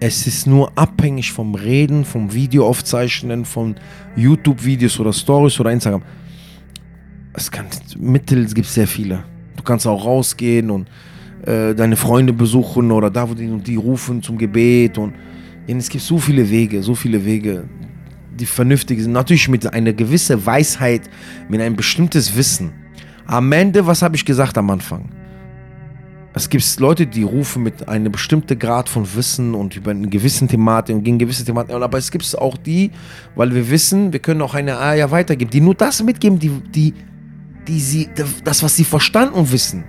es 0.00 0.26
ist 0.26 0.46
nur 0.46 0.76
abhängig 0.76 1.32
vom 1.32 1.54
Reden, 1.54 2.04
vom 2.04 2.34
Video 2.34 2.66
aufzeichnen, 2.66 3.46
von 3.46 3.76
YouTube-Videos 4.16 5.00
oder 5.00 5.12
Stories 5.12 5.58
oder 5.58 5.72
Instagram. 5.72 6.02
Es 7.32 7.50
kann, 7.50 7.66
Mittel 7.98 8.44
gibt 8.52 8.66
sehr 8.66 8.86
viele. 8.86 9.24
Du 9.56 9.62
kannst 9.62 9.86
auch 9.86 10.04
rausgehen 10.04 10.70
und 10.70 10.88
äh, 11.46 11.74
deine 11.74 11.96
Freunde 11.96 12.34
besuchen 12.34 12.90
oder 12.92 13.10
da, 13.10 13.28
wo 13.28 13.32
die, 13.32 13.48
die 13.58 13.76
rufen 13.76 14.22
zum 14.22 14.36
Gebet. 14.36 14.98
Und 14.98 15.14
es 15.66 15.88
gibt 15.88 16.04
so 16.04 16.18
viele 16.18 16.48
Wege, 16.50 16.82
so 16.82 16.94
viele 16.94 17.24
Wege, 17.24 17.64
die 18.36 18.46
vernünftig 18.46 19.00
sind. 19.00 19.12
Natürlich 19.12 19.48
mit 19.48 19.72
einer 19.72 19.92
gewissen 19.92 20.44
Weisheit, 20.44 21.02
mit 21.48 21.60
einem 21.60 21.76
bestimmtes 21.76 22.36
Wissen. 22.36 22.72
Am 23.26 23.50
Ende, 23.52 23.86
was 23.86 24.02
habe 24.02 24.16
ich 24.16 24.24
gesagt 24.24 24.58
am 24.58 24.70
Anfang? 24.70 25.08
Es 26.36 26.48
gibt 26.48 26.80
Leute, 26.80 27.06
die 27.06 27.22
rufen 27.22 27.62
mit 27.62 27.88
einem 27.88 28.10
bestimmten 28.10 28.58
Grad 28.58 28.88
von 28.88 29.06
Wissen 29.14 29.54
und 29.54 29.76
über 29.76 29.92
eine 29.92 30.08
gewisse 30.08 30.44
Thematik 30.48 30.96
und 30.96 31.04
gegen 31.04 31.16
gewisse 31.16 31.44
Thematik. 31.44 31.76
Aber 31.76 31.96
es 31.96 32.10
gibt 32.10 32.36
auch 32.36 32.56
die, 32.56 32.90
weil 33.36 33.54
wir 33.54 33.70
wissen, 33.70 34.12
wir 34.12 34.18
können 34.18 34.42
auch 34.42 34.54
eine 34.54 34.76
Aya 34.76 35.12
weitergeben, 35.12 35.50
die 35.52 35.60
nur 35.60 35.76
das 35.76 36.02
mitgeben, 36.02 36.40
die, 36.40 36.50
die, 36.74 36.92
die 37.68 37.80
sie, 37.80 38.08
das, 38.42 38.64
was 38.64 38.74
sie 38.74 38.84
verstanden 38.84 39.50
wissen. 39.52 39.84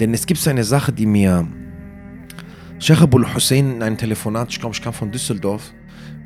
Denn 0.00 0.14
es 0.14 0.24
gibt 0.24 0.48
eine 0.48 0.64
Sache, 0.64 0.92
die 0.94 1.04
mir 1.04 1.46
Sheikh 2.78 3.02
Abul 3.02 3.26
Hussein 3.34 3.74
in 3.74 3.82
einem 3.82 3.98
Telefonat, 3.98 4.48
ich 4.48 4.60
glaube, 4.60 4.74
ich 4.74 4.80
kam 4.80 4.94
von 4.94 5.10
Düsseldorf, 5.10 5.74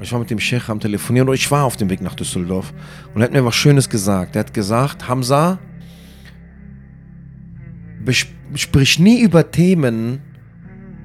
ich 0.00 0.12
war 0.12 0.18
mit 0.18 0.30
dem 0.30 0.40
Sheikh 0.40 0.70
am 0.70 0.80
Telefonieren 0.80 1.28
und 1.28 1.34
ich 1.34 1.50
war 1.50 1.64
auf 1.64 1.76
dem 1.76 1.88
Weg 1.88 2.00
nach 2.00 2.14
Düsseldorf 2.14 2.72
und 3.14 3.20
er 3.20 3.24
hat 3.24 3.32
mir 3.32 3.44
was 3.44 3.54
Schönes 3.54 3.88
gesagt. 3.88 4.36
Er 4.36 4.40
hat 4.40 4.54
gesagt, 4.54 5.08
Hamza, 5.08 5.58
sprich 8.54 8.98
nie 8.98 9.20
über 9.20 9.50
Themen, 9.50 10.20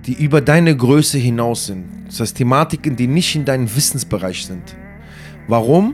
die 0.05 0.13
über 0.13 0.41
deine 0.41 0.75
Größe 0.75 1.17
hinaus 1.17 1.67
sind. 1.67 1.85
Das 2.07 2.19
heißt, 2.19 2.37
Thematiken, 2.37 2.95
die 2.95 3.07
nicht 3.07 3.35
in 3.35 3.45
deinem 3.45 3.73
Wissensbereich 3.73 4.45
sind. 4.45 4.75
Warum? 5.47 5.93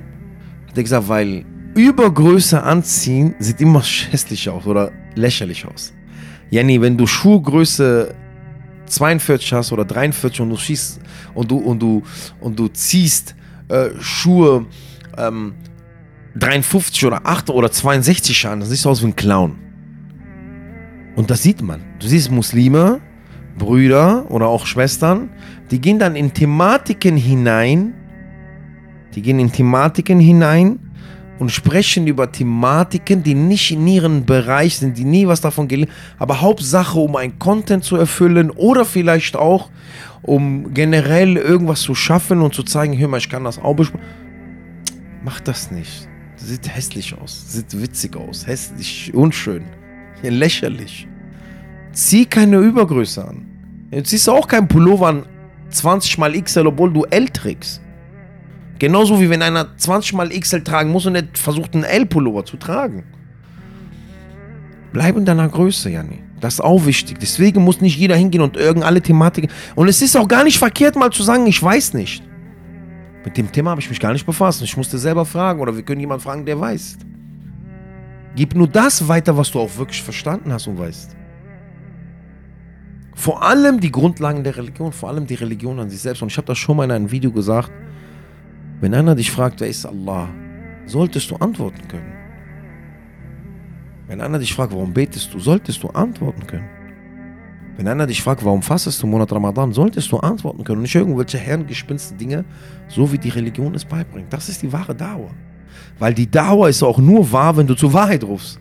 Hat 0.67 0.77
er 0.77 0.83
gesagt, 0.83 1.09
weil 1.09 1.45
Übergröße 1.75 2.63
anziehen 2.63 3.35
sieht 3.39 3.59
immer 3.59 3.81
hässlich 3.81 4.49
aus 4.49 4.65
oder 4.65 4.91
lächerlich 5.15 5.65
aus. 5.65 5.93
Jenny, 6.49 6.79
wenn 6.79 6.97
du 6.97 7.05
Schuhgröße 7.05 8.15
42 8.95 9.53
hast 9.53 9.71
oder 9.71 9.85
43 9.85 10.41
und 10.41 10.49
du 10.49 10.57
schießt 10.57 10.99
und 11.33 11.51
du 11.51 11.57
und 11.57 11.79
du 11.79 12.03
und 12.39 12.57
du 12.57 12.67
ziehst 12.69 13.35
äh, 13.67 13.89
Schuhe 13.99 14.65
ähm, 15.17 15.53
53 16.35 17.05
oder 17.05 17.25
8 17.25 17.49
oder 17.49 17.71
62 17.71 18.47
an, 18.47 18.59
dann 18.59 18.69
siehst 18.69 18.85
du 18.85 18.89
aus 18.89 19.01
wie 19.01 19.07
ein 19.07 19.15
Clown. 19.15 19.55
Und 21.15 21.31
das 21.31 21.43
sieht 21.43 21.61
man. 21.61 21.81
Du 21.99 22.07
siehst 22.07 22.29
Muslime, 22.29 22.99
Brüder 23.57 24.29
oder 24.29 24.47
auch 24.47 24.65
Schwestern, 24.65 25.29
die 25.71 25.79
gehen 25.79 25.97
dann 25.97 26.15
in 26.15 26.33
Thematiken 26.33 27.15
hinein, 27.15 27.93
die 29.15 29.21
gehen 29.21 29.39
in 29.39 29.51
Thematiken 29.51 30.19
hinein 30.19 30.84
und 31.39 31.51
sprechen 31.51 32.07
über 32.07 32.31
Thematiken, 32.31 33.23
die 33.23 33.33
nicht 33.33 33.71
in 33.71 33.87
ihrem 33.87 34.25
Bereich 34.25 34.77
sind, 34.77 34.97
die 34.97 35.03
nie 35.03 35.27
was 35.27 35.41
davon 35.41 35.67
gelesen 35.67 35.91
aber 36.17 36.41
Hauptsache, 36.41 36.97
um 36.97 37.15
ein 37.15 37.37
Content 37.39 37.83
zu 37.83 37.95
erfüllen 37.97 38.51
oder 38.51 38.85
vielleicht 38.85 39.35
auch, 39.35 39.69
um 40.21 40.73
generell 40.73 41.37
irgendwas 41.37 41.81
zu 41.81 41.93
schaffen 41.93 42.41
und 42.41 42.53
zu 42.53 42.63
zeigen, 42.63 42.97
hör 42.97 43.07
mal, 43.07 43.17
ich 43.17 43.29
kann 43.29 43.43
das 43.43 43.59
auch 43.59 43.75
besprechen. 43.75 44.05
Mach 45.23 45.39
das 45.39 45.71
nicht. 45.71 46.07
Das 46.37 46.47
sieht 46.47 46.73
hässlich 46.73 47.17
aus, 47.17 47.53
sieht 47.53 47.79
witzig 47.81 48.15
aus, 48.15 48.45
hässlich, 48.45 49.13
unschön 49.13 49.63
lächerlich. 50.29 51.07
Zieh 51.91 52.25
keine 52.25 52.57
Übergröße 52.57 53.27
an. 53.27 53.45
Du 53.91 54.03
ziehst 54.03 54.29
auch 54.29 54.47
keinen 54.47 54.67
Pullover 54.67 55.07
an 55.07 55.25
20 55.69 56.17
mal 56.17 56.41
XL, 56.41 56.67
obwohl 56.67 56.91
du 56.91 57.03
L 57.05 57.29
trägst. 57.29 57.81
Genauso 58.79 59.19
wie 59.21 59.29
wenn 59.29 59.41
einer 59.41 59.77
20 59.77 60.13
mal 60.13 60.29
XL 60.29 60.63
tragen 60.63 60.91
muss 60.91 61.05
und 61.05 61.13
nicht 61.13 61.37
versucht, 61.37 61.73
einen 61.73 61.83
L-Pullover 61.83 62.45
zu 62.45 62.57
tragen. 62.57 63.03
Bleib 64.91 65.15
in 65.17 65.25
deiner 65.25 65.47
Größe, 65.47 65.89
Janni. 65.89 66.23
Das 66.41 66.55
ist 66.55 66.61
auch 66.61 66.85
wichtig. 66.85 67.17
Deswegen 67.19 67.63
muss 67.63 67.81
nicht 67.81 67.97
jeder 67.97 68.15
hingehen 68.15 68.41
und 68.41 68.57
irgendeine 68.57 69.01
Thematik. 69.01 69.49
Und 69.75 69.87
es 69.87 70.01
ist 70.01 70.15
auch 70.15 70.27
gar 70.27 70.43
nicht 70.43 70.57
verkehrt, 70.57 70.95
mal 70.95 71.11
zu 71.11 71.23
sagen, 71.23 71.47
ich 71.47 71.61
weiß 71.61 71.93
nicht. 71.93 72.23
Mit 73.23 73.37
dem 73.37 73.51
Thema 73.51 73.71
habe 73.71 73.81
ich 73.81 73.89
mich 73.89 73.99
gar 73.99 74.13
nicht 74.13 74.25
befasst. 74.25 74.61
Ich 74.61 74.77
musste 74.77 74.97
selber 74.97 75.25
fragen 75.25 75.59
oder 75.59 75.75
wir 75.75 75.83
können 75.83 76.01
jemanden 76.01 76.23
fragen, 76.23 76.45
der 76.45 76.59
weiß. 76.59 76.97
Gib 78.35 78.53
nur 78.53 78.67
das 78.67 79.07
weiter, 79.07 79.35
was 79.37 79.51
du 79.51 79.59
auch 79.59 79.77
wirklich 79.77 80.03
verstanden 80.03 80.51
hast 80.51 80.67
und 80.67 80.77
weißt. 80.77 81.15
Vor 83.15 83.41
allem 83.41 83.79
die 83.79 83.91
Grundlagen 83.91 84.43
der 84.43 84.57
Religion, 84.57 84.91
vor 84.91 85.09
allem 85.09 85.25
die 85.25 85.35
Religion 85.35 85.79
an 85.79 85.89
sich 85.89 86.01
selbst. 86.01 86.21
Und 86.21 86.31
ich 86.31 86.37
habe 86.37 86.47
das 86.47 86.57
schon 86.57 86.75
mal 86.75 86.83
in 86.83 86.91
einem 86.91 87.11
Video 87.11 87.31
gesagt. 87.31 87.71
Wenn 88.81 88.93
einer 88.93 89.15
dich 89.15 89.31
fragt, 89.31 89.61
wer 89.61 89.67
ist 89.67 89.85
Allah, 89.85 90.29
solltest 90.85 91.31
du 91.31 91.35
antworten 91.37 91.87
können. 91.87 92.13
Wenn 94.07 94.21
einer 94.21 94.37
dich 94.37 94.53
fragt, 94.53 94.73
warum 94.73 94.93
betest 94.93 95.33
du, 95.33 95.39
solltest 95.39 95.81
du 95.81 95.89
antworten 95.89 96.45
können. 96.45 96.69
Wenn 97.77 97.87
einer 97.87 98.07
dich 98.07 98.21
fragt, 98.21 98.45
warum 98.45 98.61
fastest 98.61 99.01
du 99.01 99.07
im 99.07 99.11
Monat 99.11 99.31
Ramadan, 99.31 99.73
solltest 99.73 100.11
du 100.11 100.17
antworten 100.17 100.63
können 100.63 100.77
und 100.77 100.83
nicht 100.83 100.95
irgendwelche 100.95 101.37
herrengespinste 101.37 102.15
Dinge, 102.15 102.45
so 102.87 103.11
wie 103.11 103.17
die 103.17 103.29
Religion 103.29 103.75
es 103.75 103.83
beibringt. 103.83 104.31
Das 104.31 104.47
ist 104.47 104.61
die 104.61 104.71
wahre 104.71 104.95
Dauer. 104.95 105.31
Weil 105.99 106.13
die 106.13 106.29
Dauer 106.29 106.69
ist 106.69 106.83
auch 106.83 106.99
nur 106.99 107.29
wahr, 107.31 107.57
wenn 107.57 107.67
du 107.67 107.75
zur 107.75 107.91
Wahrheit 107.91 108.23
rufst. 108.23 108.59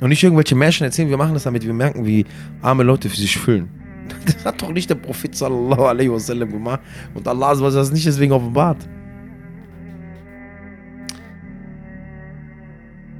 Und 0.00 0.10
nicht 0.10 0.22
irgendwelche 0.22 0.54
Märchen 0.54 0.84
erzählen, 0.84 1.08
wir 1.08 1.16
machen 1.16 1.34
das 1.34 1.44
damit 1.44 1.64
wir 1.64 1.72
merken, 1.72 2.06
wie 2.06 2.24
arme 2.62 2.82
Leute 2.82 3.08
für 3.08 3.16
sich 3.16 3.36
fühlen. 3.36 3.68
Das 4.24 4.44
hat 4.44 4.62
doch 4.62 4.72
nicht 4.72 4.88
der 4.88 4.94
Prophet 4.94 5.34
sallallahu 5.34 5.82
alaihi 5.82 6.10
wasallam 6.10 6.50
gemacht. 6.50 6.80
Und 7.14 7.26
Allah 7.26 7.48
hat 7.48 7.60
das 7.60 7.90
nicht 7.90 8.06
deswegen 8.06 8.32
offenbart. 8.32 8.86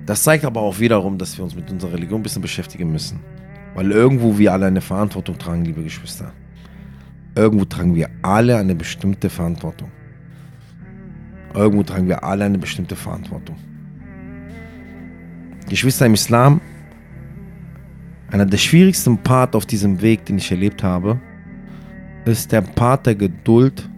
Das 0.07 0.23
zeigt 0.23 0.45
aber 0.45 0.61
auch 0.61 0.79
wiederum, 0.79 1.19
dass 1.19 1.37
wir 1.37 1.45
uns 1.45 1.57
mit 1.57 1.69
unserer 1.71 1.93
Religion 1.93 2.21
ein 2.21 2.23
bisschen 2.23 2.43
beschäftigen 2.43 2.91
müssen. 2.93 3.19
Weil 3.75 3.91
irgendwo 3.91 4.39
wir 4.39 4.53
alle 4.53 4.67
eine 4.67 4.81
Verantwortung 4.81 5.37
tragen, 5.37 5.65
liebe 5.65 5.83
Geschwister. 5.83 6.33
Irgendwo 7.35 7.65
tragen 7.65 7.95
wir 7.95 8.09
alle 8.23 8.57
eine 8.57 8.75
bestimmte 8.75 9.29
Verantwortung. 9.29 9.91
Irgendwo 11.55 11.83
tragen 11.83 12.09
wir 12.09 12.23
alle 12.23 12.45
eine 12.45 12.59
bestimmte 12.59 12.95
Verantwortung. 12.97 13.57
Geschwister 15.69 16.07
im 16.07 16.15
Islam, 16.15 16.61
einer 18.31 18.47
der 18.47 18.59
schwierigsten 18.59 19.19
Part 19.19 19.57
auf 19.57 19.67
diesem 19.67 20.01
Weg, 20.01 20.25
den 20.25 20.39
ich 20.39 20.51
erlebt 20.51 20.83
habe, 20.83 21.21
ist 22.25 22.53
der 22.53 22.61
Part 22.61 23.07
der 23.07 23.17
Geduld, 23.17 23.89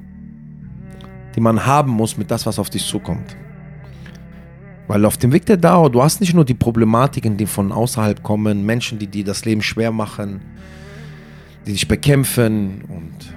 die 1.37 1.41
man 1.41 1.65
haben 1.65 1.93
muss 1.93 2.17
mit 2.17 2.31
das, 2.31 2.47
was 2.47 2.59
auf 2.59 2.71
dich 2.71 2.85
zukommt. 2.85 3.37
Weil 4.89 5.05
auf 5.05 5.19
dem 5.19 5.33
Weg 5.33 5.45
der 5.45 5.59
Dauer, 5.59 5.91
du 5.91 6.03
hast 6.03 6.23
nicht 6.23 6.33
nur 6.33 6.47
die 6.47 6.55
Problematiken, 6.55 7.37
die 7.37 7.45
von 7.45 7.73
außerhalb 7.73 8.23
kommen, 8.23 8.65
Menschen, 8.65 8.99
die 8.99 9.07
dir 9.07 9.23
das 9.23 9.45
Leben 9.45 9.61
schwer 9.61 9.93
machen, 9.93 10.41
die 11.67 11.73
dich 11.73 11.87
bekämpfen 11.87 12.83
und 12.89 13.35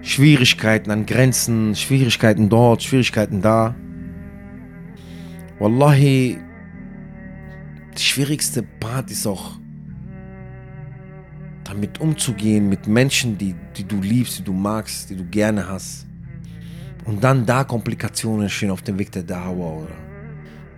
Schwierigkeiten 0.00 0.90
an 0.90 1.04
Grenzen, 1.04 1.74
Schwierigkeiten 1.74 2.48
dort, 2.48 2.82
Schwierigkeiten 2.82 3.42
da. 3.42 3.74
Wallahi, 5.58 6.38
die 7.94 8.02
schwierigste 8.02 8.62
Part 8.62 9.10
ist 9.10 9.26
auch, 9.26 9.58
damit 11.64 12.00
umzugehen 12.00 12.66
mit 12.70 12.86
Menschen, 12.86 13.36
die, 13.36 13.54
die 13.76 13.84
du 13.84 14.00
liebst, 14.00 14.38
die 14.38 14.44
du 14.44 14.54
magst, 14.54 15.10
die 15.10 15.16
du 15.16 15.24
gerne 15.26 15.68
hast. 15.68 16.06
Und 17.04 17.22
dann 17.22 17.44
da 17.44 17.64
Komplikationen 17.64 18.44
entstehen 18.44 18.70
auf 18.70 18.80
dem 18.80 18.98
Weg 18.98 19.12
der 19.12 19.24
Dauer 19.24 19.82
oder 19.82 20.07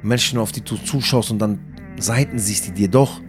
Menschen, 0.03 0.39
auf 0.39 0.53
die 0.53 0.63
du 0.63 0.77
zuschaust 0.77 1.31
und 1.31 1.39
dann 1.39 1.59
Seiten 1.99 2.39
siehst, 2.39 2.67
die 2.69 2.73
dir 2.73 2.89
doch 2.89 3.21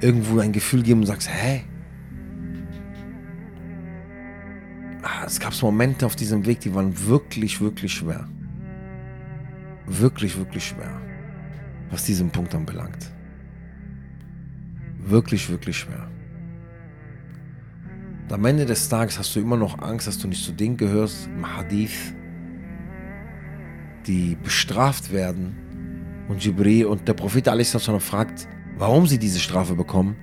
irgendwo 0.00 0.40
ein 0.40 0.52
Gefühl 0.52 0.82
geben 0.82 1.00
und 1.00 1.06
sagst, 1.06 1.28
hä? 1.30 1.64
es 5.26 5.40
gab 5.40 5.60
Momente 5.60 6.06
auf 6.06 6.16
diesem 6.16 6.46
Weg, 6.46 6.60
die 6.60 6.74
waren 6.74 7.06
wirklich, 7.06 7.60
wirklich 7.60 7.92
schwer. 7.92 8.28
Wirklich, 9.86 10.36
wirklich 10.36 10.68
schwer. 10.68 11.00
Was 11.90 12.04
diesen 12.04 12.30
Punkt 12.30 12.54
anbelangt. 12.54 13.12
Wirklich, 14.98 15.48
wirklich 15.50 15.78
schwer. 15.78 16.08
Und 18.24 18.32
am 18.32 18.44
Ende 18.44 18.66
des 18.66 18.88
Tages 18.88 19.18
hast 19.18 19.34
du 19.36 19.40
immer 19.40 19.56
noch 19.56 19.78
Angst, 19.80 20.06
dass 20.06 20.18
du 20.18 20.28
nicht 20.28 20.44
zu 20.44 20.52
denen 20.52 20.76
gehörst, 20.76 21.28
im 21.28 21.56
Hadith, 21.56 22.14
die 24.06 24.36
bestraft 24.42 25.12
werden. 25.12 25.56
Und 26.28 26.44
Jibril 26.44 26.86
und 26.86 27.06
der 27.06 27.14
Prophet 27.14 27.48
a.s. 27.48 27.72
fragt, 28.00 28.48
warum 28.76 29.06
sie 29.06 29.18
diese 29.18 29.38
Strafe 29.38 29.74
bekommen. 29.74 30.16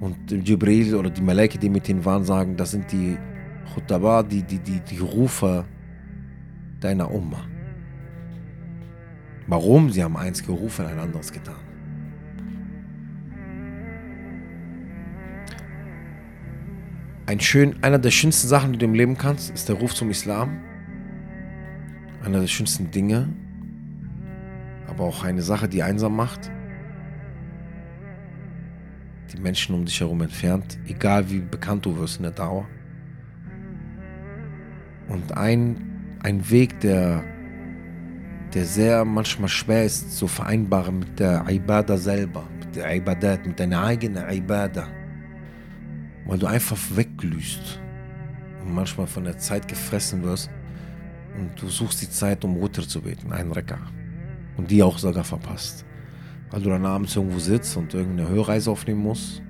Und 0.00 0.30
Jibril 0.30 0.94
oder 0.96 1.10
die 1.10 1.22
Malaike, 1.22 1.58
die 1.58 1.68
mit 1.68 1.88
ihnen 1.88 2.04
waren, 2.04 2.24
sagen, 2.24 2.56
das 2.56 2.72
sind 2.72 2.90
die 2.90 3.16
Khutaba, 3.72 4.22
die, 4.22 4.42
die, 4.42 4.58
die, 4.58 4.80
die 4.80 4.98
Rufer 4.98 5.64
deiner 6.80 7.10
Umma. 7.10 7.44
Warum? 9.46 9.90
Sie 9.90 10.02
haben 10.02 10.16
eins 10.16 10.44
gerufen, 10.44 10.86
ein 10.86 10.98
anderes 10.98 11.32
getan. 11.32 11.56
Ein 17.26 17.40
schön, 17.40 17.82
einer 17.82 17.98
der 17.98 18.10
schönsten 18.10 18.48
Sachen, 18.48 18.72
die 18.72 18.78
du 18.78 18.84
im 18.84 18.94
Leben 18.94 19.16
kannst, 19.16 19.50
ist 19.50 19.68
der 19.68 19.76
Ruf 19.76 19.94
zum 19.94 20.10
Islam. 20.10 20.60
Einer 22.22 22.40
der 22.40 22.46
schönsten 22.46 22.90
Dinge, 22.90 23.28
aber 24.88 25.04
auch 25.04 25.24
eine 25.24 25.42
Sache, 25.42 25.68
die 25.68 25.82
einsam 25.82 26.16
macht. 26.16 26.50
Die 29.32 29.40
Menschen 29.40 29.74
um 29.74 29.84
dich 29.84 30.00
herum 30.00 30.20
entfernt, 30.20 30.78
egal 30.86 31.30
wie 31.30 31.40
bekannt 31.40 31.86
du 31.86 31.96
wirst 31.96 32.18
in 32.18 32.22
der 32.24 32.32
Dauer. 32.32 32.68
Und 35.08 35.36
ein, 35.36 36.16
ein 36.22 36.50
Weg, 36.50 36.80
der, 36.80 37.24
der 38.54 38.64
sehr 38.64 39.04
manchmal 39.04 39.48
schwer 39.48 39.84
ist 39.84 40.16
zu 40.16 40.28
vereinbaren 40.28 41.00
mit 41.00 41.18
der 41.18 41.44
Ibadah 41.48 41.98
selber, 41.98 42.44
mit 42.60 42.76
der 42.76 42.94
Ibadat, 42.94 43.46
mit 43.46 43.58
deiner 43.58 43.82
eigenen 43.82 44.28
Ibadah 44.30 44.88
weil 46.24 46.38
du 46.38 46.46
einfach 46.46 46.78
wegglühst 46.94 47.80
und 48.62 48.74
manchmal 48.74 49.06
von 49.06 49.24
der 49.24 49.38
Zeit 49.38 49.68
gefressen 49.68 50.22
wirst 50.22 50.50
und 51.36 51.60
du 51.60 51.68
suchst 51.68 52.02
die 52.02 52.10
Zeit, 52.10 52.44
um 52.44 52.56
Rutter 52.56 52.86
zu 52.86 53.02
beten, 53.02 53.32
einen 53.32 53.52
Recker. 53.52 53.78
Und 54.56 54.70
die 54.70 54.82
auch 54.82 54.98
sogar 54.98 55.24
verpasst. 55.24 55.84
Weil 56.50 56.62
du 56.62 56.70
dann 56.70 56.86
abends 56.86 57.16
irgendwo 57.16 57.38
sitzt 57.38 57.76
und 57.76 57.94
irgendeine 57.94 58.28
Hörreise 58.28 58.70
aufnehmen 58.70 59.00
musst. 59.00 59.42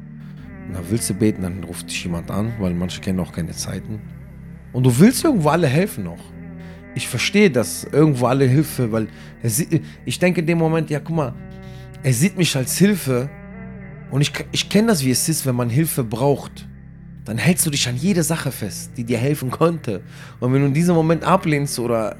Und 0.66 0.74
dann 0.74 0.84
willst 0.90 1.11
du 1.11 1.14
beten, 1.14 1.42
dann 1.42 1.62
ruft 1.64 1.90
dich 1.90 2.05
jemand 2.05 2.30
an, 2.30 2.52
weil 2.59 2.72
manche 2.74 3.00
kennen 3.00 3.20
auch 3.20 3.32
keine 3.32 3.52
Zeiten. 3.52 4.00
Und 4.72 4.84
du 4.84 4.98
willst 4.98 5.24
irgendwo 5.24 5.50
alle 5.50 5.66
helfen 5.66 6.05
noch. 6.05 6.20
Ich 6.94 7.09
verstehe 7.09 7.50
das, 7.50 7.84
irgendwo 7.84 8.26
alle 8.26 8.46
Hilfe, 8.46 8.90
weil 8.92 9.09
sieht, 9.42 9.82
ich 10.05 10.18
denke 10.18 10.40
in 10.40 10.46
dem 10.46 10.59
Moment, 10.59 10.90
ja 10.90 11.00
guck 11.00 11.16
mal, 11.16 11.34
er 12.02 12.12
sieht 12.12 12.38
mich 12.38 12.57
als 12.57 12.78
Hilfe, 12.78 13.28
und 14.14 14.20
ich, 14.20 14.32
ich 14.52 14.68
kenne 14.68 14.86
das, 14.86 15.05
wie 15.05 15.11
es 15.11 15.28
ist, 15.28 15.44
wenn 15.44 15.57
man 15.57 15.68
Hilfe 15.68 16.05
braucht. 16.05 16.68
Dann 17.24 17.36
hältst 17.36 17.66
du 17.66 17.70
dich 17.70 17.88
an 17.88 17.96
jede 17.96 18.22
Sache 18.22 18.52
fest, 18.52 18.92
die 18.96 19.02
dir 19.02 19.18
helfen 19.18 19.50
konnte. 19.50 20.02
Und 20.38 20.52
wenn 20.52 20.61
du 20.61 20.68
in 20.68 20.74
diesem 20.74 20.94
Moment 20.94 21.24
ablehnst 21.24 21.80
oder. 21.80 22.16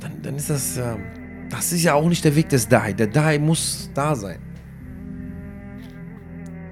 Dann, 0.00 0.22
dann 0.22 0.36
ist 0.36 0.48
das. 0.48 0.78
Äh, 0.78 0.96
das 1.50 1.72
ist 1.72 1.82
ja 1.82 1.94
auch 1.94 2.08
nicht 2.08 2.24
der 2.24 2.34
Weg 2.34 2.48
des 2.48 2.68
Dai. 2.68 2.92
Der 2.92 3.06
Dai 3.06 3.38
muss 3.38 3.90
da 3.94 4.14
sein. 4.14 4.38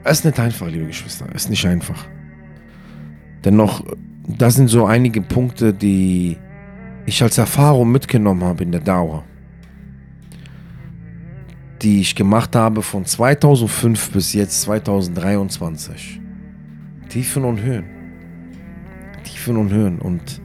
Es 0.05 0.20
ist 0.20 0.24
nicht 0.24 0.41
einfach, 0.41 0.68
liebe 0.68 0.87
Geschwister. 0.87 1.26
Es 1.35 1.45
ist 1.45 1.51
nicht 1.51 1.66
einfach. 1.66 2.07
Dennoch, 3.45 3.85
das 4.26 4.55
sind 4.55 4.68
so 4.68 4.87
einige 4.87 5.20
Punkte, 5.20 5.74
die 5.74 6.39
ich 7.05 7.22
als 7.22 7.39
Erfahrung 7.39 7.93
mitgenommen 7.93 8.45
habe 8.45 8.62
in 8.62 8.72
der 8.72 8.81
Dauer 8.81 9.24
die 11.83 12.01
ich 12.01 12.14
gemacht 12.14 12.57
habe 12.57 12.83
von 12.83 13.05
2005 13.05 14.12
bis 14.12 14.33
jetzt 14.33 14.62
2023. 14.62 16.20
Tiefen 17.09 17.45
und 17.45 17.62
Höhen. 17.62 17.85
Tiefen 19.24 19.57
und 19.57 19.70
Höhen. 19.70 19.99
Und 19.99 20.41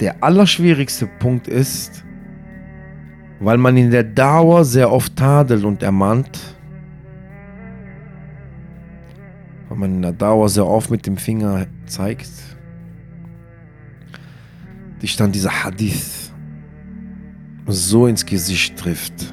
der 0.00 0.22
allerschwierigste 0.22 1.06
Punkt 1.06 1.48
ist, 1.48 2.04
weil 3.40 3.58
man 3.58 3.76
in 3.76 3.90
der 3.90 4.04
Dauer 4.04 4.64
sehr 4.64 4.90
oft 4.90 5.16
tadelt 5.16 5.64
und 5.64 5.82
ermahnt, 5.82 6.56
weil 9.68 9.78
man 9.78 9.94
in 9.94 10.02
der 10.02 10.12
Dauer 10.12 10.48
sehr 10.48 10.66
oft 10.66 10.90
mit 10.90 11.06
dem 11.06 11.16
Finger 11.16 11.66
zeigt, 11.86 12.30
dich 15.02 15.16
dann 15.16 15.30
dieser 15.30 15.64
Hadith 15.64 16.32
so 17.66 18.06
ins 18.06 18.24
Gesicht 18.24 18.76
trifft, 18.76 19.32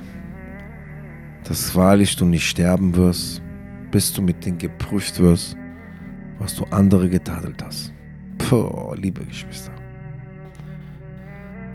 dass 1.45 1.75
wahrlich 1.75 2.15
du 2.15 2.25
nicht 2.25 2.47
sterben 2.47 2.95
wirst, 2.95 3.41
bis 3.91 4.11
du 4.13 4.21
mit 4.21 4.45
denen 4.45 4.57
geprüft 4.57 5.19
wirst, 5.19 5.55
was 6.37 6.55
du 6.55 6.65
andere 6.65 7.09
getadelt 7.09 7.63
hast. 7.63 7.93
Puh, 8.37 8.93
liebe 8.95 9.23
Geschwister. 9.25 9.71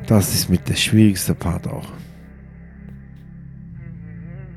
Das 0.06 0.34
ist 0.34 0.50
mit 0.50 0.68
der 0.68 0.74
schwierigste 0.74 1.34
Part 1.34 1.66
auch. 1.66 1.88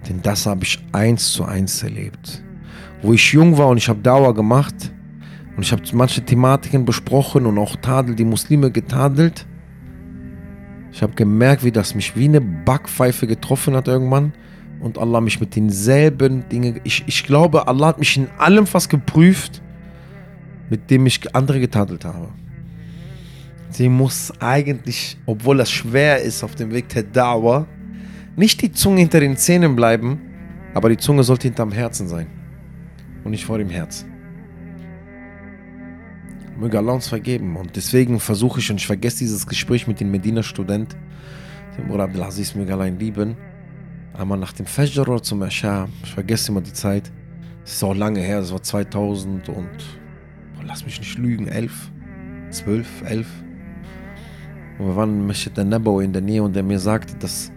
Denn 0.08 0.22
das 0.22 0.46
habe 0.46 0.64
ich 0.64 0.84
eins 0.92 1.32
zu 1.32 1.46
eins 1.46 1.84
erlebt. 1.84 2.44
Wo 3.02 3.14
ich 3.14 3.34
jung 3.34 3.58
war 3.58 3.68
und 3.68 3.78
ich 3.78 3.90
habe 3.90 4.00
Dauer 4.02 4.34
gemacht 4.34 4.92
und 5.56 5.64
ich 5.64 5.72
habe 5.72 5.84
manche 5.94 6.24
Thematiken 6.24 6.86
besprochen 6.86 7.46
und 7.46 7.58
auch 7.58 7.76
Tadel, 7.78 8.16
die 8.16 8.26
Muslime 8.26 8.72
getadelt. 8.72 9.46
Ich 10.92 11.02
habe 11.02 11.14
gemerkt, 11.14 11.64
wie 11.64 11.72
das 11.72 11.96
mich 11.96 12.16
wie 12.16 12.26
eine 12.26 12.42
Backpfeife 12.42 13.28
getroffen 13.28 13.76
hat 13.76 13.88
irgendwann. 13.88 14.34
Und 14.80 14.98
Allah 14.98 15.22
mich 15.22 15.40
mit 15.40 15.56
denselben 15.56 16.48
Dingen. 16.50 16.82
Ich, 16.84 17.04
ich 17.08 17.24
glaube, 17.24 17.68
Allah 17.68 17.88
hat 17.88 18.00
mich 18.00 18.18
in 18.18 18.28
allem 18.38 18.68
fast 18.68 18.90
geprüft, 18.90 19.62
mit 20.70 20.92
dem 20.92 21.06
ich 21.06 21.34
andere 21.36 21.62
getadelt 21.62 22.04
habe. 22.04 22.28
Sie 23.70 23.90
muss 23.90 24.32
eigentlich, 24.40 25.18
obwohl 25.26 25.58
das 25.58 25.72
schwer 25.72 26.22
ist 26.22 26.44
auf 26.44 26.56
dem 26.56 26.72
Weg 26.72 26.90
der 26.90 27.04
Dauer, 27.04 27.66
nicht 28.36 28.62
die 28.62 28.72
Zunge 28.72 29.02
hinter 29.02 29.20
den 29.20 29.38
Zähnen 29.38 29.76
bleiben, 29.76 30.22
aber 30.74 30.90
die 30.90 30.98
Zunge 30.98 31.24
sollte 31.24 31.48
hinterm 31.48 31.72
Herzen 31.72 32.08
sein 32.08 32.28
und 33.24 33.32
nicht 33.32 33.46
vor 33.46 33.58
dem 33.58 33.70
Herzen. 33.70 34.12
Möge 36.58 36.78
Allah 36.78 36.94
uns 36.94 37.08
vergeben. 37.08 37.56
Und 37.56 37.76
deswegen 37.76 38.20
versuche 38.20 38.60
ich, 38.60 38.70
und 38.70 38.78
ich 38.78 38.88
vergesse 38.88 39.20
dieses 39.20 39.48
Gespräch 39.48 39.88
mit 39.88 40.00
dem 40.00 40.12
Medina-Student, 40.12 40.96
dem 41.78 41.88
Bruder 41.88 42.04
Abdelaziz, 42.04 42.56
möge 42.56 42.74
Allah 42.74 42.86
lieben, 42.86 43.36
einmal 44.14 44.38
nach 44.38 44.54
dem 44.54 44.66
Fajr 44.66 45.02
oder 45.02 45.22
zum 45.22 45.42
Asha, 45.42 45.88
ich 46.04 46.14
vergesse 46.14 46.52
immer 46.52 46.62
die 46.62 46.74
Zeit, 46.74 47.12
es 47.66 47.74
ist 47.74 47.84
auch 47.84 47.96
lange 47.96 48.20
her, 48.20 48.40
das 48.40 48.52
war 48.52 48.62
2000 48.62 49.50
und, 49.50 49.58
oh, 49.58 50.64
lass 50.66 50.86
mich 50.86 51.00
nicht 51.00 51.18
lügen, 51.18 51.48
11, 51.48 51.92
12, 52.52 52.88
11. 53.06 53.28
Und 54.80 54.88
wir 54.88 54.96
waren 54.96 55.22
in 55.22 55.28
Masjid 55.28 55.58
al 55.58 56.04
in 56.04 56.14
der 56.14 56.22
Nähe 56.22 56.44
und 56.44 56.56
der 56.56 56.64
mir 56.64 56.80
sagte, 56.80 57.16
dass 57.16 57.53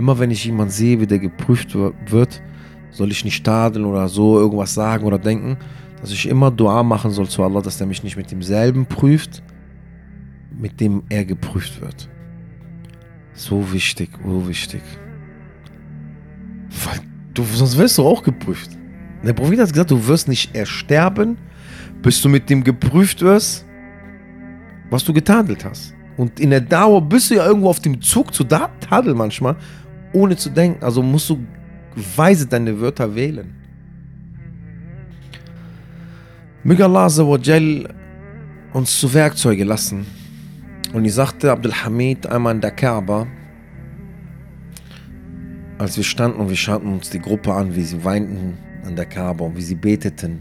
immer 0.00 0.18
wenn 0.18 0.30
ich 0.30 0.46
jemanden 0.46 0.72
sehe, 0.72 0.98
wie 0.98 1.06
der 1.06 1.18
geprüft 1.18 1.74
wird, 1.74 2.42
soll 2.90 3.10
ich 3.12 3.22
nicht 3.22 3.44
tadeln 3.44 3.84
oder 3.84 4.08
so 4.08 4.38
irgendwas 4.38 4.72
sagen 4.72 5.04
oder 5.04 5.18
denken, 5.18 5.58
dass 6.00 6.10
ich 6.10 6.26
immer 6.26 6.50
Dua 6.50 6.82
machen 6.82 7.10
soll 7.10 7.28
zu 7.28 7.44
Allah, 7.44 7.60
dass 7.60 7.78
er 7.80 7.86
mich 7.86 8.02
nicht 8.02 8.16
mit 8.16 8.30
demselben 8.30 8.86
prüft, 8.86 9.42
mit 10.58 10.80
dem 10.80 11.02
er 11.10 11.26
geprüft 11.26 11.82
wird. 11.82 12.08
So 13.34 13.72
wichtig, 13.72 14.08
so 14.24 14.48
wichtig. 14.48 14.80
Weil 16.84 17.00
du, 17.34 17.44
sonst 17.44 17.76
wirst 17.76 17.98
du 17.98 18.02
auch 18.06 18.22
geprüft. 18.22 18.70
Der 19.22 19.34
Prophet 19.34 19.60
hat 19.60 19.68
gesagt, 19.68 19.90
du 19.90 20.06
wirst 20.08 20.28
nicht 20.28 20.54
ersterben, 20.54 21.36
bis 22.00 22.22
du 22.22 22.30
mit 22.30 22.48
dem 22.48 22.64
geprüft 22.64 23.20
wirst, 23.20 23.66
was 24.88 25.04
du 25.04 25.12
getadelt 25.12 25.62
hast. 25.62 25.94
Und 26.16 26.40
in 26.40 26.50
der 26.50 26.62
Dauer 26.62 27.02
bist 27.02 27.30
du 27.30 27.34
ja 27.34 27.46
irgendwo 27.46 27.68
auf 27.68 27.80
dem 27.80 28.00
Zug 28.00 28.34
zu 28.34 28.44
Tadel 28.44 29.14
manchmal, 29.14 29.56
ohne 30.12 30.36
zu 30.36 30.50
denken. 30.50 30.82
Also 30.82 31.02
musst 31.02 31.30
du 31.30 31.38
weise 32.16 32.46
deine 32.46 32.80
Wörter 32.80 33.14
wählen. 33.14 33.54
Möge 36.62 36.84
Allah 36.84 37.08
uns 38.72 39.00
zu 39.00 39.12
Werkzeuge 39.14 39.64
lassen. 39.64 40.06
Und 40.92 41.04
ich 41.04 41.14
sagte 41.14 41.50
Abdul 41.50 41.72
Hamid 41.72 42.26
einmal 42.26 42.54
in 42.54 42.60
der 42.60 42.72
Kaaba, 42.72 43.26
als 45.78 45.96
wir 45.96 46.04
standen 46.04 46.40
und 46.40 46.48
wir 46.48 46.56
schauten 46.56 46.92
uns 46.92 47.10
die 47.10 47.20
Gruppe 47.20 47.54
an, 47.54 47.74
wie 47.74 47.82
sie 47.82 48.04
weinten 48.04 48.58
an 48.84 48.96
der 48.96 49.06
Kaaba 49.06 49.46
und 49.46 49.56
wie 49.56 49.62
sie 49.62 49.74
beteten 49.74 50.40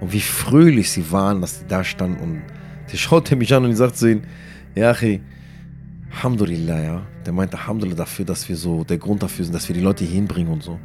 und 0.00 0.12
wie 0.12 0.20
fröhlich 0.20 0.90
sie 0.90 1.12
waren, 1.12 1.40
dass 1.40 1.60
sie 1.60 1.66
da 1.68 1.84
standen. 1.84 2.20
Und 2.20 2.42
der 2.90 2.96
schaute 2.96 3.36
mich 3.36 3.54
an 3.54 3.64
und 3.64 3.70
ich 3.70 3.76
sagte 3.76 3.96
zu 3.96 4.10
ihnen, 4.10 4.22
ja, 4.74 4.90
Achi, 4.90 5.20
Alhamdulillah, 6.10 6.82
ja. 6.82 7.06
Der 7.26 7.32
meinte 7.32 7.58
Alhamdulillah 7.58 7.96
dafür, 7.96 8.24
dass 8.24 8.48
wir 8.48 8.56
so, 8.56 8.84
der 8.84 8.98
Grund 8.98 9.22
dafür 9.22 9.44
sind, 9.44 9.54
dass 9.54 9.68
wir 9.68 9.74
die 9.74 9.82
Leute 9.82 10.04
hier 10.04 10.14
hinbringen 10.14 10.52
und 10.52 10.62
so. 10.62 10.78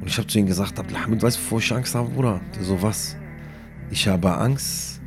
Und 0.00 0.06
ich 0.06 0.18
habe 0.18 0.26
zu 0.26 0.38
ihm 0.38 0.46
gesagt, 0.46 0.78
Abdelhamid, 0.78 1.22
weißt 1.22 1.38
du, 1.38 1.40
wovor 1.42 1.58
ich 1.58 1.72
Angst 1.72 1.94
habe, 1.94 2.10
Bruder? 2.10 2.40
Der 2.54 2.62
so, 2.62 2.80
was? 2.82 3.16
Ich 3.90 4.06
habe 4.06 4.36
Angst, 4.36 5.00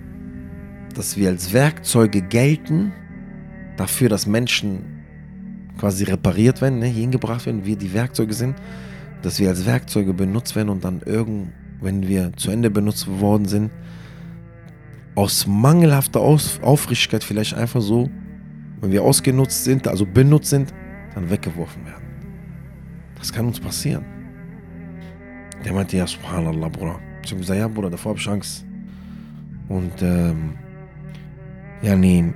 dass 0.96 1.16
wir 1.18 1.30
als 1.30 1.54
Werkzeuge 1.54 2.22
gelten, 2.22 2.92
dafür, 3.78 4.10
dass 4.10 4.26
Menschen 4.26 4.82
quasi 5.78 6.04
repariert 6.04 6.62
werden, 6.62 6.80
ne, 6.80 6.88
hier 6.88 7.02
hingebracht 7.02 7.46
werden, 7.46 7.66
wir 7.66 7.78
die 7.78 7.94
Werkzeuge 7.94 8.34
sind, 8.34 8.56
dass 9.22 9.40
wir 9.40 9.50
als 9.50 9.66
Werkzeuge 9.66 10.14
benutzt 10.14 10.56
werden 10.56 10.70
und 10.70 10.84
dann 10.84 11.02
irgend, 11.06 11.54
wenn 11.82 12.08
wir 12.08 12.34
zu 12.36 12.52
Ende 12.52 12.70
benutzt 12.70 13.08
worden 13.08 13.46
sind, 13.46 13.72
aus 15.16 15.48
mangelhafter 15.48 16.20
Aufrichtigkeit 16.20 17.24
vielleicht 17.24 17.54
einfach 17.54 17.82
so, 17.82 18.10
wenn 18.82 18.92
wir 18.92 19.04
ausgenutzt 19.04 19.64
sind, 19.64 19.88
also 19.88 20.06
benutzt 20.06 20.50
sind, 20.50 20.74
dann 21.16 21.30
weggeworfen 21.30 21.86
werden. 21.86 22.04
Das 23.18 23.32
kann 23.34 23.46
uns 23.46 23.60
passieren. 23.60 24.06
Der 25.66 25.74
meinte, 25.74 25.98
ja, 25.98 26.08
subhanallah, 26.08 26.70
Bruder. 26.70 27.00
Ich 27.24 27.32
habe 27.32 27.42
gesagt, 27.42 27.60
ja, 27.60 27.68
Bruder, 27.68 27.90
davor 27.90 28.12
habe 28.12 28.20
ich 28.20 28.30
Angst. 28.30 28.66
Und, 29.68 30.02
ähm, 30.02 30.54
ja, 31.82 31.96
nee, 31.96 32.34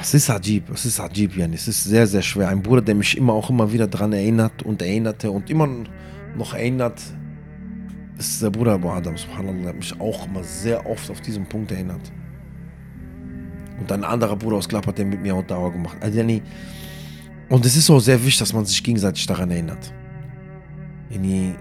es 0.00 0.14
ist 0.14 0.30
Ajib, 0.30 0.70
es 0.70 0.86
ist 0.86 0.98
Ajib, 0.98 1.36
yani. 1.36 1.56
es 1.56 1.68
ist 1.68 1.84
sehr, 1.84 2.06
sehr 2.06 2.22
schwer. 2.22 2.48
Ein 2.48 2.62
Bruder, 2.62 2.80
der 2.80 2.94
mich 2.94 3.18
immer 3.18 3.34
auch 3.34 3.50
immer 3.50 3.70
wieder 3.70 3.86
daran 3.86 4.14
erinnert 4.14 4.62
und 4.62 4.80
erinnerte 4.80 5.30
und 5.30 5.50
immer 5.50 5.68
noch 6.36 6.54
erinnert, 6.54 7.02
ist 8.18 8.42
der 8.42 8.48
Bruder 8.50 8.72
Abu 8.72 8.88
Adam, 8.88 9.16
subhanallah, 9.16 9.62
der 9.62 9.74
mich 9.74 10.00
auch 10.00 10.26
immer 10.26 10.42
sehr 10.42 10.86
oft 10.86 11.10
auf 11.10 11.20
diesen 11.20 11.44
Punkt 11.46 11.70
erinnert. 11.72 12.00
Und 13.80 13.90
ein 13.90 14.04
anderer 14.04 14.36
Bruder 14.36 14.56
aus 14.56 14.68
Klapp 14.68 14.86
hat 14.86 14.98
der 14.98 15.06
mit 15.06 15.22
mir 15.22 15.34
auch 15.34 15.42
Dauer 15.42 15.72
gemacht. 15.72 15.96
Also, 16.00 16.18
yani, 16.18 16.42
und 17.48 17.64
es 17.66 17.76
ist 17.76 17.90
auch 17.90 17.98
sehr 17.98 18.20
wichtig, 18.20 18.38
dass 18.38 18.52
man 18.52 18.64
sich 18.64 18.82
gegenseitig 18.82 19.26
daran 19.26 19.50
erinnert. 19.50 19.92
Yani, 21.08 21.54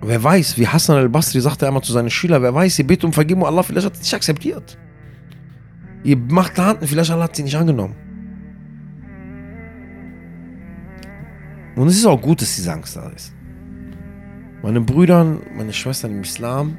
wer 0.00 0.22
weiß, 0.22 0.56
wie 0.56 0.66
Hassan 0.66 0.96
al-Basri 0.96 1.40
sagte 1.40 1.66
einmal 1.66 1.82
zu 1.82 1.92
seinen 1.92 2.10
Schülern, 2.10 2.42
wer 2.42 2.54
weiß, 2.54 2.78
ihr 2.78 2.86
betet 2.86 3.04
um 3.04 3.12
Vergebung, 3.12 3.44
Allah 3.44 3.62
vielleicht 3.62 3.86
hat 3.86 3.94
es 3.94 4.00
nicht 4.00 4.14
akzeptiert. 4.14 4.78
Ihr 6.04 6.16
macht 6.16 6.54
Taten, 6.54 6.86
vielleicht 6.86 7.10
Allah 7.10 7.24
hat 7.24 7.36
sie 7.36 7.42
nicht 7.42 7.56
angenommen. 7.56 7.96
Und 11.76 11.88
es 11.88 11.96
ist 11.96 12.06
auch 12.06 12.20
gut, 12.20 12.40
dass 12.40 12.54
diese 12.54 12.72
Angst 12.72 12.96
da 12.96 13.08
ist. 13.08 13.34
Meine 14.62 14.80
Brüder, 14.80 15.38
meine 15.54 15.72
Schwestern 15.72 16.12
im 16.12 16.22
Islam, 16.22 16.76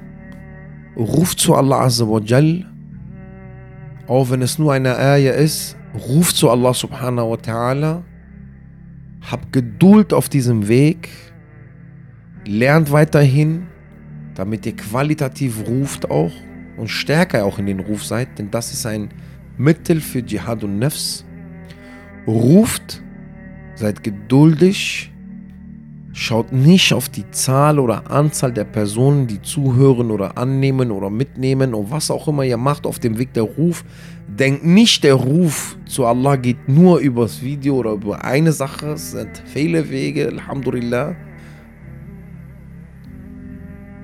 ruft 0.95 1.39
zu 1.39 1.53
Allah 1.53 1.81
Azza 1.81 2.07
wa 2.07 2.19
Jal, 2.19 2.65
auch 4.07 4.29
wenn 4.29 4.41
es 4.41 4.59
nur 4.59 4.73
eine 4.73 4.97
Ayah 4.97 5.33
ist, 5.33 5.75
ruft 6.07 6.35
zu 6.35 6.49
Allah 6.49 6.73
subhanahu 6.73 7.31
wa 7.31 7.35
ta'ala, 7.35 8.01
habt 9.21 9.51
Geduld 9.51 10.13
auf 10.13 10.29
diesem 10.29 10.67
Weg, 10.67 11.09
lernt 12.45 12.91
weiterhin, 12.91 13.67
damit 14.35 14.65
ihr 14.65 14.75
qualitativ 14.75 15.65
ruft 15.67 16.09
auch 16.11 16.31
und 16.77 16.89
stärker 16.89 17.45
auch 17.45 17.57
in 17.57 17.65
den 17.65 17.79
Ruf 17.79 18.03
seid, 18.03 18.37
denn 18.37 18.51
das 18.51 18.73
ist 18.73 18.85
ein 18.85 19.09
Mittel 19.57 20.01
für 20.01 20.19
Jihad 20.19 20.63
und 20.63 20.77
Nefs. 20.79 21.25
Ruft, 22.27 23.01
seid 23.75 24.03
geduldig, 24.03 25.11
schaut 26.17 26.53
nicht 26.53 26.93
auf 26.93 27.09
die 27.09 27.29
Zahl 27.31 27.77
oder 27.77 28.09
Anzahl 28.09 28.53
der 28.53 28.63
Personen, 28.63 29.27
die 29.27 29.41
zuhören 29.41 30.11
oder 30.11 30.37
annehmen 30.37 30.89
oder 30.89 31.09
mitnehmen 31.09 31.73
und 31.73 31.91
was 31.91 32.09
auch 32.09 32.29
immer 32.29 32.43
ihr 32.43 32.55
macht 32.55 32.87
auf 32.87 32.99
dem 32.99 33.17
Weg 33.17 33.33
der 33.33 33.43
Ruf. 33.43 33.83
Denkt 34.25 34.63
nicht, 34.65 35.03
der 35.03 35.15
Ruf 35.15 35.77
zu 35.85 36.05
Allah 36.05 36.37
geht 36.37 36.69
nur 36.69 36.99
übers 36.99 37.41
Video 37.41 37.75
oder 37.75 37.91
über 37.91 38.23
eine 38.23 38.53
Sache. 38.53 38.93
Es 38.93 39.11
sind 39.11 39.43
viele 39.45 39.89
Wege, 39.89 40.29
Alhamdulillah. 40.29 41.17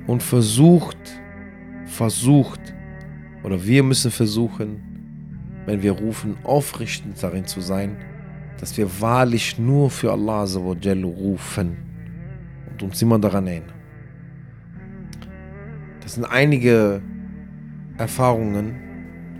Und 0.06 0.22
versucht, 0.22 0.98
versucht, 1.86 2.60
oder 3.42 3.66
wir 3.66 3.84
müssen 3.84 4.12
versuchen, 4.12 4.84
wenn 5.66 5.82
wir 5.82 5.94
rufen, 5.94 6.36
aufrichtend 6.44 7.24
darin 7.24 7.46
zu 7.46 7.62
sein, 7.62 7.96
dass 8.60 8.78
wir 8.78 9.00
wahrlich 9.00 9.58
nur 9.58 9.90
für 9.90 10.12
Allah 10.12 10.44
rufen 10.44 11.91
und 12.70 12.84
uns 12.84 13.02
immer 13.02 13.20
daran 13.20 13.48
erinnern. 13.48 13.74
Das 16.02 16.16
sind 16.16 16.26
einige 16.26 17.02
Erfahrungen 17.98 18.76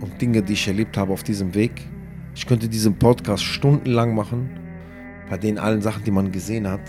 und 0.00 0.20
Dinge, 0.20 0.42
die 0.42 0.54
ich 0.54 0.66
erlebt 0.66 0.96
habe 0.96 1.12
auf 1.12 1.22
diesem 1.22 1.54
Weg. 1.54 1.72
Ich 2.34 2.46
könnte 2.46 2.68
diesen 2.68 2.94
Podcast 2.94 3.44
stundenlang 3.44 4.14
machen, 4.14 4.48
bei 5.28 5.36
den 5.36 5.58
allen 5.58 5.82
Sachen, 5.82 6.04
die 6.04 6.10
man 6.10 6.32
gesehen 6.32 6.68
hat. 6.68 6.80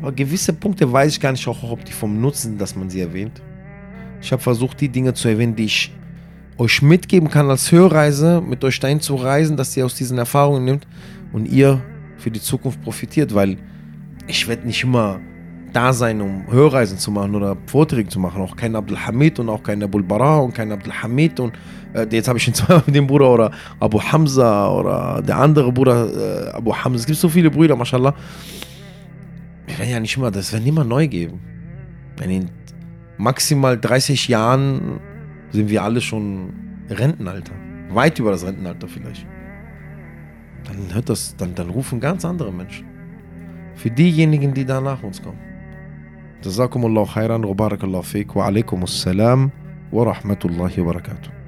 Aber 0.00 0.12
gewisse 0.12 0.52
Punkte 0.52 0.90
weiß 0.90 1.12
ich 1.12 1.20
gar 1.20 1.32
nicht 1.32 1.46
auch, 1.46 1.62
ob 1.70 1.84
die 1.84 1.92
vom 1.92 2.20
Nutzen, 2.20 2.58
dass 2.58 2.74
man 2.74 2.90
sie 2.90 3.00
erwähnt. 3.00 3.42
Ich 4.20 4.32
habe 4.32 4.42
versucht, 4.42 4.80
die 4.80 4.88
Dinge 4.88 5.14
zu 5.14 5.28
erwähnen, 5.28 5.54
die 5.54 5.64
ich 5.64 5.92
euch 6.56 6.82
mitgeben 6.82 7.28
kann 7.28 7.50
als 7.50 7.70
Hörreise, 7.72 8.40
mit 8.40 8.64
euch 8.64 8.80
dahin 8.80 9.00
zu 9.00 9.16
reisen, 9.16 9.56
dass 9.56 9.76
ihr 9.76 9.84
aus 9.84 9.94
diesen 9.94 10.18
Erfahrungen 10.18 10.64
nimmt 10.64 10.86
und 11.32 11.46
ihr 11.46 11.82
für 12.16 12.30
die 12.30 12.40
Zukunft 12.40 12.80
profitiert, 12.82 13.34
weil 13.34 13.58
ich 14.26 14.48
werde 14.48 14.66
nicht 14.66 14.82
immer 14.82 15.20
da 15.74 15.92
sein, 15.92 16.20
um 16.20 16.46
Hörreisen 16.50 16.98
zu 16.98 17.10
machen 17.10 17.34
oder 17.34 17.56
Vorträge 17.66 18.08
zu 18.08 18.20
machen. 18.20 18.40
Auch 18.40 18.56
kein 18.56 18.76
Abdul 18.76 18.98
Hamid 18.98 19.38
und 19.38 19.48
auch 19.48 19.62
kein 19.62 19.82
Abul 19.82 20.02
Bara 20.02 20.38
und 20.38 20.54
kein 20.54 20.70
Abdul 20.72 20.92
Hamid 20.92 21.40
und 21.40 21.52
äh, 21.92 22.06
jetzt 22.10 22.28
habe 22.28 22.38
ich 22.38 22.48
ihn 22.48 22.54
zweimal 22.54 22.84
mit 22.86 22.94
dem 22.94 23.06
Bruder 23.06 23.30
oder 23.30 23.50
Abu 23.80 24.00
Hamza 24.00 24.70
oder 24.70 25.20
der 25.20 25.38
andere 25.38 25.72
Bruder 25.72 26.46
äh, 26.46 26.50
Abu 26.50 26.74
Hamza. 26.74 27.00
Es 27.00 27.06
gibt 27.06 27.18
so 27.18 27.28
viele 27.28 27.50
Brüder, 27.50 27.76
mashallah. 27.76 28.14
Wir 29.66 29.78
werden 29.78 29.90
ja 29.90 30.00
nicht 30.00 30.16
immer, 30.16 30.30
das 30.30 30.52
werden 30.52 30.66
immer 30.66 30.84
neu 30.84 31.08
geben. 31.08 31.40
Wenn 32.16 32.30
in 32.30 32.50
maximal 33.18 33.78
30 33.78 34.28
Jahren 34.28 35.00
sind 35.50 35.70
wir 35.70 35.82
alle 35.82 36.00
schon 36.00 36.52
Rentenalter. 36.88 37.52
Weit 37.90 38.18
über 38.18 38.30
das 38.30 38.44
Rentenalter 38.44 38.88
vielleicht. 38.88 39.26
Dann 40.64 40.94
hört 40.94 41.08
das, 41.08 41.36
dann, 41.36 41.54
dann 41.54 41.70
rufen 41.70 42.00
ganz 42.00 42.24
andere 42.24 42.52
Menschen. 42.52 42.86
Für 43.74 43.90
diejenigen, 43.90 44.54
die 44.54 44.64
da 44.64 44.80
nach 44.80 45.02
uns 45.02 45.20
kommen. 45.22 45.53
جزاكم 46.44 46.86
الله 46.86 47.04
خيرا 47.04 47.46
وبارك 47.46 47.84
الله 47.84 48.00
فيك 48.00 48.36
وعليكم 48.36 48.82
السلام 48.82 49.50
ورحمة 49.92 50.38
الله 50.44 50.80
وبركاته. 50.80 51.43